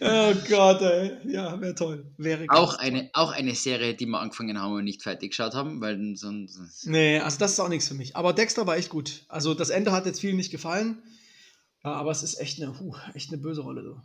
oh 0.00 0.34
Gott, 0.48 0.80
ey. 0.82 1.16
Ja, 1.24 1.60
wäre 1.60 1.74
toll. 1.74 2.06
Wäre 2.16 2.46
Auch 2.48 2.74
eine, 2.74 3.10
auch 3.12 3.32
eine 3.32 3.54
Serie, 3.54 3.94
die 3.94 4.06
wir 4.06 4.20
angefangen 4.20 4.60
haben 4.60 4.74
und 4.74 4.84
nicht 4.84 5.02
fertig 5.02 5.30
geschaut 5.30 5.54
haben, 5.54 5.80
weil 5.80 6.16
sonst. 6.16 6.86
Nee, 6.86 7.18
also 7.18 7.38
das 7.38 7.52
ist 7.52 7.60
auch 7.60 7.68
nichts 7.68 7.88
für 7.88 7.94
mich. 7.94 8.16
Aber 8.16 8.32
Dexter 8.32 8.66
war 8.66 8.76
echt 8.76 8.90
gut. 8.90 9.24
Also 9.28 9.54
das 9.54 9.70
Ende 9.70 9.92
hat 9.92 10.06
jetzt 10.06 10.20
vielen 10.20 10.36
nicht 10.36 10.50
gefallen. 10.50 11.02
Aber 11.82 12.10
es 12.10 12.22
ist 12.22 12.38
echt 12.38 12.62
eine, 12.62 12.78
huh, 12.78 12.96
echt 13.14 13.32
eine 13.32 13.42
böse 13.42 13.62
Rolle. 13.62 13.82
So. 13.82 14.00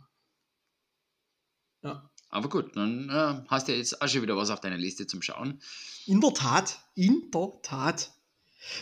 Ja. 1.82 2.10
Aber 2.30 2.48
gut, 2.48 2.76
dann 2.76 3.08
äh, 3.08 3.42
hast 3.48 3.68
du 3.68 3.72
ja 3.72 3.78
jetzt 3.78 4.02
auch 4.02 4.08
schon 4.08 4.22
wieder 4.22 4.36
was 4.36 4.50
auf 4.50 4.60
deiner 4.60 4.76
Liste 4.76 5.06
zum 5.06 5.22
Schauen. 5.22 5.60
In 6.06 6.20
der 6.20 6.34
Tat. 6.34 6.78
In 6.94 7.30
der 7.32 7.52
Tat. 7.62 8.12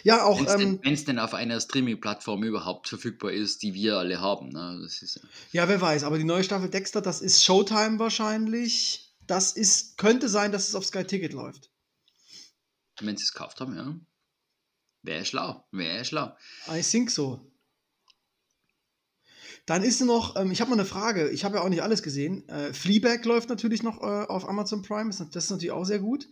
Ja, 0.05 0.25
auch. 0.25 0.39
Wenn 0.39 0.47
es 0.93 1.01
Ähm, 1.01 1.07
denn, 1.07 1.19
auf 1.19 1.35
einer 1.35 1.61
Streaming-Plattform 1.61 2.43
überhaupt 2.45 2.89
verfügbar 2.89 3.33
ist, 3.33 3.63
die 3.63 3.75
wir 3.75 3.99
alle 3.99 4.21
haben. 4.21 4.49
Ne? 4.49 4.79
Das 4.83 5.03
ist, 5.03 5.17
ja- 5.17 5.63
ja, 5.63 5.69
wer 5.69 5.81
weiß. 5.81 6.05
Aber 6.05 6.19
die 6.19 6.25
neue 6.25 6.45
Staffel 6.45 6.71
Dexter, 6.71 7.03
das 7.03 7.21
ist 7.21 7.45
Showtime 7.45 7.99
wahrscheinlich. 7.99 9.15
Das 9.27 9.53
ist, 9.53 9.99
könnte 9.99 10.29
sein, 10.29 10.53
dass 10.53 10.69
es 10.69 10.75
auf 10.75 10.85
Sky 10.87 11.05
Ticket 11.05 11.33
läuft. 11.33 11.71
wenn 13.01 13.17
sie 13.17 13.25
es 13.25 13.33
gekauft 13.33 13.61
haben, 13.61 13.77
ja. 13.77 13.95
Wäre 15.03 15.25
schlau, 15.25 15.65
wäre 15.71 16.05
schlau. 16.05 16.35
I 16.69 16.81
think 16.81 17.11
so. 17.11 17.53
Dann 19.67 19.83
ist 19.83 20.01
noch, 20.01 20.37
ähm, 20.37 20.51
ich 20.53 20.61
habe 20.61 20.71
mal 20.71 20.77
eine 20.77 20.85
Frage, 20.87 21.29
ich 21.31 21.45
habe 21.45 21.57
ja 21.57 21.63
auch 21.63 21.69
nicht 21.69 21.83
alles 21.83 22.03
gesehen. 22.03 22.49
Äh, 22.49 22.73
Fleabag 22.73 23.25
läuft 23.25 23.49
natürlich 23.49 23.83
noch 23.83 24.01
äh, 24.01 24.27
auf 24.27 24.49
Amazon 24.49 24.83
Prime, 24.83 25.11
das 25.11 25.21
ist 25.45 25.51
natürlich 25.51 25.73
auch 25.73 25.85
sehr 25.85 25.99
gut. 25.99 26.29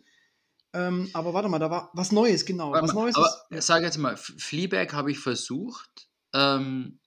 Ähm, 0.74 1.08
aber 1.12 1.32
warte 1.32 1.48
mal, 1.48 1.60
da 1.60 1.70
war 1.70 1.90
was 1.92 2.10
Neues, 2.10 2.44
genau. 2.44 2.72
Warte 2.72 2.88
was 2.88 2.94
mal, 2.94 3.02
Neues 3.02 3.14
aber 3.14 3.46
ist, 3.50 3.66
sag 3.66 3.84
jetzt 3.84 3.96
mal, 3.96 4.16
Fleabag 4.16 4.92
habe 4.92 5.12
ich 5.12 5.20
versucht, 5.20 6.08
ähm, 6.32 6.98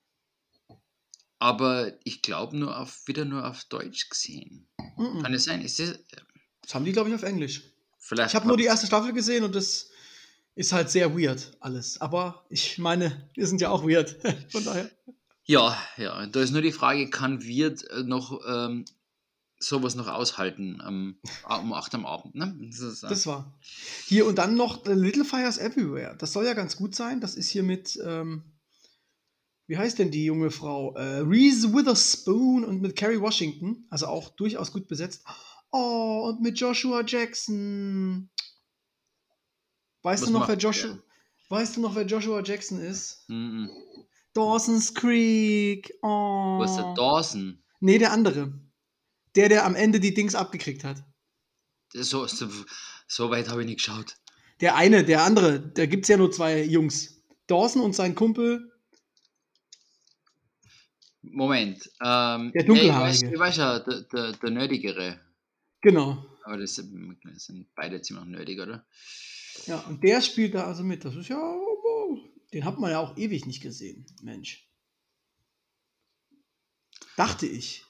aber 1.38 1.92
ich 2.06 2.22
glaube 2.22 2.58
nur 2.58 2.80
auf 2.80 3.06
wieder 3.08 3.26
nur 3.26 3.46
auf 3.46 3.66
Deutsch 3.66 4.10
gesehen. 4.10 4.68
Mhm. 4.98 5.22
Kann 5.22 5.34
es 5.34 5.44
sein? 5.44 5.62
Ist 5.62 5.80
das, 5.80 6.00
Das 6.62 6.76
haben 6.76 6.86
die, 6.86 6.94
glaube 6.94 7.10
ich, 7.10 7.16
auf 7.16 7.24
Englisch. 7.24 7.64
Vielleicht 8.00 8.30
Ich 8.30 8.36
habe 8.36 8.48
nur 8.48 8.56
die 8.56 8.64
erste 8.64 8.88
Staffel 8.88 9.12
gesehen 9.12 9.44
und 9.44 9.54
das 9.54 9.90
ist 10.56 10.72
halt 10.72 10.90
sehr 10.90 11.14
weird 11.18 11.52
alles. 11.60 12.00
Aber 12.00 12.46
ich 12.50 12.78
meine, 12.78 13.30
wir 13.36 13.48
sind 13.48 13.60
ja 13.60 13.70
auch 13.70 13.84
weird. 13.84 14.16
Von 14.52 14.64
daher. 14.64 14.90
Ja, 15.44 15.78
ja. 15.98 16.26
Da 16.26 16.40
ist 16.40 16.52
nur 16.52 16.62
die 16.62 16.72
Frage, 16.72 17.10
kann 17.10 17.44
Wirt 17.44 17.84
äh, 17.90 18.04
noch 18.04 18.42
ähm, 18.48 18.86
sowas 19.60 19.96
noch 19.96 20.08
aushalten 20.08 20.82
ähm, 20.88 21.20
um 21.48 21.74
8 21.74 21.96
am 21.96 22.06
Abend? 22.06 22.36
Ne? 22.36 22.56
Das 22.70 22.80
ist, 22.80 23.04
äh, 23.04 23.10
Das 23.10 23.26
war. 23.28 23.58
Hier 24.06 24.26
und 24.26 24.36
dann 24.38 24.56
noch 24.56 24.84
The 24.86 24.92
Little 24.94 25.26
Fires 25.26 25.58
Everywhere. 25.58 26.16
Das 26.18 26.34
soll 26.34 26.46
ja 26.46 26.54
ganz 26.54 26.76
gut 26.76 26.96
sein. 26.96 27.22
Das 27.22 27.36
ist 27.36 27.50
hier 27.50 27.64
mit, 27.64 28.00
ähm, 28.06 28.44
wie 29.68 29.78
heißt 29.78 30.00
denn 30.00 30.12
die 30.12 30.26
junge 30.26 30.52
Frau? 30.52 30.96
Äh, 30.96 31.20
Reese 31.20 31.74
Witherspoon 31.74 32.64
und 32.64 32.82
mit 32.82 32.96
Kerry 32.96 33.20
Washington. 33.20 33.86
Also 33.90 34.08
auch 34.08 34.30
durchaus 34.30 34.72
gut 34.72 34.88
besetzt. 34.88 35.24
Oh, 35.72 36.30
und 36.30 36.42
mit 36.42 36.60
Joshua 36.60 37.04
Jackson. 37.06 38.30
Weißt 40.04 40.24
Was 40.24 40.30
du 40.30 40.34
noch, 40.34 40.48
wer? 40.48 40.56
Joshua, 40.58 40.98
weißt 41.50 41.76
du 41.76 41.82
noch, 41.82 41.96
wer 41.96 42.06
Joshua 42.06 42.42
Jackson 42.42 42.80
ist? 42.80 43.26
mhm. 43.28 43.70
Dawson's 44.34 44.94
Creek. 44.94 45.92
Oh. 46.04 46.60
Wo 46.60 46.64
ist 46.64 46.76
der 46.76 46.94
Dawson? 46.94 47.64
Nee, 47.80 47.98
der 47.98 48.12
andere. 48.12 48.54
Der, 49.38 49.50
der 49.50 49.66
am 49.66 49.76
Ende 49.76 50.00
die 50.00 50.14
Dings 50.14 50.36
abgekriegt 50.36 50.84
hat. 50.84 51.04
So, 51.94 52.26
so, 52.28 52.50
so 53.08 53.30
weit 53.30 53.50
habe 53.50 53.62
ich 53.62 53.68
nicht 53.68 53.78
geschaut. 53.78 54.18
Der 54.60 54.76
eine, 54.76 55.04
der 55.04 55.24
andere, 55.24 55.60
da 55.60 55.86
gibt 55.86 56.06
es 56.06 56.10
ja 56.10 56.18
nur 56.18 56.32
zwei 56.32 56.64
Jungs. 56.64 57.24
Dawson 57.46 57.84
und 57.84 57.94
sein 57.94 58.16
Kumpel. 58.16 58.74
Moment. 61.22 61.90
Ähm, 62.04 62.52
Der 62.54 62.64
Dunkelhaarige. 62.64 63.16
ich 63.16 63.22
weiß, 63.24 63.34
ich 63.34 63.40
weiß 63.40 63.58
ja, 63.58 63.80
der, 63.80 64.02
der, 64.02 64.32
der 64.34 64.50
Nerdigere. 64.50 65.20
Genau. 65.82 66.26
Aber 66.44 66.58
das 66.58 66.76
sind, 66.76 67.20
das 67.24 67.46
sind 67.46 67.68
beide 67.76 68.02
ziemlich 68.02 68.26
nerdig, 68.26 68.60
oder? 68.60 68.86
Ja, 69.68 69.80
und 69.82 70.04
der 70.04 70.22
spielt 70.22 70.56
da 70.56 70.66
also 70.66 70.84
mit. 70.84 71.06
Das 71.06 71.16
ist 71.16 71.28
ja. 71.28 71.60
Den 72.54 72.66
hat 72.66 72.80
man 72.80 72.92
ja 72.92 73.00
auch 73.00 73.18
ewig 73.18 73.46
nicht 73.46 73.62
gesehen. 73.62 74.06
Mensch. 74.24 74.68
Dachte 77.18 77.46
ich. 77.46 77.87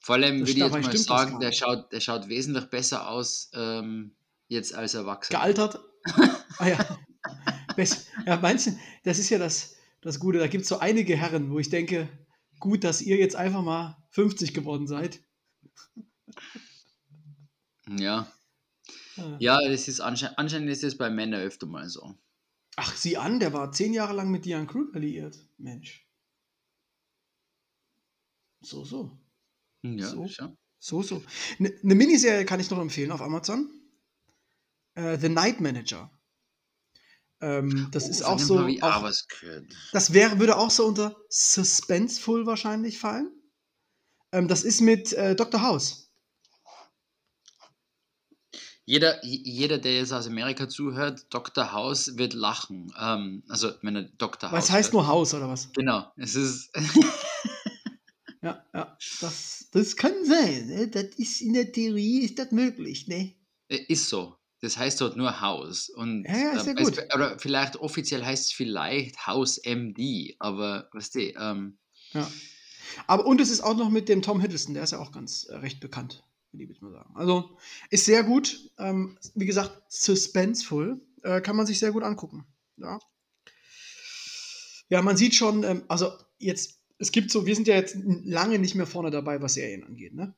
Vor 0.00 0.14
allem 0.14 0.40
Das 0.40 0.48
würde 0.48 0.58
ich 0.58 0.64
jetzt 0.64 0.72
mal 0.72 0.92
das 0.92 1.04
sagen, 1.04 1.40
der 1.40 1.52
schaut, 1.52 1.92
der 1.92 2.00
schaut 2.00 2.28
wesentlich 2.28 2.64
besser 2.66 3.08
aus 3.08 3.50
ähm, 3.52 4.16
jetzt 4.48 4.74
als 4.74 4.94
Erwachsener. 4.94 5.38
Gealtert. 5.38 5.80
ah 6.58 6.68
ja. 6.68 6.98
Ja, 8.26 8.36
meinst 8.38 8.66
du, 8.66 8.78
das 9.04 9.18
ist 9.18 9.30
ja 9.30 9.38
das, 9.38 9.76
das 10.00 10.18
Gute. 10.18 10.38
Da 10.38 10.46
gibt 10.46 10.62
es 10.62 10.68
so 10.68 10.78
einige 10.78 11.16
Herren, 11.16 11.50
wo 11.50 11.58
ich 11.58 11.70
denke, 11.70 12.08
gut, 12.58 12.84
dass 12.84 13.00
ihr 13.00 13.16
jetzt 13.16 13.36
einfach 13.36 13.62
mal 13.62 13.96
50 14.10 14.52
geworden 14.52 14.86
seid. 14.86 15.20
Ja. 17.88 18.30
Ja. 19.16 19.36
Ja, 19.38 19.68
das 19.68 19.88
ist 19.88 20.00
anscheinend, 20.00 20.38
anscheinend 20.38 20.70
ist 20.70 20.84
es 20.84 20.96
bei 20.96 21.10
Männern 21.10 21.40
öfter 21.40 21.66
mal 21.66 21.88
so. 21.88 22.14
Ach, 22.76 22.94
sieh 22.94 23.16
an, 23.16 23.40
der 23.40 23.52
war 23.52 23.72
zehn 23.72 23.92
Jahre 23.92 24.14
lang 24.14 24.30
mit 24.30 24.44
Diane 24.44 24.66
Kruger 24.66 25.00
liiert. 25.00 25.38
Mensch. 25.58 26.06
So, 28.62 28.84
so. 28.84 29.18
Ja, 29.82 30.08
So. 30.08 30.28
schon. 30.28 30.56
So, 30.78 31.02
so. 31.02 31.22
Eine 31.58 31.74
ne 31.82 31.94
Miniserie 31.94 32.44
kann 32.46 32.60
ich 32.60 32.70
noch 32.70 32.78
empfehlen 32.78 33.12
auf 33.12 33.20
Amazon. 33.20 33.70
Äh, 34.94 35.18
The 35.18 35.28
Night 35.28 35.60
Manager. 35.60 36.10
Ähm, 37.42 37.88
das 37.90 38.08
ist 38.08 38.22
Oh, 38.22 38.26
auch 38.26 38.40
von 38.40 38.66
dem 38.66 38.78
so. 38.78 38.86
Auch, 38.86 39.02
auch 39.02 39.12
das 39.92 40.12
wäre, 40.12 40.38
würde 40.38 40.56
auch 40.56 40.70
so 40.70 40.86
unter 40.86 41.16
Suspenseful 41.28 42.46
wahrscheinlich 42.46 42.98
fallen. 42.98 43.30
Ähm, 44.32 44.48
das 44.48 44.62
ist 44.62 44.80
mit 44.80 45.12
äh, 45.12 45.34
Dr. 45.34 45.62
House. 45.62 46.10
Jeder, 48.84 49.24
jeder, 49.24 49.78
der 49.78 49.94
jetzt 49.94 50.12
aus 50.12 50.26
Amerika 50.26 50.68
zuhört, 50.68 51.26
Dr. 51.30 51.72
House 51.72 52.16
wird 52.18 52.32
lachen. 52.34 52.92
Ähm, 52.98 53.44
also, 53.48 53.72
wenn 53.82 53.96
er 53.96 54.02
Dr. 54.18 54.50
House. 54.50 54.58
Was 54.58 54.70
heißt 54.70 54.88
hört. 54.88 54.94
nur 54.94 55.06
House 55.06 55.34
oder 55.34 55.48
was? 55.48 55.72
Genau. 55.72 56.10
Es 56.16 56.34
ist. 56.34 56.70
Ja, 58.42 58.64
ja. 58.72 58.96
Das, 59.20 59.59
das 59.72 59.96
kann 59.96 60.24
sein. 60.24 60.66
Ne? 60.66 60.88
Das 60.88 61.04
ist 61.16 61.40
in 61.40 61.52
der 61.54 61.70
Theorie 61.72 62.20
ist 62.20 62.38
das 62.38 62.50
möglich, 62.52 63.06
ne? 63.08 63.34
ist 63.68 64.08
so. 64.08 64.36
Das 64.62 64.76
heißt 64.76 65.00
dort 65.00 65.16
nur 65.16 65.40
House. 65.40 65.88
Und, 65.88 66.24
Ja, 66.24 66.36
ja, 66.36 66.52
ist 66.52 66.66
ja 66.66 66.72
ähm, 66.72 66.78
es- 66.78 66.84
gut. 66.96 67.14
oder 67.14 67.38
vielleicht 67.38 67.76
offiziell 67.76 68.24
heißt 68.24 68.46
es 68.46 68.52
vielleicht 68.52 69.26
House 69.26 69.58
MD, 69.64 70.36
aber 70.38 70.88
weißt 70.92 71.14
du, 71.14 71.20
ähm, 71.20 71.78
Ja. 72.12 72.30
Aber 73.06 73.24
und 73.26 73.40
es 73.40 73.50
ist 73.50 73.60
auch 73.60 73.76
noch 73.76 73.88
mit 73.88 74.08
dem 74.08 74.20
Tom 74.20 74.40
Hiddleston, 74.40 74.74
der 74.74 74.82
ist 74.82 74.90
ja 74.90 74.98
auch 74.98 75.12
ganz 75.12 75.44
äh, 75.44 75.54
recht 75.56 75.78
bekannt, 75.80 76.24
will 76.52 76.62
ich 76.62 76.68
jetzt 76.68 76.82
mal 76.82 76.90
sagen. 76.90 77.14
Also 77.14 77.56
ist 77.88 78.04
sehr 78.04 78.24
gut. 78.24 78.70
Ähm, 78.78 79.16
wie 79.34 79.46
gesagt, 79.46 79.80
suspenseful. 79.88 81.00
Äh, 81.22 81.40
kann 81.40 81.54
man 81.56 81.66
sich 81.66 81.78
sehr 81.78 81.92
gut 81.92 82.02
angucken. 82.02 82.44
Ja. 82.76 82.98
Ja, 84.88 85.02
man 85.02 85.16
sieht 85.16 85.34
schon, 85.36 85.62
ähm, 85.62 85.84
also 85.88 86.10
jetzt, 86.38 86.79
es 87.00 87.10
gibt 87.12 87.30
so, 87.30 87.46
wir 87.46 87.54
sind 87.54 87.66
ja 87.66 87.74
jetzt 87.74 87.96
lange 88.04 88.58
nicht 88.58 88.74
mehr 88.74 88.86
vorne 88.86 89.10
dabei, 89.10 89.40
was 89.42 89.54
Serien 89.54 89.84
angeht, 89.84 90.14
ne? 90.14 90.34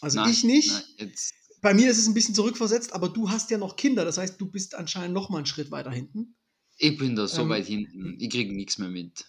Also 0.00 0.18
nein, 0.20 0.30
ich 0.30 0.42
nicht. 0.42 0.70
nein, 0.98 1.12
Bei 1.60 1.74
mir 1.74 1.90
ist 1.90 1.98
es 1.98 2.08
ein 2.08 2.14
bisschen 2.14 2.34
zurückversetzt, 2.34 2.92
aber 2.92 3.08
du 3.08 3.30
hast 3.30 3.50
ja 3.50 3.58
noch 3.58 3.76
Kinder, 3.76 4.04
das 4.04 4.18
heißt, 4.18 4.40
du 4.40 4.50
bist 4.50 4.74
anscheinend 4.74 5.14
noch 5.14 5.28
mal 5.30 5.38
einen 5.38 5.46
Schritt 5.46 5.70
weiter 5.70 5.90
hinten. 5.92 6.34
ich 6.78 6.98
bin 6.98 7.14
da 7.14 7.28
so 7.28 7.42
Ähm, 7.42 7.48
weit 7.50 7.66
hinten. 7.66 8.16
Ich 8.18 8.30
kriege 8.30 8.52
nichts 8.54 8.78
mehr 8.78 8.88
mit. 8.88 9.26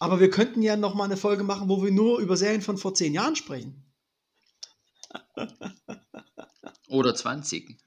Aber 0.00 0.20
wir 0.20 0.28
könnten 0.28 0.60
ja 0.60 0.76
noch 0.76 0.94
mal 0.94 1.04
eine 1.04 1.16
Folge 1.16 1.44
machen, 1.44 1.68
wo 1.68 1.82
wir 1.82 1.90
nur 1.92 2.18
über 2.18 2.36
Serien 2.36 2.60
von 2.60 2.76
vor 2.76 2.92
zehn 2.94 3.14
Jahren 3.14 3.36
sprechen. 3.36 3.84
Oder 6.88 7.14
20. 7.14 7.78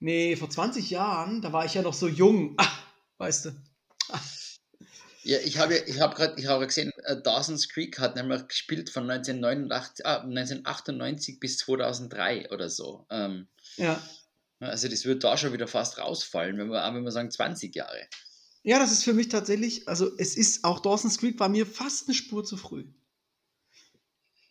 Nee, 0.00 0.34
vor 0.36 0.48
20 0.50 0.90
Jahren, 0.90 1.42
da 1.42 1.52
war 1.52 1.66
ich 1.66 1.74
ja 1.74 1.82
noch 1.82 1.92
so 1.94 2.08
jung. 2.08 2.54
Ah, 2.56 2.66
weißt 3.18 3.44
du. 3.46 3.50
Ja, 5.22 5.38
ich 5.44 5.58
habe 5.58 5.76
ich 5.76 6.00
habe 6.00 6.14
gerade 6.14 6.40
ich 6.40 6.46
habe 6.46 6.66
gesehen, 6.66 6.92
äh, 7.04 7.20
Dawson's 7.20 7.68
Creek 7.68 7.98
hat 7.98 8.16
nämlich 8.16 8.48
gespielt 8.48 8.88
von 8.90 9.04
1989, 9.10 10.06
ah, 10.06 10.20
1998 10.22 11.38
bis 11.40 11.58
2003 11.58 12.50
oder 12.50 12.70
so. 12.70 13.06
Ähm, 13.10 13.46
Ja. 13.76 14.02
also 14.60 14.88
das 14.88 15.04
wird 15.04 15.22
da 15.22 15.36
schon 15.36 15.52
wieder 15.52 15.68
fast 15.68 15.98
rausfallen, 15.98 16.56
wenn 16.58 16.68
wir, 16.70 16.84
auch 16.86 16.94
wenn 16.94 17.04
wir 17.04 17.12
sagen 17.12 17.30
20 17.30 17.74
Jahre. 17.74 18.08
Ja, 18.62 18.78
das 18.78 18.92
ist 18.92 19.04
für 19.04 19.12
mich 19.14 19.28
tatsächlich, 19.28 19.86
also 19.88 20.10
es 20.18 20.36
ist, 20.36 20.64
auch 20.64 20.80
Dawson's 20.80 21.18
Creek 21.18 21.38
war 21.38 21.48
mir 21.48 21.66
fast 21.66 22.08
eine 22.08 22.14
Spur 22.14 22.44
zu 22.44 22.56
früh. 22.56 22.84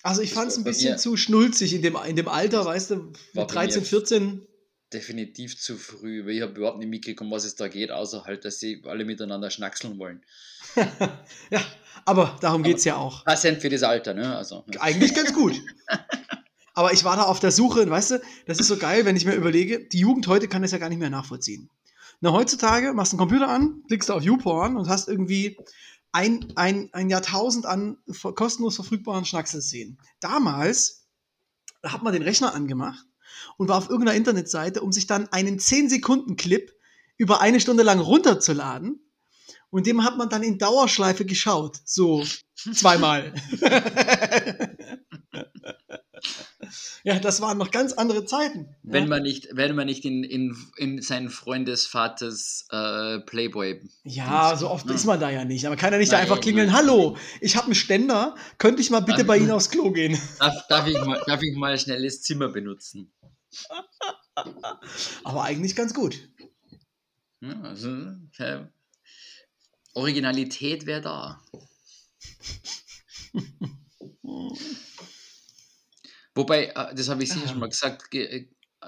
Also 0.01 0.21
ich 0.21 0.33
fand 0.33 0.51
es 0.51 0.57
ein 0.57 0.63
bisschen 0.63 0.91
mir- 0.93 0.97
zu 0.97 1.17
schnulzig 1.17 1.73
in 1.73 1.81
dem, 1.81 1.97
in 2.07 2.15
dem 2.15 2.27
Alter, 2.27 2.63
weißt 2.65 2.91
du, 2.91 2.95
mit 2.97 3.17
bei 3.33 3.43
13, 3.45 3.81
mir- 3.81 3.85
14. 3.87 4.47
Definitiv 4.91 5.59
zu 5.59 5.77
früh, 5.77 6.25
weil 6.25 6.31
ich 6.31 6.41
habe 6.41 6.53
überhaupt 6.53 6.79
nicht 6.79 6.89
mitgekommen, 6.89 7.31
was 7.31 7.45
es 7.45 7.55
da 7.55 7.67
geht, 7.67 7.91
außer 7.91 8.25
halt, 8.25 8.43
dass 8.45 8.59
sie 8.59 8.81
alle 8.85 9.05
miteinander 9.05 9.51
schnackseln 9.51 9.99
wollen. 9.99 10.23
ja, 11.51 11.61
aber 12.05 12.37
darum 12.41 12.63
geht 12.63 12.77
es 12.77 12.85
ja 12.85 12.95
auch. 12.95 13.23
Passend 13.23 13.61
für 13.61 13.69
das 13.69 13.83
Alter, 13.83 14.13
ne? 14.13 14.35
Also, 14.35 14.65
ja. 14.73 14.81
Eigentlich 14.81 15.13
ganz 15.13 15.33
gut. 15.33 15.61
Aber 16.75 16.93
ich 16.93 17.03
war 17.03 17.17
da 17.17 17.23
auf 17.23 17.41
der 17.41 17.51
Suche, 17.51 17.81
und 17.81 17.89
weißt 17.89 18.11
du, 18.11 18.21
das 18.45 18.61
ist 18.61 18.69
so 18.69 18.77
geil, 18.77 19.03
wenn 19.03 19.17
ich 19.17 19.25
mir 19.25 19.33
überlege, 19.33 19.85
die 19.85 19.99
Jugend 19.99 20.27
heute 20.27 20.47
kann 20.47 20.61
das 20.61 20.71
ja 20.71 20.77
gar 20.77 20.87
nicht 20.87 20.99
mehr 20.99 21.09
nachvollziehen. 21.09 21.69
Na, 22.21 22.31
heutzutage 22.31 22.93
machst 22.93 23.11
du 23.11 23.17
einen 23.17 23.27
Computer 23.27 23.49
an, 23.49 23.83
klickst 23.87 24.07
du 24.07 24.13
auf 24.13 24.23
YouPorn 24.23 24.77
und 24.77 24.87
hast 24.87 25.09
irgendwie 25.09 25.57
ein, 26.13 26.53
ein, 26.55 26.87
ein 26.93 27.09
Jahrtausend 27.09 27.65
an 27.65 27.97
kostenlos 28.33 28.75
verfügbaren 28.75 29.25
Schnackselszenen. 29.25 29.97
Damals 30.21 30.99
da 31.81 31.93
hat 31.93 32.03
man 32.03 32.13
den 32.13 32.23
Rechner 32.23 32.53
angemacht 32.53 33.05
und 33.57 33.69
war 33.69 33.77
auf 33.77 33.89
irgendeiner 33.89 34.17
Internetseite, 34.17 34.81
um 34.81 34.91
sich 34.91 35.07
dann 35.07 35.27
einen 35.29 35.59
10-Sekunden-Clip 35.59 36.71
über 37.17 37.41
eine 37.41 37.59
Stunde 37.59 37.83
lang 37.83 37.99
runterzuladen. 37.99 39.05
Und 39.71 39.85
dem 39.85 40.03
hat 40.03 40.17
man 40.17 40.29
dann 40.29 40.41
in 40.41 40.57
Dauerschleife 40.57 41.25
geschaut. 41.25 41.77
So 41.85 42.25
zweimal. 42.55 43.33
ja, 47.03 47.19
das 47.19 47.41
waren 47.41 47.57
noch 47.57 47.71
ganz 47.71 47.93
andere 47.93 48.25
Zeiten. 48.25 48.75
Wenn 48.83 49.03
ja. 49.03 49.09
man 49.09 49.23
nicht, 49.23 49.47
wenn 49.51 49.75
man 49.75 49.85
nicht 49.85 50.05
in, 50.05 50.23
in, 50.23 50.55
in 50.77 51.01
seinen 51.01 51.29
Freundesvaters 51.29 52.67
äh, 52.71 53.19
Playboy. 53.19 53.81
Ja, 54.03 54.55
so 54.55 54.69
oft 54.69 54.87
Ja. 54.87 54.93
ist 54.95 55.05
man 55.05 55.19
da 55.19 55.29
ja 55.29 55.45
nicht. 55.45 55.65
Aber 55.65 55.75
kann 55.75 55.93
er 55.93 55.99
nicht 55.99 56.11
da 56.11 56.17
Nein, 56.17 56.23
einfach 56.25 56.41
klingeln, 56.41 56.67
nein. 56.67 56.75
hallo, 56.77 57.17
ich 57.41 57.55
habe 57.55 57.65
einen 57.65 57.75
Ständer, 57.75 58.35
könnte 58.57 58.81
ich 58.81 58.89
mal 58.89 59.01
bitte 59.01 59.19
Dann- 59.19 59.27
bei 59.27 59.37
Ihnen 59.37 59.51
aufs 59.51 59.69
Klo 59.69 59.91
gehen? 59.91 60.17
Darf, 60.39 60.67
darf, 60.67 60.87
ich 60.87 60.99
mal, 61.05 61.21
darf 61.25 61.41
ich 61.43 61.55
mal 61.55 61.77
schnell 61.77 62.03
das 62.03 62.21
Zimmer 62.21 62.49
benutzen? 62.49 63.11
Aber 65.23 65.43
eigentlich 65.43 65.75
ganz 65.75 65.93
gut. 65.93 66.29
Ja, 67.41 67.59
also, 67.61 67.89
äh, 68.37 68.65
Originalität 69.93 70.85
wäre 70.85 71.01
da. 71.01 71.41
Wobei, 76.35 76.67
äh, 76.67 76.95
das 76.95 77.09
habe 77.09 77.23
ich 77.23 77.29
sicher 77.29 77.45
Ah. 77.45 77.49
schon 77.49 77.59
mal 77.59 77.69
gesagt, 77.69 78.11
ge- 78.11 78.25
äh, 78.25 78.47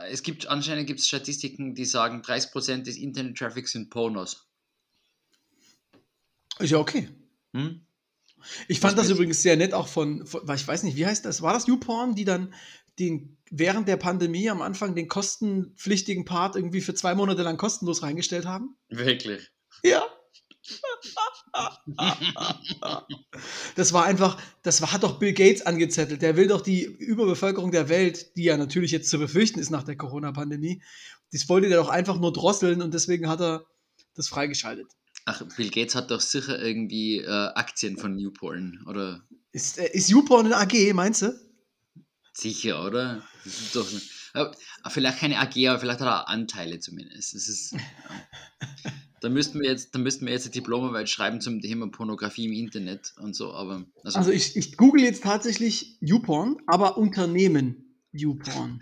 es 0.10 0.24
gibt 0.24 0.48
anscheinend 0.48 0.88
gibt 0.88 1.00
es 1.00 1.08
Statistiken, 1.08 1.76
die 1.76 1.86
sagen, 1.86 2.22
30% 2.22 2.88
des 2.88 2.98
Internet-Traffics 2.98 3.74
sind 3.74 3.90
Pornos. 3.90 4.48
Ist 6.60 6.70
ja 6.72 6.78
okay. 6.78 7.10
Hm? 7.54 7.86
Ich 8.68 8.80
fand 8.80 8.98
das 8.98 9.10
übrigens 9.10 9.42
sehr 9.42 9.56
nett 9.58 9.74
auch 9.74 9.88
von, 9.88 10.26
von, 10.26 10.50
ich 10.56 10.68
weiß 10.68 10.84
nicht, 10.84 10.96
wie 10.96 11.06
heißt 11.06 11.26
das? 11.26 11.42
War 11.42 11.54
das 11.54 11.68
YouPorn, 11.68 12.16
die 12.16 12.26
dann 12.26 12.54
den 13.02 13.38
während 13.50 13.88
der 13.88 13.98
Pandemie 13.98 14.50
am 14.50 14.62
Anfang 14.62 14.96
den 14.96 15.10
kostenpflichtigen 15.10 16.26
Part 16.26 16.56
irgendwie 16.56 16.82
für 16.82 16.94
zwei 16.94 17.16
Monate 17.16 17.42
lang 17.42 17.58
kostenlos 17.58 18.04
reingestellt 18.04 18.46
haben? 18.46 18.78
Wirklich? 18.90 19.50
Ja. 19.84 20.04
das 23.76 23.92
war 23.92 24.06
einfach, 24.06 24.42
das 24.64 24.82
war, 24.82 24.94
hat 24.94 25.04
doch 25.04 25.20
Bill 25.20 25.34
Gates 25.34 25.66
angezettelt. 25.66 26.22
Der 26.22 26.38
will 26.38 26.48
doch 26.48 26.62
die 26.62 26.84
Überbevölkerung 26.84 27.72
der 27.72 27.90
Welt, 27.90 28.38
die 28.38 28.44
ja 28.44 28.56
natürlich 28.56 28.92
jetzt 28.92 29.10
zu 29.10 29.20
befürchten 29.20 29.60
ist 29.60 29.70
nach 29.70 29.84
der 29.84 29.98
Corona-Pandemie, 29.98 30.82
das 31.34 31.50
wollte 31.50 31.68
der 31.68 31.78
doch 31.78 31.90
einfach 31.90 32.20
nur 32.20 32.32
drosseln 32.32 32.82
und 32.82 32.94
deswegen 32.94 33.28
hat 33.28 33.42
er 33.42 33.66
das 34.16 34.28
freigeschaltet. 34.28 34.88
Ach, 35.26 35.44
Bill 35.56 35.70
Gates 35.70 35.96
hat 35.96 36.12
doch 36.12 36.22
sicher 36.22 36.62
irgendwie 36.62 37.20
äh, 37.20 37.28
Aktien 37.28 37.98
von 37.98 38.16
Newporn, 38.16 38.84
oder? 38.88 39.24
Ist, 39.52 39.78
äh, 39.78 39.90
ist 39.92 40.10
Newporn 40.10 40.48
eine 40.48 40.58
AG, 40.58 40.94
meinst 40.94 41.22
du? 41.22 41.34
Sicher, 42.42 42.84
oder? 42.84 43.22
Das 43.44 43.62
ist 43.62 43.76
doch, 43.76 44.56
vielleicht 44.90 45.20
keine 45.20 45.40
AG, 45.40 45.68
aber 45.68 45.80
vielleicht 45.80 46.00
hat 46.00 46.08
er 46.08 46.28
Anteile 46.28 46.80
zumindest. 46.80 47.36
Das 47.36 47.48
ist, 47.48 47.74
ja. 47.74 47.80
Da 49.20 49.30
müssten 49.30 49.60
wir 49.60 49.70
jetzt, 49.70 49.94
da 49.94 50.00
müssten 50.00 50.26
wir 50.26 50.34
jetzt 50.34 50.46
eine 50.46 50.54
Diplomarbeit 50.54 51.08
schreiben 51.08 51.42
zum 51.42 51.62
Thema 51.62 51.88
Pornografie 51.92 52.46
im 52.46 52.54
Internet 52.54 53.14
und 53.22 53.36
so, 53.36 53.54
aber. 53.54 53.86
Also, 54.04 54.18
also 54.18 54.32
ich, 54.32 54.56
ich 54.56 54.76
google 54.78 55.04
jetzt 55.04 55.24
tatsächlich 55.24 55.98
YouPorn, 56.02 56.58
aber 56.66 56.98
Unternehmen 56.98 57.96
YouPorn. 58.12 58.80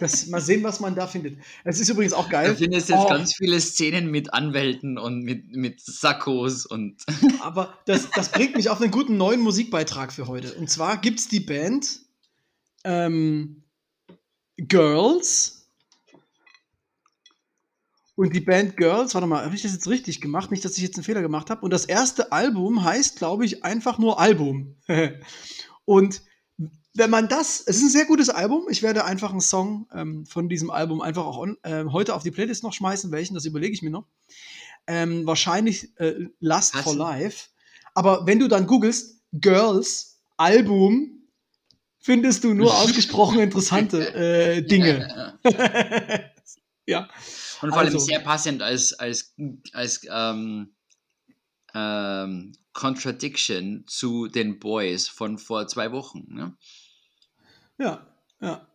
das, 0.00 0.26
mal 0.26 0.40
sehen, 0.40 0.64
was 0.64 0.80
man 0.80 0.96
da 0.96 1.06
findet. 1.06 1.38
Es 1.62 1.78
ist 1.78 1.88
übrigens 1.88 2.14
auch 2.14 2.28
geil. 2.28 2.48
Da 2.48 2.54
findest 2.56 2.88
jetzt 2.88 2.98
oh. 2.98 3.08
ganz 3.08 3.36
viele 3.36 3.60
Szenen 3.60 4.10
mit 4.10 4.34
Anwälten 4.34 4.98
und 4.98 5.22
mit, 5.22 5.54
mit 5.54 5.80
Sakkos 5.80 6.66
und. 6.66 7.04
aber 7.40 7.78
das, 7.86 8.10
das 8.10 8.32
bringt 8.32 8.56
mich 8.56 8.70
auf 8.70 8.80
einen 8.80 8.90
guten 8.90 9.16
neuen 9.16 9.40
Musikbeitrag 9.40 10.12
für 10.12 10.26
heute. 10.26 10.52
Und 10.54 10.68
zwar 10.68 11.00
gibt 11.00 11.20
es 11.20 11.28
die 11.28 11.38
Band 11.38 12.09
ähm, 12.84 13.62
Girls 14.56 15.60
und 18.20 18.34
die 18.34 18.40
Band 18.40 18.76
Girls, 18.76 19.14
warte 19.14 19.26
mal, 19.26 19.46
habe 19.46 19.54
ich 19.54 19.62
das 19.62 19.72
jetzt 19.72 19.88
richtig 19.88 20.20
gemacht? 20.20 20.50
Nicht, 20.50 20.62
dass 20.62 20.76
ich 20.76 20.82
jetzt 20.82 20.96
einen 20.96 21.04
Fehler 21.04 21.22
gemacht 21.22 21.48
habe. 21.48 21.62
Und 21.62 21.70
das 21.70 21.86
erste 21.86 22.32
Album 22.32 22.84
heißt, 22.84 23.16
glaube 23.16 23.46
ich, 23.46 23.64
einfach 23.64 23.96
nur 23.96 24.20
Album. 24.20 24.76
und 25.86 26.20
wenn 26.92 27.08
man 27.08 27.28
das, 27.28 27.60
es 27.60 27.78
ist 27.78 27.82
ein 27.84 27.88
sehr 27.88 28.04
gutes 28.04 28.28
Album. 28.28 28.66
Ich 28.68 28.82
werde 28.82 29.06
einfach 29.06 29.30
einen 29.30 29.40
Song 29.40 29.86
ähm, 29.94 30.26
von 30.26 30.50
diesem 30.50 30.70
Album 30.70 31.00
einfach 31.00 31.24
auch 31.24 31.38
on, 31.38 31.56
äh, 31.62 31.84
heute 31.86 32.14
auf 32.14 32.22
die 32.22 32.30
Playlist 32.30 32.62
noch 32.62 32.74
schmeißen. 32.74 33.10
Welchen, 33.10 33.32
das 33.32 33.46
überlege 33.46 33.72
ich 33.72 33.80
mir 33.80 33.90
noch. 33.90 34.06
Ähm, 34.86 35.26
wahrscheinlich 35.26 35.98
äh, 35.98 36.26
Last 36.40 36.74
Hast 36.74 36.84
for 36.84 36.94
Life. 36.94 37.48
Aber 37.94 38.26
wenn 38.26 38.38
du 38.38 38.48
dann 38.48 38.66
googelst, 38.66 39.22
Girls 39.32 40.20
Album, 40.36 41.19
findest 42.00 42.44
du 42.44 42.54
nur 42.54 42.74
ausgesprochen 42.78 43.40
interessante 43.40 44.14
äh, 44.14 44.62
Dinge. 44.62 45.38
ja. 46.86 47.08
Und 47.62 47.70
vor 47.70 47.78
allem 47.78 47.94
also, 47.94 47.98
sehr 47.98 48.20
passend 48.20 48.62
als, 48.62 48.94
als, 48.94 49.34
als 49.72 50.00
ähm, 50.10 50.74
ähm, 51.74 52.52
Contradiction 52.72 53.84
zu 53.86 54.28
den 54.28 54.58
Boys 54.58 55.08
von 55.08 55.38
vor 55.38 55.68
zwei 55.68 55.92
Wochen. 55.92 56.26
Ne? 56.28 56.56
Ja, 57.78 58.06
ja. 58.40 58.66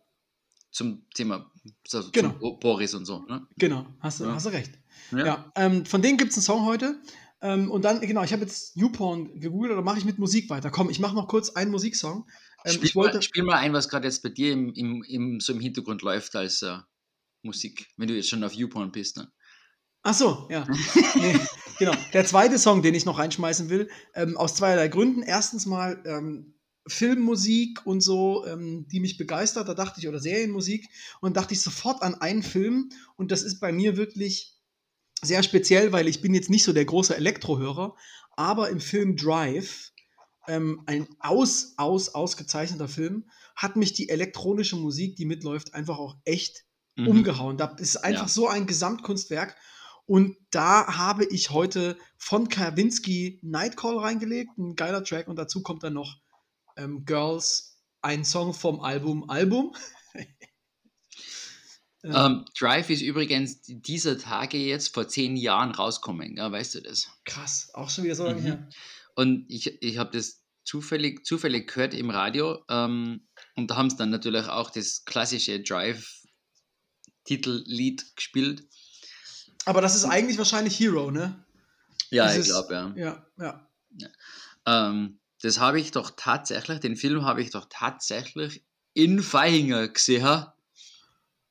Zum 0.70 1.06
Thema 1.14 1.50
also 1.92 2.10
genau. 2.12 2.30
zum 2.38 2.58
Boris 2.60 2.94
und 2.94 3.06
so. 3.06 3.20
Ne? 3.20 3.46
Genau, 3.58 3.86
hast 4.00 4.20
du, 4.20 4.24
ja. 4.24 4.34
hast 4.34 4.46
du 4.46 4.50
recht. 4.50 4.72
Ja. 5.12 5.26
ja 5.26 5.52
ähm, 5.56 5.86
von 5.86 6.02
denen 6.02 6.18
gibt 6.18 6.30
es 6.30 6.36
einen 6.36 6.44
Song 6.44 6.64
heute. 6.64 7.00
Ähm, 7.42 7.70
und 7.70 7.84
dann, 7.84 8.00
genau, 8.00 8.22
ich 8.22 8.32
habe 8.32 8.42
jetzt 8.42 8.76
Newporn 8.76 9.38
gegoogelt 9.40 9.72
oder 9.72 9.82
mache 9.82 9.98
ich 9.98 10.04
mit 10.04 10.18
Musik 10.18 10.48
weiter? 10.48 10.70
Komm, 10.70 10.90
ich 10.90 11.00
mache 11.00 11.14
noch 11.14 11.28
kurz 11.28 11.50
einen 11.50 11.70
Musiksong. 11.70 12.26
Ähm, 12.66 12.74
spiel, 12.74 12.88
ich 12.88 12.96
wollte, 12.96 13.16
mal, 13.16 13.22
spiel 13.22 13.42
mal 13.44 13.56
ein, 13.56 13.72
was 13.72 13.88
gerade 13.88 14.06
jetzt 14.06 14.22
bei 14.22 14.28
dir 14.28 14.52
im, 14.52 14.72
im, 14.74 15.02
im, 15.04 15.40
so 15.40 15.52
im 15.52 15.60
Hintergrund 15.60 16.02
läuft 16.02 16.34
als 16.36 16.62
äh, 16.62 16.76
Musik, 17.42 17.88
wenn 17.96 18.08
du 18.08 18.14
jetzt 18.14 18.28
schon 18.28 18.44
auf 18.44 18.52
YouPorn 18.52 18.92
bist. 18.92 19.16
Ne? 19.16 19.30
Ach 20.02 20.14
so, 20.14 20.46
ja. 20.50 20.66
nee, 21.16 21.38
genau. 21.78 21.92
Der 22.12 22.24
zweite 22.24 22.58
Song, 22.58 22.82
den 22.82 22.94
ich 22.94 23.06
noch 23.06 23.18
reinschmeißen 23.18 23.70
will, 23.70 23.88
ähm, 24.14 24.36
aus 24.36 24.54
zweierlei 24.54 24.88
Gründen. 24.88 25.22
Erstens 25.22 25.66
mal 25.66 26.02
ähm, 26.06 26.54
Filmmusik 26.86 27.84
und 27.84 28.00
so, 28.00 28.46
ähm, 28.46 28.86
die 28.88 29.00
mich 29.00 29.16
begeistert. 29.16 29.68
Da 29.68 29.74
dachte 29.74 30.00
ich, 30.00 30.08
oder 30.08 30.20
Serienmusik. 30.20 30.88
Und 31.20 31.36
dachte 31.36 31.54
ich 31.54 31.60
sofort 31.60 32.02
an 32.02 32.14
einen 32.14 32.42
Film. 32.42 32.90
Und 33.16 33.32
das 33.32 33.42
ist 33.42 33.60
bei 33.60 33.72
mir 33.72 33.96
wirklich 33.96 34.54
sehr 35.22 35.42
speziell, 35.42 35.92
weil 35.92 36.06
ich 36.08 36.20
bin 36.20 36.34
jetzt 36.34 36.50
nicht 36.50 36.64
so 36.64 36.72
der 36.72 36.84
große 36.84 37.16
Elektrohörer. 37.16 37.96
Aber 38.36 38.70
im 38.70 38.80
Film 38.80 39.16
Drive, 39.16 39.92
ähm, 40.48 40.82
ein 40.86 41.08
aus, 41.18 41.74
aus, 41.76 42.14
ausgezeichneter 42.14 42.88
Film, 42.88 43.28
hat 43.54 43.76
mich 43.76 43.92
die 43.92 44.08
elektronische 44.08 44.76
Musik, 44.76 45.16
die 45.16 45.24
mitläuft, 45.24 45.74
einfach 45.74 45.98
auch 45.98 46.16
echt 46.24 46.64
mhm. 46.96 47.08
umgehauen. 47.08 47.56
Da 47.56 47.74
ist 47.78 47.96
einfach 47.96 48.22
ja. 48.22 48.28
so 48.28 48.48
ein 48.48 48.66
Gesamtkunstwerk. 48.66 49.56
Und 50.06 50.36
da 50.50 50.98
habe 50.98 51.24
ich 51.24 51.50
heute 51.50 51.98
von 52.16 52.48
Kawinski 52.48 53.40
Nightcall 53.42 53.98
reingelegt, 53.98 54.56
ein 54.56 54.76
geiler 54.76 55.02
Track. 55.02 55.26
Und 55.26 55.36
dazu 55.36 55.62
kommt 55.62 55.82
dann 55.82 55.94
noch 55.94 56.16
ähm, 56.76 57.04
Girls, 57.04 57.80
ein 58.02 58.24
Song 58.24 58.54
vom 58.54 58.80
Album 58.80 59.28
Album. 59.28 59.74
um, 62.02 62.12
ähm, 62.14 62.44
Drive 62.56 62.88
ist 62.90 63.02
übrigens 63.02 63.62
dieser 63.62 64.16
Tage 64.16 64.58
jetzt 64.58 64.94
vor 64.94 65.08
zehn 65.08 65.36
Jahren 65.36 65.72
rauskommen, 65.72 66.36
ja, 66.36 66.52
weißt 66.52 66.76
du 66.76 66.82
das? 66.82 67.08
Krass, 67.24 67.70
auch 67.74 67.90
schon 67.90 68.04
wieder 68.04 68.14
so 68.14 68.24
lange 68.24 68.40
mhm. 68.40 68.44
her. 68.44 68.68
Und 69.16 69.46
ich, 69.48 69.82
ich 69.82 69.98
habe 69.98 70.16
das 70.16 70.44
zufällig, 70.64 71.24
zufällig 71.24 71.72
gehört 71.72 71.94
im 71.94 72.10
Radio 72.10 72.62
ähm, 72.68 73.26
und 73.56 73.70
da 73.70 73.76
haben 73.76 73.90
sie 73.90 73.96
dann 73.96 74.10
natürlich 74.10 74.46
auch 74.46 74.70
das 74.70 75.04
klassische 75.04 75.60
Drive 75.60 76.22
Titellied 77.24 78.14
gespielt. 78.14 78.68
Aber 79.64 79.80
das 79.80 79.96
ist 79.96 80.04
eigentlich 80.04 80.38
wahrscheinlich 80.38 80.78
Hero, 80.78 81.10
ne? 81.10 81.44
Ja, 82.10 82.28
Dieses, 82.28 82.46
ich 82.46 82.52
glaube, 82.52 82.74
ja. 82.74 82.94
Ja, 82.96 83.26
ja. 83.38 83.68
ja. 83.98 84.08
Ähm, 84.66 85.18
das 85.42 85.58
habe 85.58 85.80
ich 85.80 85.90
doch 85.90 86.12
tatsächlich, 86.16 86.80
den 86.80 86.96
Film 86.96 87.24
habe 87.24 87.42
ich 87.42 87.50
doch 87.50 87.66
tatsächlich 87.70 88.64
in 88.94 89.22
Feihinger 89.22 89.88
gesehen. 89.88 90.46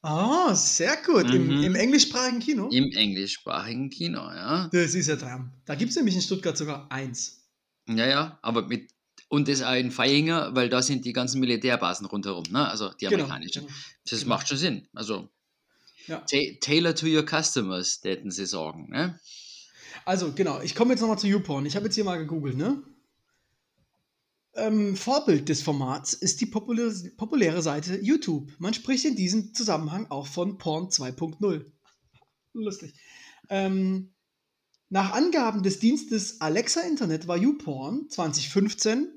Ah, 0.02 0.50
oh, 0.50 0.54
sehr 0.54 0.98
gut. 0.98 1.28
Mhm. 1.28 1.34
Im, 1.34 1.64
Im, 1.64 1.76
englischsprachigen 1.76 2.40
Kino? 2.40 2.70
Im 2.70 2.92
englischsprachigen 2.92 3.90
Kino, 3.90 4.20
ja. 4.20 4.70
Das 4.72 4.94
ist 4.94 5.08
ja 5.08 5.16
dran. 5.16 5.52
Da 5.66 5.76
gibt 5.76 5.90
es 5.90 5.98
nämlich 5.98 6.16
in 6.16 6.22
Stuttgart 6.22 6.56
sogar 6.56 6.92
eins. 6.92 7.45
Ja, 7.88 8.08
ja, 8.08 8.40
aber 8.42 8.68
mit. 8.68 8.92
Und 9.28 9.48
das 9.48 9.64
auch 9.64 9.74
in 9.74 9.92
Feihinger, 9.92 10.56
weil 10.56 10.70
da 10.70 10.82
sind 10.82 11.04
die 11.04 11.14
ganzen 11.14 11.40
Militärbasen 11.40 12.06
rundherum, 12.06 12.46
ne? 12.52 12.68
Also 12.70 12.90
die 12.90 13.06
genau, 13.06 13.24
amerikanischen. 13.24 13.64
Genau, 13.64 13.74
genau. 13.74 13.88
Das 14.10 14.20
genau. 14.20 14.30
macht 14.30 14.48
schon 14.48 14.58
Sinn. 14.58 14.88
Also 14.94 15.30
ja. 16.08 16.24
Tailor 16.62 16.96
to 16.96 17.08
your 17.08 17.26
customers, 17.26 18.00
hätten 18.04 18.32
sie 18.32 18.46
sagen. 18.46 18.90
Ne? 18.92 19.20
Also, 20.06 20.34
genau, 20.34 20.62
ich 20.62 20.76
komme 20.76 20.92
jetzt 20.92 21.02
nochmal 21.02 21.18
zu 21.18 21.28
YouPorn. 21.28 21.66
Ich 21.66 21.76
habe 21.76 21.86
jetzt 21.86 21.96
hier 21.96 22.04
mal 22.04 22.18
gegoogelt, 22.18 22.58
ne? 22.58 22.84
Ähm, 24.54 24.96
Vorbild 24.96 25.50
des 25.50 25.62
Formats 25.62 26.14
ist 26.14 26.40
die 26.40 26.46
populäre, 26.46 26.94
populäre 27.18 27.62
Seite 27.62 28.00
YouTube. 28.02 28.52
Man 28.58 28.74
spricht 28.74 29.04
in 29.04 29.16
diesem 29.16 29.54
Zusammenhang 29.54 30.10
auch 30.10 30.28
von 30.28 30.58
Porn 30.58 30.88
2.0. 30.88 31.66
Lustig. 32.54 32.94
Ähm, 33.50 34.15
nach 34.96 35.12
Angaben 35.12 35.62
des 35.62 35.80
Dienstes 35.80 36.40
Alexa 36.40 36.80
Internet 36.80 37.28
war 37.28 37.36
YouPorn 37.36 38.08
2015 38.10 39.10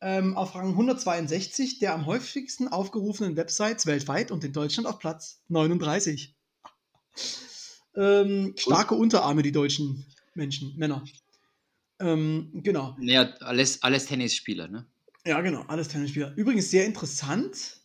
ähm, 0.00 0.36
auf 0.36 0.56
Rang 0.56 0.70
162 0.70 1.78
der 1.78 1.94
am 1.94 2.06
häufigsten 2.06 2.66
aufgerufenen 2.66 3.36
Websites 3.36 3.86
weltweit 3.86 4.32
und 4.32 4.42
in 4.42 4.52
Deutschland 4.52 4.88
auf 4.88 4.98
Platz 4.98 5.40
39. 5.46 6.34
Ähm, 7.94 8.54
starke 8.58 8.96
Unterarme, 8.96 9.42
die 9.42 9.52
deutschen 9.52 10.04
Menschen, 10.34 10.76
Männer. 10.76 11.04
Ähm, 12.00 12.50
genau. 12.54 12.96
Ja, 13.00 13.32
alles, 13.42 13.80
alles 13.84 14.06
Tennisspieler, 14.06 14.66
ne? 14.66 14.90
Ja, 15.24 15.40
genau, 15.40 15.62
alles 15.68 15.86
Tennisspieler. 15.86 16.34
Übrigens 16.34 16.68
sehr 16.68 16.84
interessant. 16.84 17.80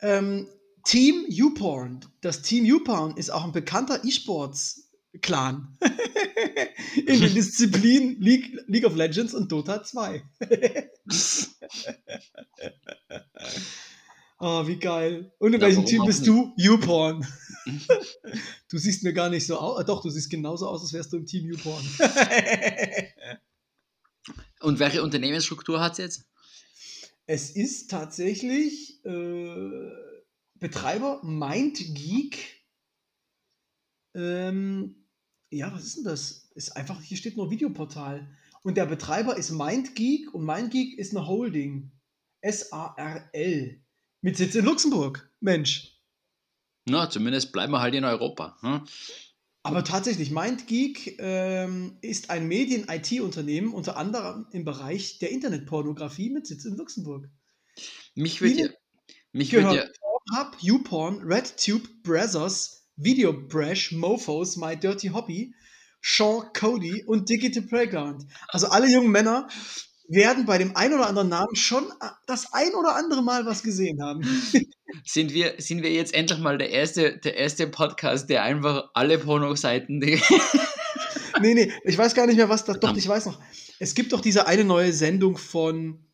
Ähm, 0.00 0.46
Team 0.84 1.24
YouPorn. 1.26 1.98
Das 2.20 2.42
Team 2.42 2.64
YouPorn 2.64 3.16
ist 3.16 3.30
auch 3.30 3.42
ein 3.42 3.50
bekannter 3.50 4.04
E-Sports-Clan. 5.12 5.78
in 7.06 7.20
den 7.20 7.34
Disziplinen 7.34 8.20
League, 8.20 8.58
League 8.66 8.84
of 8.84 8.94
Legends 8.94 9.34
und 9.34 9.50
Dota 9.50 9.82
2. 9.82 10.22
oh, 14.38 14.66
wie 14.66 14.78
geil. 14.78 15.32
Und 15.38 15.54
in 15.54 15.60
ja, 15.60 15.66
welchem 15.66 15.86
Team 15.86 16.04
bist 16.04 16.26
du? 16.26 16.52
YouPorn. 16.56 17.26
du 18.70 18.78
siehst 18.78 19.02
mir 19.02 19.12
gar 19.12 19.30
nicht 19.30 19.46
so 19.46 19.58
aus. 19.58 19.84
Doch, 19.86 20.02
du 20.02 20.10
siehst 20.10 20.30
genauso 20.30 20.68
aus, 20.68 20.82
als 20.82 20.92
wärst 20.92 21.12
du 21.12 21.18
im 21.18 21.26
Team 21.26 21.46
YouPorn. 21.46 21.84
und 24.60 24.78
welche 24.78 25.02
Unternehmensstruktur 25.02 25.80
hat 25.80 25.92
es 25.92 25.98
jetzt? 25.98 26.24
Es 27.26 27.50
ist 27.50 27.90
tatsächlich 27.90 29.04
äh, 29.04 29.90
Betreiber 30.54 31.20
MindGeek. 31.22 32.57
Ähm, 34.14 35.06
ja, 35.50 35.72
was 35.72 35.84
ist 35.84 35.96
denn 35.98 36.04
das? 36.04 36.50
Ist 36.54 36.76
einfach, 36.76 37.00
hier 37.00 37.16
steht 37.16 37.36
nur 37.36 37.50
Videoportal. 37.50 38.28
Und 38.62 38.76
der 38.76 38.86
Betreiber 38.86 39.36
ist 39.36 39.50
MindGeek 39.50 40.34
und 40.34 40.44
MindGeek 40.44 40.98
ist 40.98 41.16
eine 41.16 41.26
Holding. 41.26 41.92
S-A-R-L. 42.40 43.80
Mit 44.20 44.36
Sitz 44.36 44.54
in 44.54 44.64
Luxemburg. 44.64 45.30
Mensch. 45.40 45.98
Na, 46.86 47.08
zumindest 47.08 47.52
bleiben 47.52 47.72
wir 47.72 47.80
halt 47.80 47.94
in 47.94 48.04
Europa. 48.04 48.56
Hm? 48.60 48.84
Aber 49.62 49.84
tatsächlich, 49.84 50.30
MindGeek 50.30 51.18
ähm, 51.18 51.98
ist 52.00 52.30
ein 52.30 52.48
Medien-IT-Unternehmen, 52.48 53.74
unter 53.74 53.96
anderem 53.96 54.46
im 54.52 54.64
Bereich 54.64 55.18
der 55.18 55.30
Internetpornografie 55.30 56.30
mit 56.30 56.46
Sitz 56.46 56.64
in 56.64 56.76
Luxemburg. 56.76 57.28
Mich 58.14 58.40
würde 58.40 58.60
ja, 58.60 58.68
mich 59.32 59.52
würd 59.52 59.72
ja, 59.72 59.84
Pornhub, 60.00 60.56
YouPorn, 60.60 61.22
RedTube, 61.22 62.02
Brazzers, 62.02 62.77
Videobrash, 62.98 63.92
Mofos, 63.92 64.56
My 64.56 64.76
Dirty 64.76 65.08
Hobby, 65.08 65.54
Sean 66.02 66.52
Cody 66.52 67.04
und 67.04 67.28
Digital 67.28 67.62
Playground. 67.62 68.26
Also 68.48 68.68
alle 68.68 68.88
jungen 68.88 69.10
Männer 69.10 69.48
werden 70.08 70.46
bei 70.46 70.58
dem 70.58 70.74
ein 70.76 70.92
oder 70.92 71.06
anderen 71.06 71.28
Namen 71.28 71.54
schon 71.54 71.86
das 72.26 72.52
ein 72.52 72.74
oder 72.74 72.96
andere 72.96 73.22
Mal 73.22 73.46
was 73.46 73.62
gesehen 73.62 74.02
haben. 74.02 74.22
sind 75.04 75.32
wir, 75.32 75.54
sind 75.58 75.82
wir 75.82 75.92
jetzt 75.92 76.14
endlich 76.14 76.38
mal 76.38 76.58
der 76.58 76.70
erste, 76.70 77.18
der 77.18 77.36
erste 77.36 77.66
Podcast, 77.66 78.28
der 78.30 78.42
einfach 78.42 78.90
alle 78.94 79.18
Pornoseiten. 79.18 80.00
Nee, 81.40 81.54
nee, 81.54 81.72
ich 81.84 81.96
weiß 81.96 82.14
gar 82.14 82.26
nicht 82.26 82.36
mehr, 82.36 82.48
was 82.48 82.64
das. 82.64 82.80
Doch, 82.80 82.96
ich 82.96 83.06
weiß 83.06 83.26
noch. 83.26 83.38
Es 83.78 83.94
gibt 83.94 84.12
doch 84.12 84.20
diese 84.20 84.46
eine 84.46 84.64
neue 84.64 84.92
Sendung 84.92 85.36
von 85.36 86.04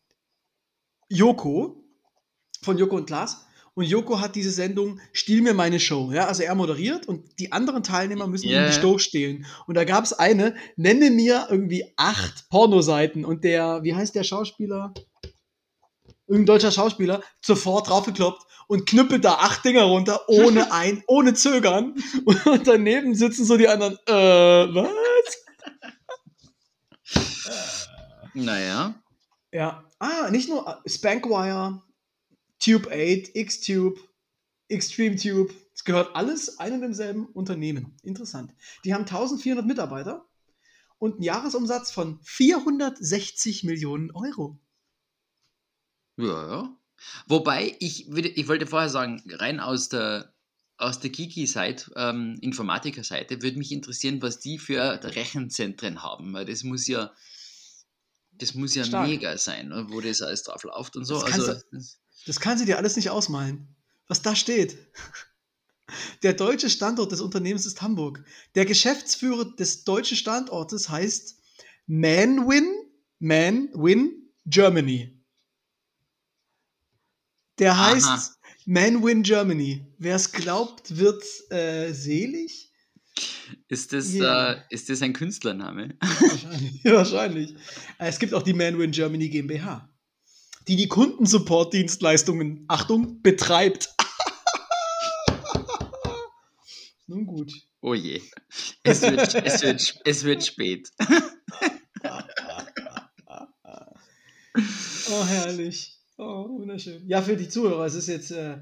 Joko, 1.09 1.83
von 2.61 2.77
Joko 2.77 2.97
und 2.97 3.07
Klaas. 3.07 3.45
Und 3.75 3.83
Joko 3.83 4.21
hat 4.21 4.35
diese 4.35 4.51
Sendung 4.51 5.01
Stiehl 5.11 5.41
mir 5.41 5.53
meine 5.53 5.81
Show. 5.81 6.11
Ja, 6.13 6.27
also 6.27 6.43
er 6.43 6.55
moderiert 6.55 7.07
und 7.07 7.39
die 7.39 7.51
anderen 7.51 7.83
Teilnehmer 7.83 8.25
müssen 8.25 8.47
yeah. 8.47 8.65
ihm 8.65 8.71
die 8.71 8.79
Show 8.79 8.97
stehlen. 8.97 9.45
Und 9.67 9.75
da 9.75 9.83
gab 9.83 10.05
es 10.05 10.13
eine, 10.13 10.55
nenne 10.77 11.11
mir 11.11 11.47
irgendwie 11.49 11.93
acht 11.97 12.49
Pornoseiten. 12.49 13.25
Und 13.25 13.43
der, 13.43 13.83
wie 13.83 13.93
heißt 13.93 14.15
der 14.15 14.23
Schauspieler? 14.23 14.93
Irgendein 16.25 16.45
deutscher 16.55 16.71
Schauspieler, 16.71 17.21
sofort 17.41 17.89
draufgekloppt 17.89 18.43
und 18.67 18.85
knüppelt 18.85 19.25
da 19.25 19.33
acht 19.35 19.65
Dinger 19.65 19.83
runter, 19.83 20.21
ohne 20.27 20.71
ein, 20.71 21.03
ohne 21.07 21.33
Zögern. 21.33 21.95
Und 22.25 22.65
daneben 22.65 23.13
sitzen 23.13 23.43
so 23.43 23.57
die 23.57 23.67
anderen, 23.67 23.97
äh, 24.07 24.73
was? 24.73 24.89
Naja. 28.33 28.95
Ja. 29.51 29.83
Ah, 29.99 30.29
nicht 30.31 30.49
nur 30.49 30.67
äh, 30.67 30.89
Spankwire, 30.89 31.81
Tube 32.65 32.87
8, 32.91 33.35
Xtube, 33.35 34.01
Extreme 34.69 35.17
Tube. 35.17 35.53
Es 35.75 35.83
gehört 35.83 36.15
alles 36.15 36.57
einem 36.57 36.81
demselben 36.81 37.27
Unternehmen. 37.27 37.95
Interessant. 38.01 38.55
Die 38.83 38.95
haben 38.95 39.03
1400 39.03 39.63
Mitarbeiter 39.67 40.27
und 40.97 41.15
einen 41.15 41.23
Jahresumsatz 41.23 41.91
von 41.91 42.19
460 42.23 43.65
Millionen 43.65 44.09
Euro. 44.11 44.59
Ja, 46.17 46.25
ja. 46.47 46.77
Wobei, 47.27 47.75
ich, 47.79 48.09
ich 48.09 48.47
wollte 48.47 48.65
vorher 48.65 48.89
sagen, 48.89 49.21
rein 49.27 49.59
aus 49.59 49.89
der, 49.89 50.33
aus 50.77 50.99
der 50.99 51.11
Kiki-Seite, 51.11 51.91
ähm, 51.95 52.39
Informatiker-Seite, 52.41 53.43
würde 53.43 53.59
mich 53.59 53.73
interessieren, 53.73 54.23
was 54.23 54.39
die 54.39 54.57
für 54.57 55.03
Rechenzentren 55.03 56.01
haben, 56.01 56.33
weil 56.33 56.45
das 56.45 56.63
muss 56.63 56.87
ja, 56.87 57.13
das 58.31 58.55
muss 58.55 58.73
ja 58.73 58.85
Stark. 58.85 59.07
mega 59.07 59.37
sein, 59.37 59.67
ne, 59.69 59.85
wo 59.89 60.01
das 60.01 60.23
alles 60.23 60.41
drauf 60.43 60.63
läuft 60.63 60.95
und 60.95 61.05
so. 61.05 61.21
Das 61.21 61.33
also, 61.33 61.53
du, 61.53 61.79
das 62.25 62.39
kannst 62.39 62.61
du 62.61 62.65
dir 62.65 62.77
alles 62.77 62.95
nicht 62.95 63.09
ausmalen, 63.09 63.67
was 64.07 64.21
da 64.21 64.35
steht. 64.35 64.77
Der 66.23 66.33
deutsche 66.33 66.69
Standort 66.69 67.11
des 67.11 67.21
Unternehmens 67.21 67.65
ist 67.65 67.81
Hamburg. 67.81 68.23
Der 68.55 68.65
Geschäftsführer 68.65 69.55
des 69.55 69.83
deutschen 69.83 70.17
Standortes 70.17 70.89
heißt 70.89 71.37
Manwin, 71.85 72.67
Manwin 73.19 74.31
Germany. 74.45 75.11
Der 77.59 77.79
heißt 77.79 78.07
Aha. 78.07 78.35
Manwin 78.65 79.21
Germany. 79.21 79.85
Wer 79.99 80.15
es 80.15 80.31
glaubt, 80.31 80.97
wird 80.97 81.23
äh, 81.51 81.93
selig. 81.93 82.71
Ist 83.67 83.93
das, 83.93 84.13
yeah. 84.13 84.53
äh, 84.53 84.61
ist 84.71 84.89
das 84.89 85.01
ein 85.01 85.13
Künstlername? 85.13 85.95
Wahrscheinlich. 86.01 86.83
wahrscheinlich. 86.83 87.55
Es 87.99 88.19
gibt 88.19 88.33
auch 88.33 88.43
die 88.43 88.53
Manwin 88.53 88.91
Germany 88.91 89.29
GmbH 89.29 89.94
die 90.67 90.75
die 90.75 90.87
Kundensupport-Dienstleistungen, 90.87 92.65
Achtung, 92.67 93.21
betreibt. 93.21 93.93
Nun 97.07 97.25
gut. 97.25 97.53
Oh 97.81 97.93
je. 97.93 98.21
Es 98.81 99.03
wird, 99.03 99.35
es 99.35 99.61
wird, 99.61 100.01
es 100.03 100.23
wird 100.23 100.43
spät. 100.43 100.89
oh, 105.11 105.25
herrlich. 105.27 105.99
Oh, 106.17 106.49
wunderschön. 106.49 107.07
Ja, 107.07 107.21
für 107.21 107.37
die 107.37 107.47
Zuhörer, 107.47 107.85
es 107.85 107.93
ist 107.93 108.07
jetzt, 108.07 108.31
äh, 108.31 108.57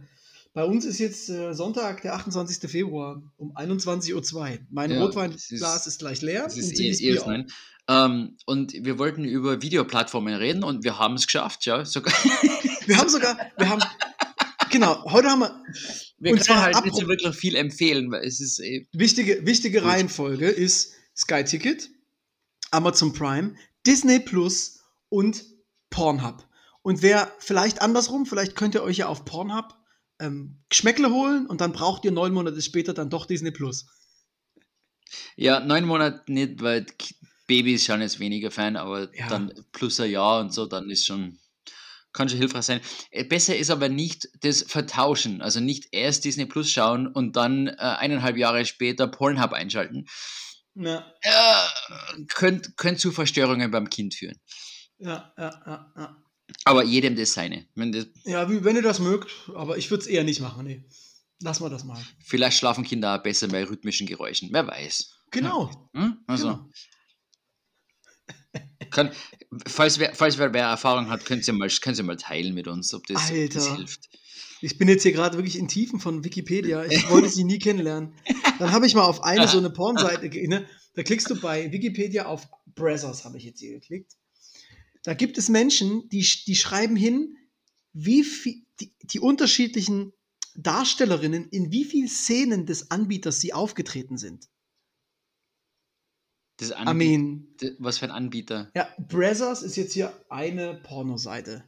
bei 0.54 0.64
uns 0.66 0.86
ist 0.86 1.00
jetzt 1.00 1.30
äh, 1.30 1.54
Sonntag, 1.54 2.04
der 2.04 2.14
28. 2.14 2.70
Februar 2.70 3.24
um 3.38 3.56
21.02 3.58 4.36
Uhr. 4.36 4.60
Mein 4.70 4.92
ja, 4.92 5.02
Rotweinglas 5.02 5.50
ist, 5.50 5.88
ist, 5.88 6.00
gleich 6.00 6.22
leer. 6.22 6.46
Es 6.46 6.58
ist 6.58 6.80
eh, 6.80 6.92
eh 6.92 7.20
nein. 7.26 7.48
Ähm, 7.90 8.38
und 8.46 8.74
wir 8.74 9.00
wollten 9.00 9.26
über 9.26 9.62
Videoplattformen 9.62 10.36
reden 10.36 10.64
und 10.64 10.84
wir 10.84 11.00
haben 11.00 11.16
es 11.16 11.26
geschafft, 11.26 11.66
ja. 11.66 11.84
Sogar. 11.86 12.14
Wir 12.86 12.98
haben 12.98 13.08
sogar, 13.08 13.38
wir 13.58 13.70
haben, 13.70 13.82
genau, 14.70 15.02
heute 15.06 15.30
haben 15.30 15.40
wir. 15.40 15.64
Wir 16.20 16.36
können 16.36 16.62
halt 16.62 16.84
nicht 16.84 16.98
so 16.98 17.08
wirklich 17.08 17.34
viel 17.34 17.56
empfehlen, 17.56 18.12
weil 18.12 18.26
es 18.26 18.42
ist. 18.42 18.60
Eh 18.60 18.86
wichtige 18.92 19.46
wichtige 19.46 19.80
gut. 19.80 19.90
Reihenfolge 19.90 20.50
ist 20.50 20.94
Sky 21.16 21.46
Ticket, 21.46 21.90
Amazon 22.72 23.14
Prime, 23.14 23.56
Disney 23.88 24.20
Plus 24.20 24.84
und 25.08 25.46
Pornhub. 25.92 26.46
Und 26.82 27.02
wer 27.02 27.32
vielleicht 27.40 27.82
andersrum, 27.82 28.26
vielleicht 28.26 28.58
könnt 28.58 28.76
ihr 28.76 28.84
euch 28.84 28.98
ja 28.98 29.08
auf 29.08 29.24
Pornhub 29.24 29.74
ähm, 30.24 30.64
Geschmäckle 30.70 31.10
holen 31.10 31.46
und 31.48 31.62
dann 31.62 31.74
braucht 31.74 32.06
ihr 32.06 32.12
neun 32.12 32.34
Monate 32.34 32.62
später 32.62 32.94
dann 32.94 33.10
doch 33.10 33.26
Disney 33.26 33.52
Plus. 33.52 33.86
Ja, 35.36 35.60
neun 35.60 35.86
Monate 35.86 36.24
nicht, 36.32 36.62
weil 36.62 36.86
Babys 37.48 37.86
schauen 37.86 38.02
jetzt 38.02 38.20
weniger 38.20 38.52
Fan, 38.52 38.78
aber 38.78 39.14
ja. 39.16 39.28
dann 39.28 39.54
plus 39.72 40.00
ein 40.00 40.10
Jahr 40.10 40.40
und 40.40 40.54
so, 40.54 40.66
dann 40.66 40.90
ist 40.90 41.06
schon, 41.06 41.40
kann 42.14 42.30
schon 42.30 42.40
hilfreich 42.40 42.64
sein. 42.64 42.82
Äh, 43.12 43.26
besser 43.26 43.56
ist 43.56 43.70
aber 43.70 43.90
nicht 43.90 44.28
das 44.42 44.64
Vertauschen, 44.64 45.42
also 45.42 45.60
nicht 45.60 45.90
erst 45.92 46.26
Disney 46.26 46.46
Plus 46.46 46.72
schauen 46.72 47.08
und 47.08 47.36
dann 47.36 47.68
äh, 47.68 47.74
eineinhalb 47.78 48.38
Jahre 48.38 48.66
später 48.66 49.08
Pornhub 49.08 49.52
einschalten. 49.52 50.06
Ja. 50.76 51.06
Äh, 51.22 52.24
könnte 52.30 52.72
könnt 52.76 53.00
zu 53.00 53.12
Verstörungen 53.12 53.70
beim 53.70 53.90
Kind 53.90 54.16
führen. 54.16 54.40
Ja, 54.98 55.34
ja, 55.38 55.62
ja, 55.66 55.94
ja. 55.98 56.23
Aber 56.66 56.84
jedem 56.84 57.16
das 57.16 57.34
seine. 57.34 57.66
Wenn 57.76 57.92
das 57.92 58.08
ja, 58.24 58.48
wenn 58.50 58.76
ihr 58.76 58.82
das 58.82 59.00
mögt, 59.00 59.32
aber 59.54 59.78
ich 59.78 59.90
würde 59.92 60.02
es 60.02 60.08
eher 60.08 60.24
nicht 60.24 60.40
machen, 60.40 60.66
nee. 60.66 60.84
Lassen 61.42 61.64
wir 61.64 61.70
das 61.70 61.84
mal. 61.84 62.02
Vielleicht 62.24 62.58
schlafen 62.58 62.84
Kinder 62.86 63.16
auch 63.16 63.24
besser 63.24 63.48
bei 63.50 63.66
rhythmischen 63.66 64.08
Geräuschen, 64.08 64.50
wer 64.52 64.66
weiß. 64.66 65.14
Genau. 65.32 65.90
Hm? 65.94 66.18
Also. 66.28 66.48
Genau. 66.48 66.70
Kann, 68.92 69.12
falls, 69.66 70.00
wer, 70.00 70.14
falls 70.14 70.38
wer, 70.38 70.54
wer 70.54 70.68
Erfahrung 70.68 71.10
hat, 71.10 71.26
könnt 71.26 71.48
ihr, 71.48 71.54
mal, 71.54 71.68
könnt 71.68 71.98
ihr 71.98 72.04
mal 72.04 72.18
teilen 72.18 72.54
mit 72.54 72.68
uns, 72.68 72.94
ob 72.94 73.06
das, 73.08 73.30
Alter. 73.30 73.56
das 73.56 73.76
hilft. 73.76 74.10
Ich 74.62 74.78
bin 74.78 74.88
jetzt 74.88 75.04
hier 75.04 75.12
gerade 75.12 75.36
wirklich 75.36 75.58
in 75.58 75.68
Tiefen 75.68 76.00
von 76.00 76.24
Wikipedia. 76.24 76.86
Ich 76.86 77.10
wollte 77.10 77.28
sie 77.28 77.44
nie 77.44 77.60
kennenlernen. 77.60 78.14
Dann 78.60 78.72
habe 78.72 78.86
ich 78.86 78.96
mal 78.96 79.04
auf 79.04 79.24
eine 79.24 79.48
so 79.50 79.58
eine 79.58 79.72
Pornseite, 79.72 80.30
ne, 80.48 80.66
da 80.96 81.04
klickst 81.04 81.30
du 81.30 81.40
bei 81.40 81.72
Wikipedia 81.72 82.28
auf 82.28 82.48
Brazzers, 82.76 83.26
habe 83.26 83.38
ich 83.38 83.44
jetzt 83.44 83.60
hier 83.60 83.72
geklickt. 83.72 84.14
Da 85.04 85.14
gibt 85.14 85.38
es 85.38 85.50
Menschen, 85.50 86.08
die, 86.10 86.26
die 86.48 86.56
schreiben 86.56 86.96
hin, 86.96 87.36
wie 87.94 88.24
viel, 88.24 88.66
die, 88.80 88.96
die 89.02 89.20
unterschiedlichen 89.20 90.14
Darstellerinnen 90.56 91.48
in 91.50 91.72
wie 91.72 91.84
vielen 91.84 92.08
Szenen 92.08 92.66
des 92.66 92.92
Anbieters 92.92 93.40
sie 93.40 93.54
aufgetreten 93.54 94.18
sind. 94.18 94.48
Das 96.58 96.72
Armin. 96.72 97.56
Was 97.80 97.98
für 97.98 98.06
ein 98.06 98.12
Anbieter? 98.12 98.72
Ja, 98.76 98.88
Brazzers 99.00 99.64
ist 99.64 99.76
jetzt 99.76 99.94
hier 99.94 100.14
eine 100.30 100.76
Pornoseite. 100.76 101.66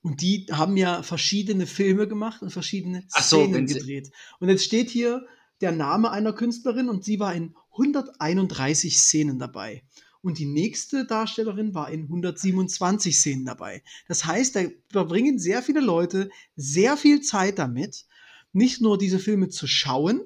Und 0.00 0.20
die 0.20 0.46
haben 0.50 0.76
ja 0.76 1.02
verschiedene 1.02 1.66
Filme 1.66 2.08
gemacht 2.08 2.42
und 2.42 2.50
verschiedene 2.50 3.06
Szenen 3.08 3.68
so, 3.68 3.74
gedreht. 3.74 4.10
Und 4.38 4.48
jetzt 4.48 4.64
steht 4.64 4.90
hier 4.90 5.26
der 5.60 5.72
Name 5.72 6.10
einer 6.10 6.32
Künstlerin 6.32 6.88
und 6.88 7.04
sie 7.04 7.20
war 7.20 7.34
in 7.34 7.54
131 7.72 8.98
Szenen 8.98 9.38
dabei. 9.38 9.82
Und 10.24 10.38
die 10.38 10.46
nächste 10.46 11.04
Darstellerin 11.04 11.74
war 11.74 11.90
in 11.90 12.04
127 12.04 13.14
Szenen 13.14 13.44
dabei. 13.44 13.82
Das 14.08 14.24
heißt, 14.24 14.56
da 14.56 14.62
verbringen 14.88 15.38
sehr 15.38 15.62
viele 15.62 15.80
Leute 15.80 16.30
sehr 16.56 16.96
viel 16.96 17.20
Zeit 17.20 17.58
damit, 17.58 18.06
nicht 18.54 18.80
nur 18.80 18.96
diese 18.96 19.18
Filme 19.18 19.50
zu 19.50 19.66
schauen 19.66 20.22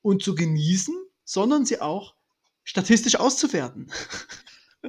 und 0.00 0.22
zu 0.22 0.34
genießen, 0.34 0.96
sondern 1.22 1.66
sie 1.66 1.82
auch 1.82 2.14
statistisch 2.64 3.16
auszuwerten. 3.16 3.92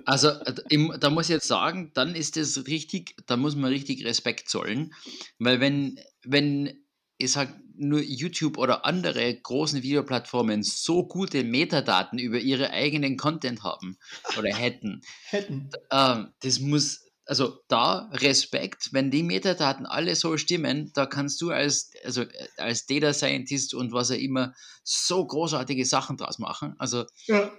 Also 0.05 0.29
äh, 0.29 0.99
da 1.01 1.09
muss 1.09 1.25
ich 1.25 1.31
jetzt 1.31 1.49
sagen, 1.49 1.91
dann 1.93 2.15
ist 2.15 2.37
es 2.37 2.65
richtig, 2.65 3.17
da 3.25 3.35
muss 3.35 3.57
man 3.57 3.71
richtig 3.71 4.05
Respekt 4.05 4.47
zollen, 4.47 4.93
weil 5.37 5.59
wenn, 5.59 5.99
wenn 6.23 6.81
ich 7.21 7.31
sag 7.31 7.55
nur 7.75 8.01
YouTube 8.01 8.57
oder 8.57 8.85
andere 8.85 9.33
großen 9.35 9.81
Videoplattformen 9.81 10.63
so 10.63 11.07
gute 11.07 11.43
Metadaten 11.43 12.19
über 12.19 12.37
ihre 12.39 12.71
eigenen 12.71 13.17
Content 13.17 13.63
haben 13.63 13.97
oder 14.37 14.49
hätten. 14.55 15.01
Hätten. 15.29 15.69
Ähm, 15.91 16.33
das 16.41 16.59
muss, 16.59 17.07
also 17.25 17.59
da 17.67 18.09
Respekt, 18.13 18.89
wenn 18.91 19.09
die 19.11 19.23
Metadaten 19.23 19.85
alle 19.85 20.15
so 20.15 20.37
stimmen, 20.37 20.91
da 20.93 21.05
kannst 21.05 21.41
du 21.41 21.49
als, 21.51 21.91
also 22.03 22.21
äh, 22.23 22.47
als 22.57 22.85
Data 22.85 23.13
Scientist 23.13 23.73
und 23.73 23.93
was 23.93 24.11
auch 24.11 24.15
immer 24.15 24.53
so 24.83 25.25
großartige 25.25 25.85
Sachen 25.85 26.17
draus 26.17 26.39
machen. 26.39 26.75
Also 26.77 27.05
Ja, 27.25 27.51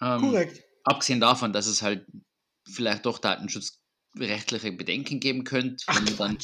ähm, 0.00 0.20
korrekt. 0.20 0.62
abgesehen 0.84 1.20
davon, 1.20 1.52
dass 1.52 1.66
es 1.66 1.82
halt 1.82 2.06
vielleicht 2.68 3.06
doch 3.06 3.18
datenschutzrechtliche 4.16 4.72
Bedenken 4.72 5.20
geben 5.20 5.44
könnte, 5.44 5.84
Ach, 5.86 5.96
wenn 5.96 6.04
man 6.04 6.16
dann 6.16 6.38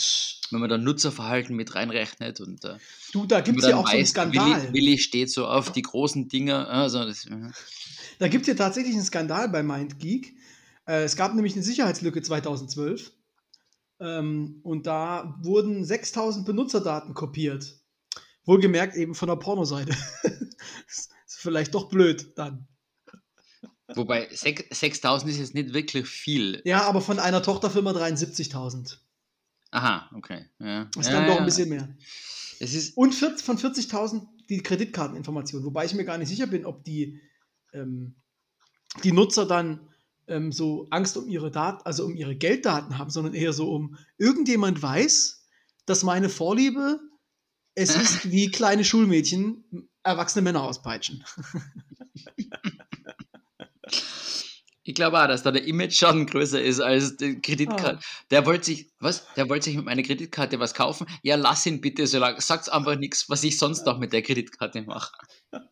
wenn 0.50 0.60
man 0.60 0.68
dann 0.68 0.84
Nutzerverhalten 0.84 1.56
mit 1.56 1.74
reinrechnet 1.74 2.40
und 2.40 2.64
äh, 2.64 2.76
Du, 3.12 3.26
da 3.26 3.40
gibt 3.40 3.60
es 3.60 3.68
ja 3.68 3.76
auch 3.76 3.86
so 3.86 3.92
einen 3.92 4.02
weiß, 4.02 4.10
Skandal. 4.10 4.62
Willi, 4.62 4.72
Willi 4.72 4.98
steht 4.98 5.30
so 5.30 5.46
auf 5.46 5.72
die 5.72 5.82
großen 5.82 6.28
Dinger. 6.28 6.68
Also 6.68 7.04
das, 7.04 7.26
äh, 7.26 7.50
Da 8.18 8.28
gibt 8.28 8.42
es 8.42 8.48
ja 8.48 8.54
tatsächlich 8.54 8.94
einen 8.94 9.04
Skandal 9.04 9.48
bei 9.48 9.62
MindGeek. 9.62 10.34
Äh, 10.86 11.04
es 11.04 11.16
gab 11.16 11.34
nämlich 11.34 11.54
eine 11.54 11.62
Sicherheitslücke 11.62 12.22
2012. 12.22 13.12
Ähm, 14.00 14.60
und 14.62 14.86
da 14.86 15.38
wurden 15.42 15.84
6000 15.84 16.44
Benutzerdaten 16.44 17.14
kopiert. 17.14 17.78
Wohlgemerkt 18.44 18.96
eben 18.96 19.14
von 19.14 19.28
der 19.28 19.36
Pornoseite. 19.36 19.96
ist 20.86 21.10
vielleicht 21.26 21.74
doch 21.74 21.88
blöd 21.88 22.32
dann. 22.36 22.66
Wobei 23.96 24.28
sech- 24.30 24.72
6000 24.74 25.30
ist 25.30 25.38
jetzt 25.38 25.54
nicht 25.54 25.72
wirklich 25.74 26.06
viel. 26.06 26.62
Ja, 26.64 26.82
aber 26.82 27.00
von 27.00 27.18
einer 27.18 27.42
Tochterfirma 27.42 27.92
73.000. 27.92 28.98
Aha, 29.70 30.10
okay. 30.14 30.46
Ja. 30.58 30.84
Das 30.94 31.06
ist 31.06 31.12
ja, 31.12 31.18
dann 31.18 31.26
doch 31.26 31.34
ja. 31.34 31.40
ein 31.40 31.46
bisschen 31.46 31.68
mehr. 31.68 31.96
Es 32.60 32.74
ist, 32.74 32.96
Und 32.96 33.14
40, 33.14 33.44
von 33.44 33.58
40.000 33.58 34.26
die 34.48 34.62
Kreditkarteninformation. 34.62 35.64
Wobei 35.64 35.84
ich 35.84 35.94
mir 35.94 36.04
gar 36.04 36.18
nicht 36.18 36.28
sicher 36.28 36.46
bin, 36.46 36.66
ob 36.66 36.84
die, 36.84 37.20
ähm, 37.72 38.14
die 39.02 39.12
Nutzer 39.12 39.46
dann 39.46 39.88
ähm, 40.28 40.52
so 40.52 40.86
Angst 40.90 41.16
um 41.16 41.28
ihre 41.28 41.50
Daten, 41.50 41.82
also 41.84 42.04
um 42.04 42.14
ihre 42.14 42.36
Gelddaten 42.36 42.98
haben, 42.98 43.10
sondern 43.10 43.34
eher 43.34 43.52
so 43.52 43.72
um 43.72 43.96
irgendjemand 44.18 44.82
weiß, 44.82 45.46
dass 45.86 46.02
meine 46.02 46.28
Vorliebe 46.28 47.00
es 47.74 47.96
ist 47.96 48.30
wie 48.30 48.50
kleine 48.50 48.84
Schulmädchen 48.84 49.88
erwachsene 50.02 50.42
Männer 50.42 50.62
auspeitschen. 50.62 51.24
ich 54.84 54.94
glaube 54.94 55.22
auch, 55.22 55.28
dass 55.28 55.42
da 55.42 55.52
der 55.52 55.64
Image-Schaden 55.64 56.26
größer 56.26 56.60
ist 56.60 56.80
als 56.80 57.16
die 57.16 57.40
Kreditkarte. 57.40 57.98
Ah. 57.98 58.24
Der 58.30 58.46
wollte 58.46 58.64
sich, 58.64 58.90
was? 58.98 59.26
Der 59.34 59.48
wollte 59.48 59.66
sich 59.66 59.76
mit 59.76 59.84
meiner 59.84 60.02
Kreditkarte 60.02 60.58
was 60.58 60.74
kaufen? 60.74 61.06
Ja, 61.22 61.36
lass 61.36 61.66
ihn 61.66 61.80
bitte 61.80 62.06
so 62.06 62.18
lange. 62.18 62.40
Sag's 62.40 62.68
einfach 62.68 62.96
nichts, 62.96 63.28
was 63.28 63.44
ich 63.44 63.58
sonst 63.58 63.86
noch 63.86 63.98
mit 63.98 64.12
der 64.12 64.22
Kreditkarte 64.22 64.82
mache. 64.82 65.12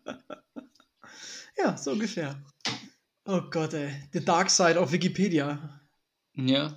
Ja, 1.63 1.77
so 1.77 1.91
ungefähr. 1.91 2.43
Oh 3.27 3.43
Gott, 3.51 3.75
ey. 3.75 3.93
The 4.15 4.25
Dark 4.25 4.49
Side 4.49 4.81
auf 4.81 4.93
Wikipedia. 4.93 5.81
Ja. 6.35 6.75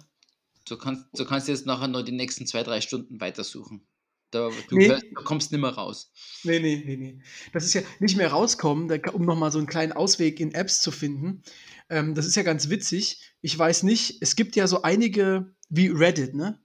So 0.68 0.78
kannst, 0.78 1.06
so 1.14 1.24
kannst 1.24 1.48
du 1.48 1.54
jetzt 1.54 1.66
nachher 1.66 1.88
nur 1.88 2.04
die 2.04 2.12
nächsten 2.12 2.46
zwei, 2.48 2.64
drei 2.64 2.82
Stunden 2.82 3.22
weitersuchen. 3.22 3.88
Da, 4.34 4.50
du, 4.70 4.76
Nee. 4.76 4.88
hörst, 4.90 5.04
du 5.04 5.24
kommst 5.24 5.52
nicht 5.52 5.62
mehr 5.62 5.70
raus. 5.72 6.12
Nee, 6.44 6.60
nee, 6.60 6.82
nee, 6.86 6.98
nee. 6.98 7.22
Das 7.52 7.66
ist 7.66 7.74
ja 7.74 7.82
nicht 8.00 8.18
mehr 8.18 8.32
rauskommen, 8.32 8.88
da, 8.88 8.98
um 9.12 9.26
nochmal 9.26 9.52
so 9.52 9.60
einen 9.60 9.68
kleinen 9.68 9.92
Ausweg 9.92 10.40
in 10.40 10.54
Apps 10.54 10.82
zu 10.82 10.92
finden. 10.92 11.44
Ähm, 11.90 12.16
das 12.16 12.26
ist 12.26 12.36
ja 12.36 12.44
ganz 12.44 12.70
witzig. 12.70 13.22
Ich 13.42 13.58
weiß 13.58 13.84
nicht, 13.84 14.18
es 14.22 14.36
gibt 14.36 14.56
ja 14.56 14.68
so 14.68 14.82
einige 14.82 15.54
wie 15.70 15.88
Reddit, 15.88 16.34
ne? 16.34 16.60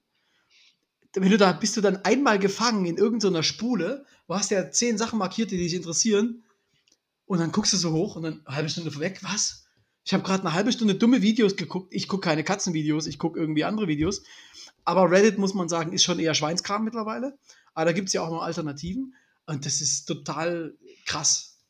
Wenn 1.14 1.30
du 1.30 1.38
da 1.38 1.52
bist 1.52 1.76
du 1.76 1.80
dann 1.80 1.96
einmal 2.04 2.38
gefangen 2.38 2.86
in 2.86 2.96
irgendeiner 2.96 3.42
Spule, 3.42 4.04
du 4.26 4.34
hast 4.34 4.50
ja 4.50 4.70
zehn 4.70 4.98
Sachen 4.98 5.18
markiert, 5.18 5.50
die 5.50 5.56
dich 5.58 5.74
interessieren, 5.74 6.44
und 7.26 7.38
dann 7.40 7.52
guckst 7.52 7.72
du 7.74 7.76
so 7.76 7.92
hoch 7.92 8.16
und 8.16 8.22
dann 8.22 8.42
eine 8.46 8.56
halbe 8.56 8.70
Stunde 8.70 8.98
weg. 8.98 9.18
Was? 9.22 9.66
Ich 10.04 10.14
habe 10.14 10.22
gerade 10.22 10.42
eine 10.42 10.54
halbe 10.54 10.72
Stunde 10.72 10.94
dumme 10.94 11.20
Videos 11.20 11.56
geguckt. 11.56 11.92
Ich 11.94 12.08
gucke 12.08 12.26
keine 12.26 12.42
Katzenvideos, 12.42 13.06
ich 13.06 13.18
gucke 13.18 13.38
irgendwie 13.38 13.64
andere 13.64 13.88
Videos. 13.88 14.22
Aber 14.84 15.10
Reddit, 15.10 15.36
muss 15.36 15.52
man 15.52 15.68
sagen, 15.68 15.92
ist 15.92 16.04
schon 16.04 16.18
eher 16.18 16.32
Schweinskram 16.32 16.84
mittlerweile. 16.84 17.38
Aber 17.78 17.84
da 17.84 17.92
gibt 17.92 18.08
es 18.08 18.12
ja 18.12 18.22
auch 18.22 18.30
noch 18.30 18.42
Alternativen. 18.42 19.14
Und 19.46 19.64
das 19.64 19.80
ist 19.80 20.06
total 20.06 20.76
krass. 21.06 21.60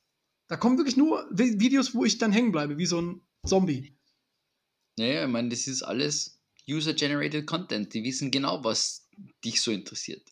Da 0.46 0.56
kommen 0.56 0.78
wirklich 0.78 0.96
nur 0.96 1.30
Vi- 1.30 1.60
Videos, 1.60 1.94
wo 1.94 2.06
ich 2.06 2.16
dann 2.16 2.32
hängen 2.32 2.50
bleibe, 2.50 2.78
wie 2.78 2.86
so 2.86 2.98
ein 2.98 3.20
Zombie. 3.46 3.94
Naja, 4.96 5.26
ich 5.26 5.30
meine, 5.30 5.50
das 5.50 5.66
ist 5.66 5.82
alles 5.82 6.40
User-Generated 6.66 7.46
Content. 7.46 7.92
Die 7.92 8.02
wissen 8.04 8.30
genau, 8.30 8.64
was 8.64 9.06
dich 9.44 9.60
so 9.60 9.70
interessiert. 9.70 10.26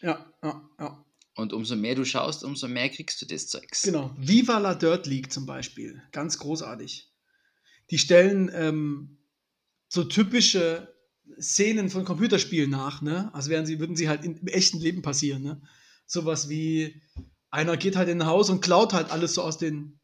Ja, 0.00 0.32
ja, 0.44 0.70
ja. 0.78 1.04
Und 1.34 1.52
umso 1.52 1.74
mehr 1.74 1.96
du 1.96 2.04
schaust, 2.04 2.44
umso 2.44 2.68
mehr 2.68 2.88
kriegst 2.88 3.20
du 3.20 3.26
das 3.26 3.48
Zeugs. 3.48 3.82
Genau. 3.82 4.14
Viva 4.16 4.58
la 4.58 4.76
Dirt 4.76 5.06
League 5.06 5.32
zum 5.32 5.44
Beispiel. 5.44 6.00
Ganz 6.12 6.38
großartig. 6.38 7.10
Die 7.90 7.98
stellen 7.98 8.48
ähm, 8.54 9.18
so 9.88 10.04
typische 10.04 10.93
Szenen 11.40 11.90
von 11.90 12.04
Computerspielen 12.04 12.70
nach, 12.70 13.02
ne? 13.02 13.30
Also 13.34 13.50
wären 13.50 13.66
sie, 13.66 13.80
würden 13.80 13.96
sie 13.96 14.08
halt 14.08 14.24
in, 14.24 14.36
im 14.36 14.46
echten 14.48 14.78
Leben 14.78 15.02
passieren, 15.02 15.42
ne? 15.42 15.62
Sowas 16.06 16.48
wie 16.48 17.00
einer 17.50 17.76
geht 17.76 17.96
halt 17.96 18.08
in 18.08 18.20
ein 18.20 18.26
Haus 18.26 18.50
und 18.50 18.60
klaut 18.60 18.92
halt 18.92 19.10
alles 19.10 19.34
so 19.34 19.42
aus 19.42 19.58
den. 19.58 20.00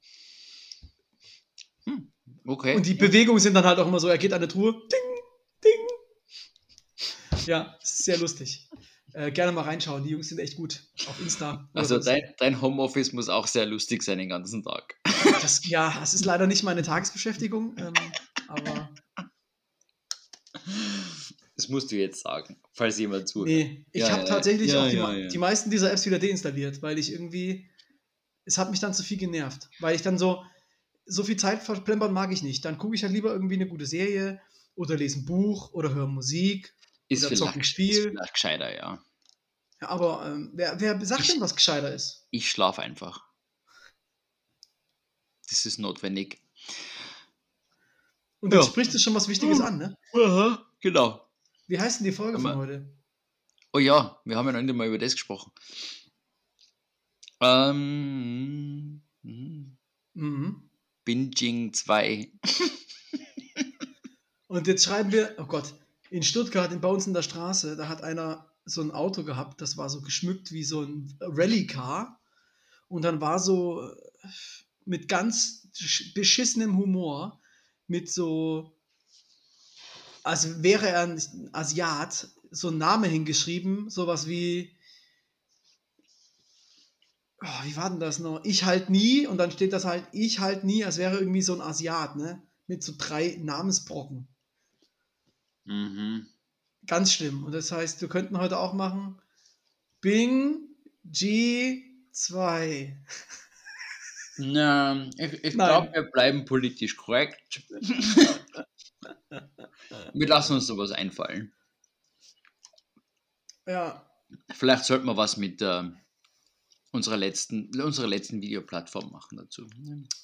Okay. 2.46 2.76
Und 2.76 2.86
die 2.86 2.94
Bewegungen 2.94 3.40
sind 3.40 3.54
dann 3.54 3.64
halt 3.64 3.78
auch 3.78 3.86
immer 3.86 4.00
so, 4.00 4.08
er 4.08 4.18
geht 4.18 4.32
an 4.32 4.38
eine 4.38 4.48
Truhe, 4.48 4.72
ding, 4.72 5.00
ding. 5.64 5.86
Ja, 7.46 7.76
es 7.82 7.98
sehr 7.98 8.18
lustig. 8.18 8.68
Äh, 9.12 9.32
gerne 9.32 9.52
mal 9.52 9.62
reinschauen, 9.62 10.04
die 10.04 10.10
Jungs 10.10 10.28
sind 10.28 10.38
echt 10.38 10.56
gut 10.56 10.84
auf 11.08 11.20
Insta. 11.20 11.68
also 11.74 11.98
dein, 11.98 12.22
dein 12.38 12.60
Homeoffice 12.60 13.12
muss 13.12 13.28
auch 13.28 13.48
sehr 13.48 13.66
lustig 13.66 14.04
sein 14.04 14.18
den 14.18 14.28
ganzen 14.28 14.62
Tag. 14.62 14.94
Das, 15.42 15.66
ja, 15.66 15.96
das 15.98 16.14
ist 16.14 16.24
leider 16.24 16.46
nicht 16.46 16.62
meine 16.62 16.82
Tagesbeschäftigung, 16.82 17.76
ähm, 17.78 17.92
aber 18.46 18.90
Das 21.60 21.68
musst 21.68 21.92
du 21.92 21.96
jetzt 21.96 22.22
sagen, 22.22 22.56
falls 22.72 22.98
jemand 22.98 23.28
zuhört. 23.28 23.50
nee, 23.50 23.84
ich 23.92 24.00
Ja, 24.00 24.08
habe 24.12 24.22
ja, 24.22 24.28
tatsächlich 24.28 24.72
ja, 24.72 24.82
auch 24.82 24.88
die, 24.88 25.28
die 25.28 25.36
meisten 25.36 25.70
dieser 25.70 25.92
Apps 25.92 26.06
wieder 26.06 26.18
deinstalliert, 26.18 26.80
weil 26.80 26.98
ich 26.98 27.12
irgendwie, 27.12 27.68
es 28.46 28.56
hat 28.56 28.70
mich 28.70 28.80
dann 28.80 28.94
zu 28.94 29.02
viel 29.02 29.18
genervt, 29.18 29.68
weil 29.78 29.94
ich 29.94 30.00
dann 30.00 30.16
so, 30.16 30.42
so 31.04 31.22
viel 31.22 31.36
Zeit 31.36 31.62
verplempern 31.62 32.14
mag 32.14 32.32
ich 32.32 32.42
nicht. 32.42 32.64
Dann 32.64 32.78
gucke 32.78 32.94
ich 32.94 33.02
halt 33.02 33.12
lieber 33.12 33.30
irgendwie 33.30 33.56
eine 33.56 33.68
gute 33.68 33.84
Serie 33.84 34.40
oder 34.74 34.96
lese 34.96 35.18
ein 35.18 35.26
Buch 35.26 35.74
oder 35.74 35.94
höre 35.94 36.06
Musik. 36.06 36.74
Ist 37.08 37.26
Oder 37.26 37.36
zocken 37.36 37.52
vielleicht, 37.52 37.66
Spiel. 37.66 37.90
ist 37.90 38.06
vielleicht 38.06 38.32
gescheiter, 38.32 38.74
ja. 38.74 39.04
Aber 39.80 40.24
ähm, 40.26 40.52
wer, 40.54 40.80
wer 40.80 41.04
sagt 41.04 41.28
denn, 41.28 41.42
was 41.42 41.54
gescheiter 41.54 41.92
ist? 41.92 42.26
Ich 42.30 42.50
schlafe 42.50 42.80
einfach. 42.80 43.26
Das 45.50 45.66
ist 45.66 45.78
notwendig. 45.78 46.38
Und 48.40 48.54
Ja. 48.54 48.62
spricht 48.62 48.94
es 48.94 49.02
schon 49.02 49.14
was 49.14 49.28
Wichtiges 49.28 49.60
an, 49.60 49.76
ne? 49.76 49.94
Aha, 50.14 50.66
genau. 50.80 51.29
Wie 51.70 51.78
heißt 51.78 52.00
denn 52.00 52.04
die 52.06 52.12
Folge 52.12 52.40
von 52.40 52.56
heute? 52.56 52.92
Oh 53.72 53.78
ja, 53.78 54.20
wir 54.24 54.36
haben 54.36 54.46
ja 54.46 54.52
noch 54.52 54.62
nicht 54.62 54.74
mal 54.74 54.88
über 54.88 54.98
das 54.98 55.12
gesprochen. 55.12 55.52
Ähm, 57.40 59.02
hm, 59.22 59.76
Mhm. 60.14 60.68
Binging 61.04 61.72
2. 61.72 62.32
Und 64.48 64.66
jetzt 64.66 64.84
schreiben 64.84 65.12
wir, 65.12 65.36
oh 65.38 65.44
Gott, 65.44 65.74
in 66.10 66.24
Stuttgart, 66.24 66.72
in, 66.72 66.80
bei 66.80 66.88
uns 66.88 67.06
in 67.06 67.14
der 67.14 67.22
Straße, 67.22 67.76
da 67.76 67.88
hat 67.88 68.02
einer 68.02 68.50
so 68.64 68.82
ein 68.82 68.90
Auto 68.90 69.22
gehabt, 69.22 69.60
das 69.60 69.76
war 69.76 69.88
so 69.88 70.00
geschmückt 70.02 70.50
wie 70.50 70.64
so 70.64 70.82
ein 70.82 71.16
Rallye-Car. 71.20 72.20
Und 72.88 73.02
dann 73.02 73.20
war 73.20 73.38
so 73.38 73.80
äh, 73.88 73.94
mit 74.84 75.06
ganz 75.08 75.68
sch- 75.76 76.12
beschissenem 76.14 76.76
Humor, 76.76 77.40
mit 77.86 78.10
so, 78.10 78.76
als 80.24 80.62
wäre 80.62 80.88
er 80.88 81.02
ein 81.02 81.50
Asiat, 81.52 82.28
so 82.50 82.68
ein 82.68 82.78
Name 82.78 83.06
hingeschrieben, 83.06 83.90
sowas 83.90 84.26
wie, 84.26 84.76
oh, 87.42 87.64
wie 87.64 87.76
war 87.76 87.90
denn 87.90 88.00
das 88.00 88.18
noch? 88.18 88.44
Ich 88.44 88.64
halt 88.64 88.90
nie, 88.90 89.26
und 89.26 89.38
dann 89.38 89.50
steht 89.50 89.72
das 89.72 89.84
halt, 89.84 90.04
ich 90.12 90.40
halt 90.40 90.64
nie, 90.64 90.84
als 90.84 90.98
wäre 90.98 91.18
irgendwie 91.18 91.42
so 91.42 91.54
ein 91.54 91.60
Asiat, 91.60 92.16
ne? 92.16 92.42
Mit 92.66 92.82
so 92.82 92.92
drei 92.96 93.36
Namensbrocken. 93.40 94.28
Mhm. 95.64 96.26
Ganz 96.86 97.12
schlimm. 97.12 97.44
Und 97.44 97.52
das 97.52 97.72
heißt, 97.72 98.00
wir 98.00 98.08
könnten 98.08 98.38
heute 98.38 98.58
auch 98.58 98.72
machen 98.72 99.20
Bing 100.00 100.68
G2. 101.10 102.96
Na, 104.38 105.10
ich, 105.18 105.44
ich 105.44 105.54
glaube, 105.54 105.92
wir 105.92 106.02
bleiben 106.10 106.44
politisch 106.44 106.96
korrekt. 106.96 107.62
wir 110.14 110.28
lassen 110.28 110.54
uns 110.54 110.66
sowas 110.66 110.90
einfallen. 110.92 111.52
Ja, 113.66 114.06
Vielleicht 114.52 114.84
sollten 114.84 115.06
wir 115.06 115.16
was 115.16 115.36
mit 115.36 115.60
ähm, 115.62 115.96
unserer 116.92 117.16
letzten, 117.16 117.70
unserer 117.80 118.06
letzten 118.06 118.40
Videoplattform 118.40 119.10
machen 119.10 119.38
dazu. 119.38 119.66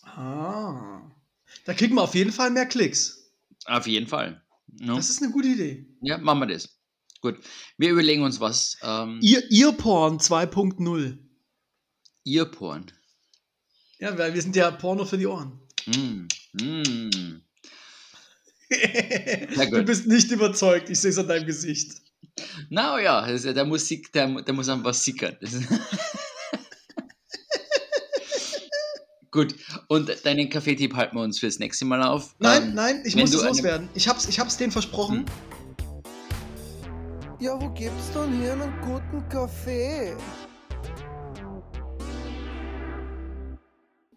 ah. 0.02 1.10
Da 1.64 1.74
kriegen 1.74 1.94
wir 1.94 2.02
auf 2.02 2.14
jeden 2.14 2.32
Fall 2.32 2.50
mehr 2.50 2.66
Klicks. 2.66 3.30
Auf 3.66 3.86
jeden 3.86 4.06
Fall. 4.06 4.42
Ja, 4.80 4.94
Das 4.96 5.10
ist 5.10 5.22
eine 5.22 5.32
gute 5.32 5.48
Idee. 5.48 5.86
ja 6.02 6.18
machen 6.18 6.40
wir 6.40 6.46
das. 6.46 6.76
Gut, 7.20 7.38
wir 7.78 7.90
überlegen 7.90 8.22
uns 8.22 8.40
was. 8.40 8.76
Ähm, 8.82 9.18
Ihr, 9.22 9.42
Earporn 9.50 10.18
2.0. 10.18 11.18
Earporn. 12.24 12.86
Ja, 13.98 14.16
weil 14.18 14.34
wir 14.34 14.42
sind 14.42 14.54
ja 14.56 14.70
Porno 14.70 15.04
für 15.04 15.18
die 15.18 15.26
Ohren. 15.26 15.60
Mm, 15.86 16.26
mm. 16.60 17.40
Du 18.68 19.82
bist 19.84 20.06
nicht 20.06 20.30
überzeugt, 20.30 20.90
ich 20.90 21.00
sehe 21.00 21.10
es 21.10 21.18
an 21.18 21.28
deinem 21.28 21.46
Gesicht. 21.46 22.02
Na 22.68 23.00
ja, 23.00 23.20
also 23.20 23.52
der 23.52 23.64
Musik, 23.64 24.12
der, 24.12 24.42
der 24.42 24.54
muss 24.54 24.68
einfach 24.68 24.94
sickern. 24.94 25.36
Gut, 29.30 29.54
und 29.88 30.24
deinen 30.24 30.48
Kaffeetipp 30.48 30.94
halten 30.94 31.16
wir 31.16 31.22
uns 31.22 31.38
fürs 31.38 31.58
nächste 31.58 31.84
Mal 31.84 32.02
auf. 32.02 32.34
Nein, 32.38 32.62
Ähm, 32.68 32.74
nein, 32.74 33.02
ich 33.04 33.16
muss 33.16 33.34
es 33.34 33.42
loswerden. 33.44 33.88
Ich 33.94 34.08
hab's, 34.08 34.26
ich 34.28 34.38
hab's 34.40 34.56
denen 34.56 34.72
versprochen. 34.72 35.26
Hm? 35.26 35.26
Ja, 37.38 37.60
wo 37.60 37.68
gibt's 37.70 38.12
denn 38.14 38.40
hier 38.40 38.52
einen 38.54 38.72
guten 38.80 39.28
Kaffee? 39.28 40.16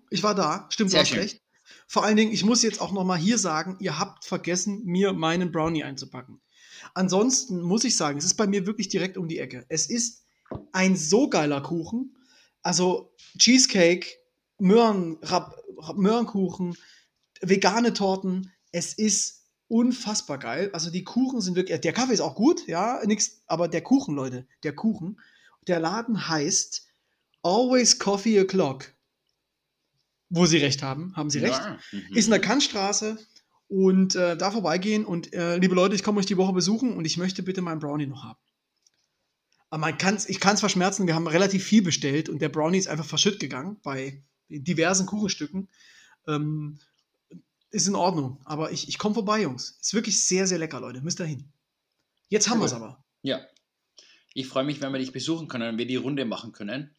Ich 0.09 0.23
war 0.23 0.33
da, 0.33 0.67
stimmt, 0.69 0.91
Sehr 0.91 0.99
du 0.99 1.01
hast 1.01 1.09
schön. 1.09 1.19
recht. 1.19 1.41
Vor 1.91 2.03
allen 2.03 2.17
Dingen, 2.17 2.31
ich 2.31 2.45
muss 2.45 2.61
jetzt 2.61 2.81
auch 2.81 2.91
noch 2.91 3.03
mal 3.03 3.17
hier 3.17 3.39
sagen, 3.39 3.75
ihr 3.79 3.97
habt 3.97 4.23
vergessen, 4.23 4.85
mir 4.85 5.11
meinen 5.11 5.51
Brownie 5.51 5.83
einzupacken. 5.83 6.39
Ansonsten 6.93 7.61
muss 7.63 7.83
ich 7.83 7.97
sagen, 7.97 8.19
es 8.19 8.25
ist 8.25 8.35
bei 8.35 8.45
mir 8.45 8.67
wirklich 8.67 8.89
direkt 8.89 9.17
um 9.17 9.27
die 9.27 9.39
Ecke. 9.39 9.65
Es 9.69 9.89
ist 9.89 10.23
ein 10.71 10.95
so 10.95 11.31
geiler 11.31 11.61
Kuchen. 11.61 12.15
Also 12.61 13.15
Cheesecake, 13.39 14.05
Möhren, 14.59 15.17
Rab, 15.23 15.55
Möhrenkuchen, 15.95 16.77
vegane 17.41 17.91
Torten. 17.91 18.51
Es 18.71 18.93
ist 18.93 19.47
unfassbar 19.67 20.37
geil. 20.37 20.69
Also 20.73 20.91
die 20.91 21.03
Kuchen 21.03 21.41
sind 21.41 21.55
wirklich, 21.55 21.81
der 21.81 21.93
Kaffee 21.93 22.13
ist 22.13 22.21
auch 22.21 22.35
gut, 22.35 22.67
ja, 22.67 23.01
nix, 23.03 23.41
aber 23.47 23.67
der 23.67 23.81
Kuchen, 23.81 24.13
Leute, 24.13 24.45
der 24.61 24.75
Kuchen. 24.75 25.19
Der 25.67 25.79
Laden 25.79 26.27
heißt 26.29 26.85
Always 27.41 27.97
Coffee 27.97 28.39
O'Clock. 28.39 28.93
Wo 30.29 30.45
sie 30.45 30.57
recht 30.57 30.83
haben, 30.83 31.15
haben 31.15 31.29
sie 31.29 31.39
recht. 31.39 31.59
Ja, 31.59 31.79
mhm. 31.91 32.15
Ist 32.15 32.25
in 32.25 32.31
der 32.31 32.41
Kantstraße 32.41 33.17
und 33.67 34.15
äh, 34.15 34.37
da 34.37 34.51
vorbeigehen 34.51 35.05
und 35.05 35.33
äh, 35.33 35.57
liebe 35.57 35.75
Leute, 35.75 35.95
ich 35.95 36.03
komme 36.03 36.19
euch 36.19 36.25
die 36.25 36.37
Woche 36.37 36.53
besuchen 36.53 36.95
und 36.95 37.05
ich 37.05 37.17
möchte 37.17 37.43
bitte 37.43 37.61
meinen 37.61 37.79
Brownie 37.79 38.07
noch 38.07 38.23
haben. 38.23 38.39
Aber 39.69 39.81
man 39.81 39.97
kann's, 39.97 40.27
ich 40.27 40.39
kann 40.39 40.55
es 40.55 40.59
verschmerzen, 40.59 41.07
wir 41.07 41.15
haben 41.15 41.27
relativ 41.27 41.63
viel 41.63 41.81
bestellt 41.81 42.29
und 42.29 42.41
der 42.41 42.49
Brownie 42.49 42.77
ist 42.77 42.87
einfach 42.87 43.05
verschütt 43.05 43.39
gegangen 43.39 43.79
bei 43.83 44.23
diversen 44.49 45.05
Kuchenstücken. 45.05 45.69
Ähm, 46.27 46.79
ist 47.71 47.87
in 47.87 47.95
Ordnung, 47.95 48.41
aber 48.45 48.71
ich, 48.71 48.87
ich 48.87 48.97
komme 48.97 49.13
vorbei, 49.13 49.43
Jungs. 49.43 49.77
Ist 49.79 49.93
wirklich 49.93 50.19
sehr, 50.19 50.47
sehr 50.47 50.57
lecker, 50.57 50.79
Leute. 50.79 51.01
Müsst 51.01 51.19
ihr 51.19 51.25
hin. 51.25 51.51
Jetzt 52.29 52.49
haben 52.49 52.59
wir 52.59 52.65
es 52.65 52.73
Cool. 52.73 52.77
aber. 52.77 53.05
Ja. 53.21 53.41
Ich 54.33 54.47
freue 54.47 54.63
mich, 54.63 54.81
wenn 54.81 54.91
wir 54.91 54.99
dich 54.99 55.11
besuchen 55.11 55.47
können, 55.47 55.65
wenn 55.67 55.77
wir 55.77 55.87
die 55.87 55.95
Runde 55.95 56.25
machen 56.25 56.51
können. 56.51 56.95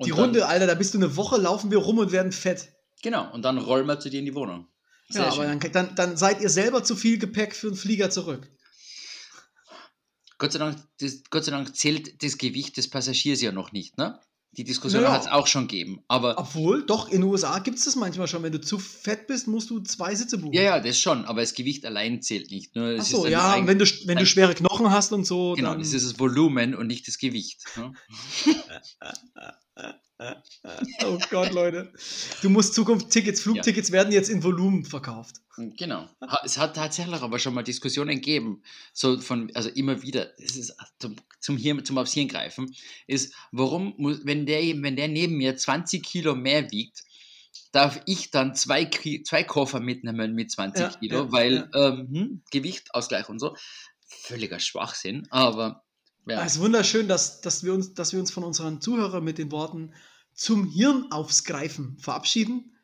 Und 0.00 0.06
Die 0.06 0.12
dann, 0.12 0.20
Runde, 0.20 0.46
Alter, 0.46 0.66
da 0.66 0.74
bist 0.74 0.94
du 0.94 0.98
eine 0.98 1.14
Woche, 1.16 1.36
laufen 1.36 1.70
wir 1.70 1.76
rum 1.76 1.98
und 1.98 2.10
werden 2.10 2.32
fett. 2.32 2.72
Genau, 3.02 3.30
und 3.34 3.42
dann 3.42 3.58
rollen 3.58 3.84
wir 3.86 4.00
zu 4.00 4.08
dir 4.08 4.20
in 4.20 4.24
die 4.24 4.34
Wohnung. 4.34 4.66
Sehr 5.10 5.22
ja, 5.24 5.28
aber 5.32 5.44
schön. 5.50 5.60
dann, 5.60 5.72
dann, 5.72 5.94
dann 5.94 6.16
seid 6.16 6.40
ihr 6.40 6.48
selber 6.48 6.82
zu 6.82 6.96
viel 6.96 7.18
Gepäck 7.18 7.54
für 7.54 7.66
einen 7.66 7.76
Flieger 7.76 8.08
zurück. 8.08 8.48
Gott 10.38 10.52
sei, 10.52 10.58
Dank, 10.58 10.78
das, 11.00 11.22
Gott 11.28 11.44
sei 11.44 11.50
Dank 11.50 11.76
zählt 11.76 12.22
das 12.22 12.38
Gewicht 12.38 12.78
des 12.78 12.88
Passagiers 12.88 13.42
ja 13.42 13.52
noch 13.52 13.72
nicht, 13.72 13.98
ne? 13.98 14.18
Die 14.52 14.64
Diskussion 14.64 15.02
Naja. 15.02 15.14
hat 15.14 15.20
es 15.22 15.28
auch 15.28 15.46
schon 15.46 15.68
gegeben. 15.68 16.02
Aber 16.08 16.36
Obwohl, 16.36 16.84
doch, 16.84 17.06
in 17.08 17.20
den 17.20 17.30
USA 17.30 17.60
gibt 17.60 17.78
es 17.78 17.84
das 17.84 17.94
manchmal 17.94 18.26
schon. 18.26 18.42
Wenn 18.42 18.50
du 18.50 18.60
zu 18.60 18.80
fett 18.80 19.28
bist, 19.28 19.46
musst 19.46 19.70
du 19.70 19.78
zwei 19.78 20.12
Sitze 20.16 20.38
buchen. 20.38 20.54
ja, 20.54 20.62
ja, 20.62 20.80
das 20.80 20.98
schon, 20.98 21.24
aber 21.26 21.40
das 21.42 21.54
Gewicht 21.54 21.84
allein 21.86 22.20
zählt 22.20 22.50
nicht. 22.50 22.74
Nur 22.74 22.98
Achso, 22.98 23.18
ist 23.18 23.24
dann 23.26 23.30
ja, 23.32 23.52
ein- 23.52 23.68
wenn 23.68 23.78
du, 23.78 23.84
wenn 24.06 24.18
du 24.18 24.26
schwere 24.26 24.54
Knochen 24.56 24.90
hast 24.90 25.12
und 25.12 25.24
so, 25.24 25.52
Genau, 25.54 25.76
das 25.76 25.92
ist 25.92 26.04
das 26.04 26.18
Volumen 26.18 26.74
und 26.74 26.88
nicht 26.88 27.06
das 27.06 27.18
Gewicht. 27.18 27.62
Ne? 27.76 27.92
oh 31.04 31.18
Gott, 31.30 31.52
Leute. 31.52 31.92
Du 32.42 32.50
musst 32.50 32.74
Zukunftstickets, 32.74 33.40
Flugtickets 33.40 33.90
werden 33.90 34.12
jetzt 34.12 34.28
in 34.28 34.42
Volumen 34.42 34.84
verkauft. 34.84 35.36
Genau. 35.56 36.08
Ha- 36.20 36.42
Es 36.44 36.58
hat 36.58 36.76
tatsächlich 36.76 37.20
aber 37.22 37.38
schon 37.38 37.54
mal 37.54 37.62
Diskussionen 37.62 38.16
gegeben, 38.16 38.62
so 38.92 39.18
von, 39.20 39.50
also 39.54 39.70
immer 39.70 40.02
wieder, 40.02 40.38
es 40.38 40.56
ist 40.56 40.74
zum, 40.98 41.16
zum, 41.38 41.56
Hirn, 41.56 41.84
zum 41.84 41.98
aufs 41.98 42.12
Hirn 42.12 42.28
greifen, 42.28 42.74
ist, 43.06 43.34
warum, 43.52 43.94
muss, 43.96 44.24
wenn 44.24 44.46
der, 44.46 44.60
wenn 44.82 44.96
der 44.96 45.08
neben 45.08 45.36
mir 45.36 45.56
20 45.56 46.02
Kilo 46.02 46.34
mehr 46.34 46.70
wiegt, 46.70 47.02
darf 47.72 48.00
ich 48.06 48.30
dann 48.30 48.54
zwei, 48.54 48.86
zwei 49.24 49.44
Koffer 49.44 49.80
mitnehmen 49.80 50.34
mit 50.34 50.50
20 50.50 50.82
Ja, 50.82 50.90
Kilo, 50.98 51.16
ja, 51.24 51.32
weil 51.32 51.68
ja. 51.72 51.88
Ähm, 51.88 52.08
hm, 52.10 52.42
Gewicht, 52.50 52.94
Ausgleich 52.94 53.28
und 53.28 53.38
so. 53.38 53.56
Völliger 54.06 54.58
Schwachsinn, 54.60 55.26
aber 55.30 55.84
ja. 56.26 56.44
Es 56.44 56.56
ist 56.56 56.60
wunderschön, 56.60 57.08
dass, 57.08 57.40
dass, 57.40 57.64
wir 57.64 57.72
uns, 57.74 57.94
dass 57.94 58.12
wir 58.12 58.20
uns 58.20 58.30
von 58.30 58.44
unseren 58.44 58.80
Zuhörern 58.80 59.24
mit 59.24 59.38
den 59.38 59.50
Worten 59.52 59.92
zum 60.34 60.66
Hirn 60.66 61.06
aufs 61.10 61.44
Greifen 61.44 61.98
verabschieden. 61.98 62.76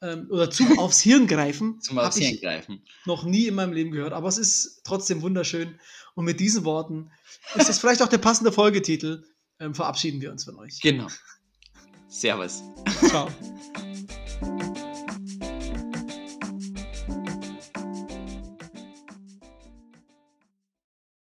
Ähm, 0.00 0.26
oder 0.30 0.50
zum 0.50 0.66
aufs 0.78 1.00
Hirn 1.00 1.26
greifen. 1.26 1.80
zum 1.80 1.98
aufs 1.98 2.16
Hirn 2.16 2.40
greifen. 2.40 2.82
noch 3.04 3.24
nie 3.24 3.46
in 3.46 3.54
meinem 3.54 3.72
Leben 3.72 3.90
gehört. 3.90 4.12
Aber 4.12 4.28
es 4.28 4.38
ist 4.38 4.82
trotzdem 4.84 5.22
wunderschön. 5.22 5.78
Und 6.14 6.24
mit 6.24 6.40
diesen 6.40 6.64
Worten 6.64 7.10
ist 7.54 7.68
das 7.68 7.78
vielleicht 7.78 8.02
auch 8.02 8.08
der 8.08 8.18
passende 8.18 8.52
Folgetitel. 8.52 9.24
Ähm, 9.58 9.74
verabschieden 9.74 10.20
wir 10.20 10.30
uns 10.30 10.44
von 10.44 10.56
euch. 10.56 10.80
Genau. 10.80 11.06
Servus. 12.08 12.62
Ciao. 13.08 13.28